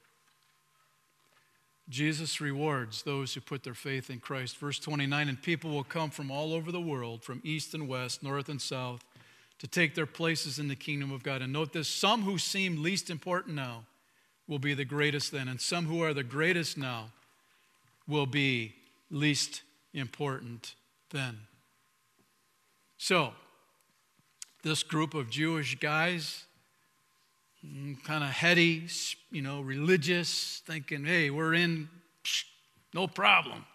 Jesus 1.89 2.39
rewards 2.39 3.03
those 3.03 3.33
who 3.33 3.41
put 3.41 3.63
their 3.63 3.73
faith 3.73 4.09
in 4.09 4.19
Christ. 4.19 4.57
Verse 4.57 4.79
29 4.79 5.29
And 5.29 5.41
people 5.41 5.71
will 5.71 5.83
come 5.83 6.09
from 6.09 6.31
all 6.31 6.53
over 6.53 6.71
the 6.71 6.81
world, 6.81 7.23
from 7.23 7.41
east 7.43 7.73
and 7.73 7.87
west, 7.87 8.23
north 8.23 8.49
and 8.49 8.61
south, 8.61 9.03
to 9.59 9.67
take 9.67 9.95
their 9.95 10.05
places 10.05 10.59
in 10.59 10.67
the 10.67 10.75
kingdom 10.75 11.11
of 11.11 11.23
God. 11.23 11.41
And 11.41 11.51
note 11.51 11.73
this 11.73 11.87
some 11.87 12.23
who 12.23 12.37
seem 12.37 12.81
least 12.81 13.09
important 13.09 13.55
now 13.55 13.83
will 14.47 14.59
be 14.59 14.73
the 14.73 14.85
greatest 14.85 15.31
then, 15.31 15.47
and 15.47 15.59
some 15.59 15.85
who 15.85 16.01
are 16.03 16.13
the 16.13 16.23
greatest 16.23 16.77
now 16.77 17.11
will 18.07 18.25
be 18.25 18.73
least 19.09 19.61
important 19.93 20.75
then. 21.11 21.39
So, 22.97 23.33
this 24.63 24.83
group 24.83 25.13
of 25.13 25.29
Jewish 25.29 25.77
guys 25.79 26.45
Mm, 27.65 28.03
kind 28.03 28.23
of 28.23 28.29
heady, 28.29 28.87
you 29.31 29.41
know, 29.41 29.61
religious, 29.61 30.61
thinking, 30.65 31.05
hey, 31.05 31.29
we're 31.29 31.53
in, 31.53 31.87
psh, 32.23 32.43
no 32.93 33.07
problem. 33.07 33.65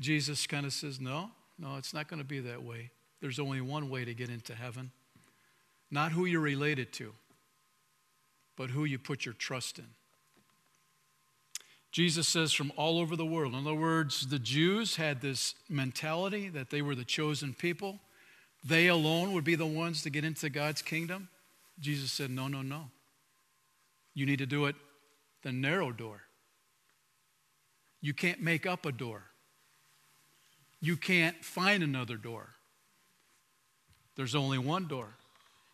Jesus 0.00 0.46
kind 0.46 0.64
of 0.64 0.72
says, 0.72 1.00
no, 1.00 1.30
no, 1.58 1.76
it's 1.76 1.92
not 1.92 2.08
going 2.08 2.20
to 2.20 2.26
be 2.26 2.40
that 2.40 2.62
way. 2.62 2.90
There's 3.20 3.38
only 3.38 3.60
one 3.60 3.90
way 3.90 4.04
to 4.04 4.14
get 4.14 4.30
into 4.30 4.54
heaven. 4.54 4.90
Not 5.90 6.12
who 6.12 6.24
you're 6.24 6.40
related 6.40 6.92
to, 6.94 7.12
but 8.56 8.70
who 8.70 8.84
you 8.84 8.98
put 8.98 9.26
your 9.26 9.34
trust 9.34 9.78
in. 9.78 9.86
Jesus 11.92 12.26
says 12.26 12.54
from 12.54 12.72
all 12.76 12.98
over 12.98 13.14
the 13.14 13.26
world. 13.26 13.52
In 13.52 13.60
other 13.60 13.74
words, 13.74 14.28
the 14.28 14.38
Jews 14.38 14.96
had 14.96 15.20
this 15.20 15.54
mentality 15.68 16.48
that 16.48 16.70
they 16.70 16.80
were 16.80 16.94
the 16.94 17.04
chosen 17.04 17.52
people. 17.52 18.00
They 18.64 18.86
alone 18.86 19.34
would 19.34 19.44
be 19.44 19.54
the 19.54 19.66
ones 19.66 20.02
to 20.02 20.10
get 20.10 20.24
into 20.24 20.48
God's 20.48 20.80
kingdom. 20.80 21.28
Jesus 21.78 22.10
said, 22.10 22.30
no, 22.30 22.48
no, 22.48 22.62
no. 22.62 22.84
You 24.14 24.26
need 24.26 24.38
to 24.38 24.46
do 24.46 24.66
it 24.66 24.76
the 25.42 25.52
narrow 25.52 25.92
door. 25.92 26.22
You 28.00 28.14
can't 28.14 28.40
make 28.40 28.66
up 28.66 28.86
a 28.86 28.92
door. 28.92 29.24
You 30.80 30.96
can't 30.96 31.44
find 31.44 31.82
another 31.82 32.16
door. 32.16 32.50
There's 34.16 34.34
only 34.34 34.58
one 34.58 34.88
door. 34.88 35.14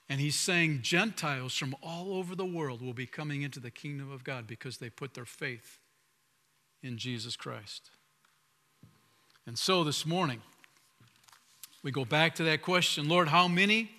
And 0.09 0.21
he's 0.21 0.37
saying 0.37 0.81
Gentiles 0.83 1.55
from 1.55 1.77
all 1.83 2.15
over 2.15 2.35
the 2.35 2.45
world 2.45 2.81
will 2.81 2.95
be 2.95 3.07
coming 3.07 3.43
into 3.43 3.61
the 3.61 3.71
kingdom 3.71 4.11
of 4.11 4.25
God 4.25 4.47
because 4.47 4.79
they 4.79 4.89
put 4.89 5.15
their 5.15 5.27
faith 5.27 5.79
in 6.83 6.97
Jesus 6.97 7.37
Christ. 7.37 7.91
And 9.47 9.59
so 9.59 9.85
this 9.85 10.07
morning, 10.07 10.41
we 11.83 11.91
go 11.91 12.05
back 12.05 12.35
to 12.37 12.45
that 12.45 12.63
question 12.63 13.09
Lord, 13.09 13.29
how 13.29 13.49
many 13.49 13.91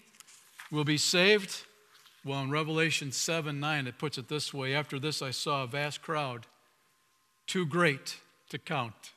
will 0.72 0.84
be 0.84 0.98
saved? 0.98 1.64
Well, 2.26 2.42
in 2.42 2.52
Revelation 2.52 3.12
7 3.12 3.60
9, 3.60 3.88
it 3.88 3.98
puts 3.98 4.18
it 4.18 4.28
this 4.28 4.54
way 4.54 4.74
After 4.76 5.00
this, 5.00 5.22
I 5.22 5.32
saw 5.32 5.64
a 5.64 5.68
vast 5.68 6.02
crowd, 6.02 6.48
too 7.48 7.66
great 7.66 8.18
to 8.50 8.58
count, 8.58 9.12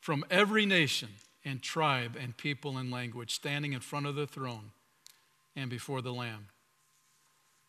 from 0.00 0.24
every 0.30 0.66
nation 0.66 1.08
and 1.44 1.62
tribe 1.62 2.16
and 2.20 2.36
people 2.36 2.76
and 2.76 2.90
language, 2.90 3.34
standing 3.34 3.72
in 3.72 3.80
front 3.80 4.06
of 4.06 4.14
the 4.14 4.26
throne 4.26 4.72
and 5.54 5.70
before 5.70 6.02
the 6.02 6.12
Lamb. 6.12 6.48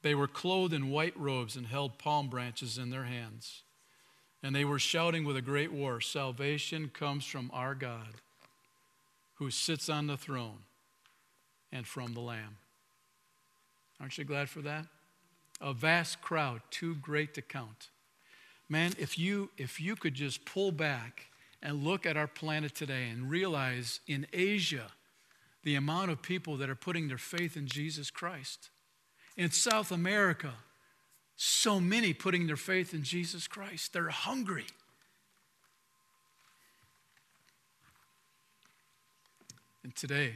They 0.02 0.14
were 0.14 0.28
clothed 0.28 0.74
in 0.74 0.92
white 0.92 1.18
robes 1.18 1.56
and 1.56 1.68
held 1.68 1.98
palm 1.98 2.30
branches 2.30 2.78
in 2.78 2.90
their 2.90 3.06
hands. 3.06 3.64
And 4.44 4.56
they 4.56 4.66
were 4.66 4.80
shouting 4.80 5.24
with 5.26 5.36
a 5.36 5.42
great 5.42 5.72
war 5.72 6.00
Salvation 6.00 6.90
comes 6.94 7.26
from 7.26 7.50
our 7.54 7.74
God, 7.74 8.22
who 9.36 9.50
sits 9.50 9.90
on 9.90 10.08
the 10.08 10.18
throne, 10.18 10.60
and 11.72 11.88
from 11.88 12.14
the 12.14 12.20
Lamb. 12.20 12.58
Aren't 14.00 14.18
you 14.18 14.24
glad 14.24 14.50
for 14.50 14.62
that? 14.62 14.86
A 15.60 15.74
vast 15.74 16.22
crowd, 16.22 16.62
too 16.70 16.96
great 16.96 17.34
to 17.34 17.42
count. 17.42 17.90
Man, 18.70 18.94
if 19.00 19.18
you, 19.18 19.50
if 19.58 19.80
you 19.80 19.96
could 19.96 20.14
just 20.14 20.46
pull 20.46 20.72
back 20.72 21.28
and 21.64 21.84
look 21.84 22.06
at 22.06 22.18
our 22.18 22.28
planet 22.28 22.76
today 22.76 23.10
and 23.10 23.30
realize 23.30 24.00
in 24.08 24.28
Asia 24.34 24.92
the 25.64 25.76
amount 25.76 26.12
of 26.12 26.22
people 26.22 26.58
that 26.58 26.70
are 26.70 26.76
putting 26.76 27.08
their 27.08 27.18
faith 27.18 27.58
in 27.58 27.68
Jesus 27.68 28.12
Christ. 28.12 28.70
In 29.36 29.52
South 29.52 29.92
America, 29.92 30.54
so 31.36 31.80
many 31.80 32.14
putting 32.14 32.48
their 32.48 32.56
faith 32.56 32.94
in 32.94 33.04
Jesus 33.04 33.48
Christ. 33.48 33.94
They're 33.94 34.10
hungry. 34.10 34.68
And 39.84 39.96
today, 39.96 40.36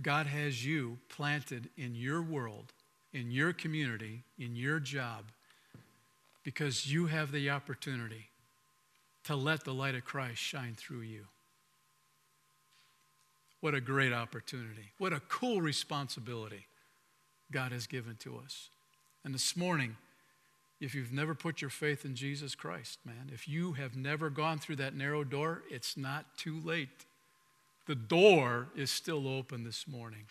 God 0.00 0.26
has 0.26 0.64
you 0.64 0.98
planted 1.08 1.68
in 1.76 1.94
your 1.94 2.22
world 2.22 2.72
in 3.12 3.30
your 3.30 3.52
community, 3.52 4.22
in 4.38 4.56
your 4.56 4.80
job, 4.80 5.24
because 6.42 6.90
you 6.90 7.06
have 7.06 7.30
the 7.30 7.50
opportunity 7.50 8.28
to 9.24 9.36
let 9.36 9.64
the 9.64 9.74
light 9.74 9.94
of 9.94 10.04
Christ 10.04 10.38
shine 10.38 10.74
through 10.76 11.02
you. 11.02 11.26
What 13.60 13.74
a 13.74 13.80
great 13.80 14.12
opportunity. 14.12 14.90
What 14.98 15.12
a 15.12 15.20
cool 15.20 15.60
responsibility 15.60 16.66
God 17.52 17.70
has 17.70 17.86
given 17.86 18.16
to 18.20 18.40
us. 18.44 18.70
And 19.24 19.32
this 19.32 19.56
morning, 19.56 19.96
if 20.80 20.96
you've 20.96 21.12
never 21.12 21.32
put 21.32 21.60
your 21.60 21.70
faith 21.70 22.04
in 22.04 22.16
Jesus 22.16 22.56
Christ, 22.56 22.98
man, 23.04 23.30
if 23.32 23.46
you 23.46 23.74
have 23.74 23.94
never 23.94 24.30
gone 24.30 24.58
through 24.58 24.76
that 24.76 24.96
narrow 24.96 25.22
door, 25.22 25.62
it's 25.70 25.96
not 25.96 26.36
too 26.36 26.58
late. 26.64 26.88
The 27.86 27.94
door 27.94 28.66
is 28.74 28.90
still 28.90 29.28
open 29.28 29.62
this 29.62 29.86
morning. 29.86 30.24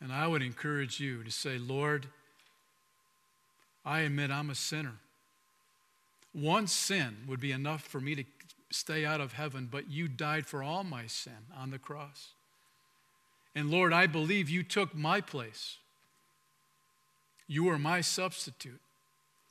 And 0.00 0.12
I 0.12 0.26
would 0.26 0.42
encourage 0.42 1.00
you 1.00 1.24
to 1.24 1.30
say, 1.30 1.58
Lord, 1.58 2.06
I 3.84 4.00
admit 4.00 4.30
I'm 4.30 4.50
a 4.50 4.54
sinner. 4.54 4.94
One 6.32 6.66
sin 6.66 7.16
would 7.26 7.40
be 7.40 7.52
enough 7.52 7.82
for 7.82 8.00
me 8.00 8.14
to 8.14 8.24
stay 8.70 9.04
out 9.04 9.20
of 9.20 9.32
heaven, 9.32 9.68
but 9.70 9.90
you 9.90 10.08
died 10.08 10.46
for 10.46 10.62
all 10.62 10.84
my 10.84 11.06
sin 11.06 11.46
on 11.56 11.70
the 11.70 11.78
cross. 11.78 12.28
And 13.54 13.70
Lord, 13.70 13.92
I 13.92 14.06
believe 14.06 14.48
you 14.48 14.62
took 14.62 14.94
my 14.94 15.20
place. 15.20 15.78
You 17.46 17.64
were 17.64 17.78
my 17.78 18.02
substitute, 18.02 18.80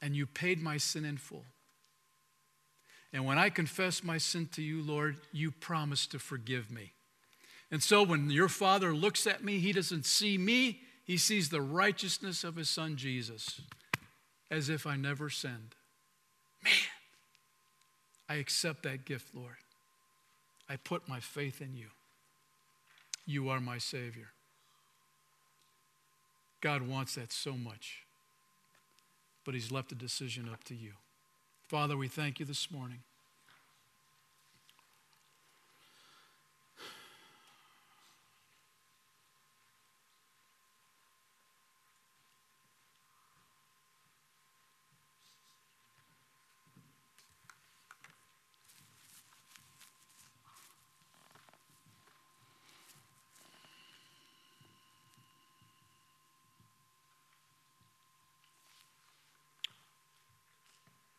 and 0.01 0.15
you 0.15 0.27
paid 0.27 0.61
my 0.61 0.77
sin 0.77 1.03
in 1.03 1.17
full. 1.17 1.45
And 3.11 3.25
when 3.25 3.39
I 3.39 3.49
confess 3.49 4.03
my 4.03 4.17
sin 4.17 4.47
to 4.53 4.61
you, 4.61 4.81
Lord, 4.81 5.17
you 5.31 5.49
promise 5.49 6.05
to 6.07 6.19
forgive 6.19 6.69
me. 6.69 6.91
And 7.71 7.83
so 7.83 8.03
when 8.03 8.29
your 8.29 8.47
Father 8.47 8.93
looks 8.93 9.27
at 9.27 9.43
me, 9.43 9.59
he 9.59 9.73
doesn't 9.73 10.05
see 10.05 10.37
me, 10.37 10.81
he 11.03 11.17
sees 11.17 11.49
the 11.49 11.61
righteousness 11.61 12.43
of 12.43 12.55
his 12.55 12.69
Son 12.69 12.95
Jesus, 12.95 13.61
as 14.49 14.69
if 14.69 14.87
I 14.87 14.95
never 14.95 15.29
sinned. 15.29 15.75
Man, 16.63 16.73
I 18.29 18.35
accept 18.35 18.83
that 18.83 19.05
gift, 19.05 19.33
Lord. 19.33 19.57
I 20.69 20.75
put 20.77 21.07
my 21.07 21.19
faith 21.19 21.61
in 21.61 21.75
you. 21.75 21.87
You 23.25 23.49
are 23.49 23.59
my 23.59 23.77
Savior. 23.77 24.29
God 26.61 26.81
wants 26.81 27.15
that 27.15 27.31
so 27.31 27.53
much, 27.53 28.03
but 29.45 29.53
He's 29.53 29.71
left 29.71 29.89
the 29.89 29.95
decision 29.95 30.49
up 30.51 30.63
to 30.65 30.75
you. 30.75 30.93
Father, 31.67 31.95
we 31.95 32.07
thank 32.07 32.39
you 32.39 32.45
this 32.45 32.71
morning. 32.71 32.99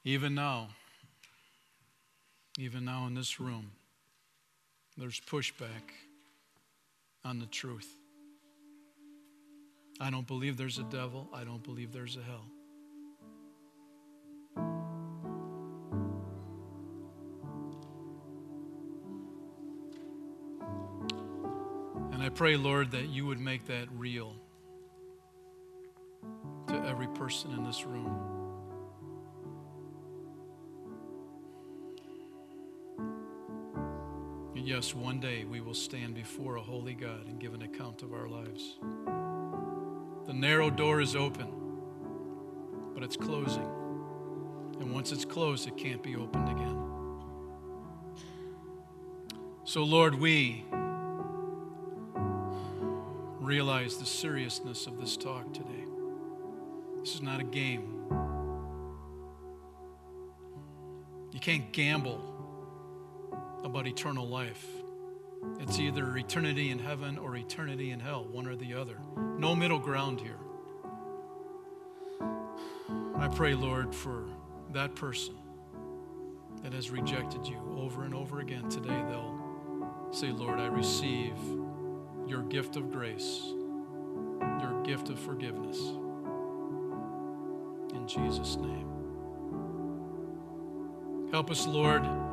Even 0.09 0.35
now, 0.35 0.69
even 2.59 2.83
now 2.87 3.07
in 3.07 3.13
this 3.13 3.39
room, 3.39 3.73
there's 4.97 5.21
pushback 5.21 5.93
on 7.27 7.39
the 7.39 7.45
truth. 7.45 7.95
I 10.01 10.09
don't 10.09 10.27
believe 10.27 10.57
there's 10.57 10.79
a 10.79 10.85
devil. 10.85 11.29
I 11.35 11.45
don't 11.45 11.63
believe 11.63 11.93
there's 11.93 12.17
a 12.17 12.23
hell. 12.23 12.47
And 22.13 22.23
I 22.23 22.31
pray, 22.31 22.57
Lord, 22.57 22.93
that 22.93 23.11
you 23.11 23.27
would 23.27 23.41
make 23.41 23.67
that 23.67 23.89
real 23.95 24.33
to 26.69 26.83
every 26.87 27.09
person 27.09 27.51
in 27.51 27.63
this 27.63 27.85
room. 27.85 28.48
Yes, 34.69 34.95
one 34.95 35.19
day 35.19 35.45
we 35.45 35.63
will 35.63 35.73
stand 35.73 36.15
before 36.15 36.57
a 36.57 36.61
holy 36.61 36.93
God 36.93 37.27
and 37.27 37.41
give 37.41 37.55
an 37.55 37.63
account 37.63 38.03
of 38.03 38.13
our 38.13 38.29
lives. 38.29 38.77
The 40.27 40.35
narrow 40.35 40.69
door 40.69 41.01
is 41.01 41.17
open, 41.17 41.49
but 42.93 43.03
it's 43.03 43.17
closing. 43.17 43.67
And 44.79 44.93
once 44.93 45.11
it's 45.11 45.25
closed, 45.25 45.67
it 45.67 45.79
can't 45.79 46.03
be 46.03 46.17
opened 46.17 46.51
again. 46.51 46.79
So, 49.65 49.85
Lord, 49.85 50.15
we 50.15 50.67
realize 53.41 53.97
the 53.97 54.05
seriousness 54.05 54.87
of 54.87 55.01
this 55.01 55.17
talk 55.17 55.51
today. 55.55 55.87
This 57.01 57.15
is 57.15 57.23
not 57.23 57.41
a 57.41 57.45
game. 57.45 58.05
You 61.33 61.41
can't 61.41 61.73
gamble 61.73 62.38
eternal 63.87 64.27
life. 64.27 64.67
It's 65.61 65.79
either 65.79 66.17
eternity 66.17 66.71
in 66.71 66.79
heaven 66.79 67.19
or 67.19 67.37
eternity 67.37 67.91
in 67.91 68.01
hell, 68.01 68.27
one 68.31 68.47
or 68.47 68.57
the 68.57 68.75
other. 68.75 68.99
No 69.39 69.55
middle 69.55 69.79
ground 69.79 70.21
here. 70.21 70.39
I 73.17 73.29
pray, 73.29 73.55
Lord, 73.55 73.95
for 73.95 74.25
that 74.73 74.95
person 74.95 75.35
that 76.63 76.73
has 76.73 76.91
rejected 76.91 77.47
you 77.47 77.59
over 77.77 78.05
and 78.05 78.15
over 78.15 78.41
again 78.41 78.69
today, 78.69 79.03
they'll 79.09 80.09
say, 80.11 80.31
Lord, 80.31 80.59
I 80.61 80.67
receive 80.67 81.37
your 82.27 82.43
gift 82.43 82.77
of 82.77 82.91
grace, 82.91 83.41
your 84.61 84.83
gift 84.85 85.09
of 85.09 85.19
forgiveness. 85.19 85.79
In 87.95 88.07
Jesus' 88.07 88.57
name. 88.57 88.87
Help 91.31 91.51
us, 91.51 91.67
Lord 91.67 92.28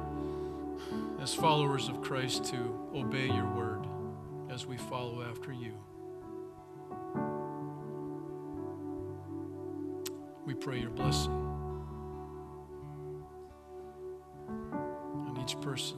as 1.25 1.33
followers 1.33 1.89
of 1.89 2.03
Christ 2.03 2.43
to 2.45 2.79
obey 2.93 3.25
your 3.25 3.51
word 3.55 3.87
as 4.47 4.67
we 4.67 4.77
follow 4.77 5.23
after 5.23 5.51
you. 5.51 5.73
We 10.45 10.53
pray 10.53 10.77
your 10.77 10.91
blessing 10.91 11.33
on 14.47 15.39
each 15.41 15.59
person, 15.61 15.97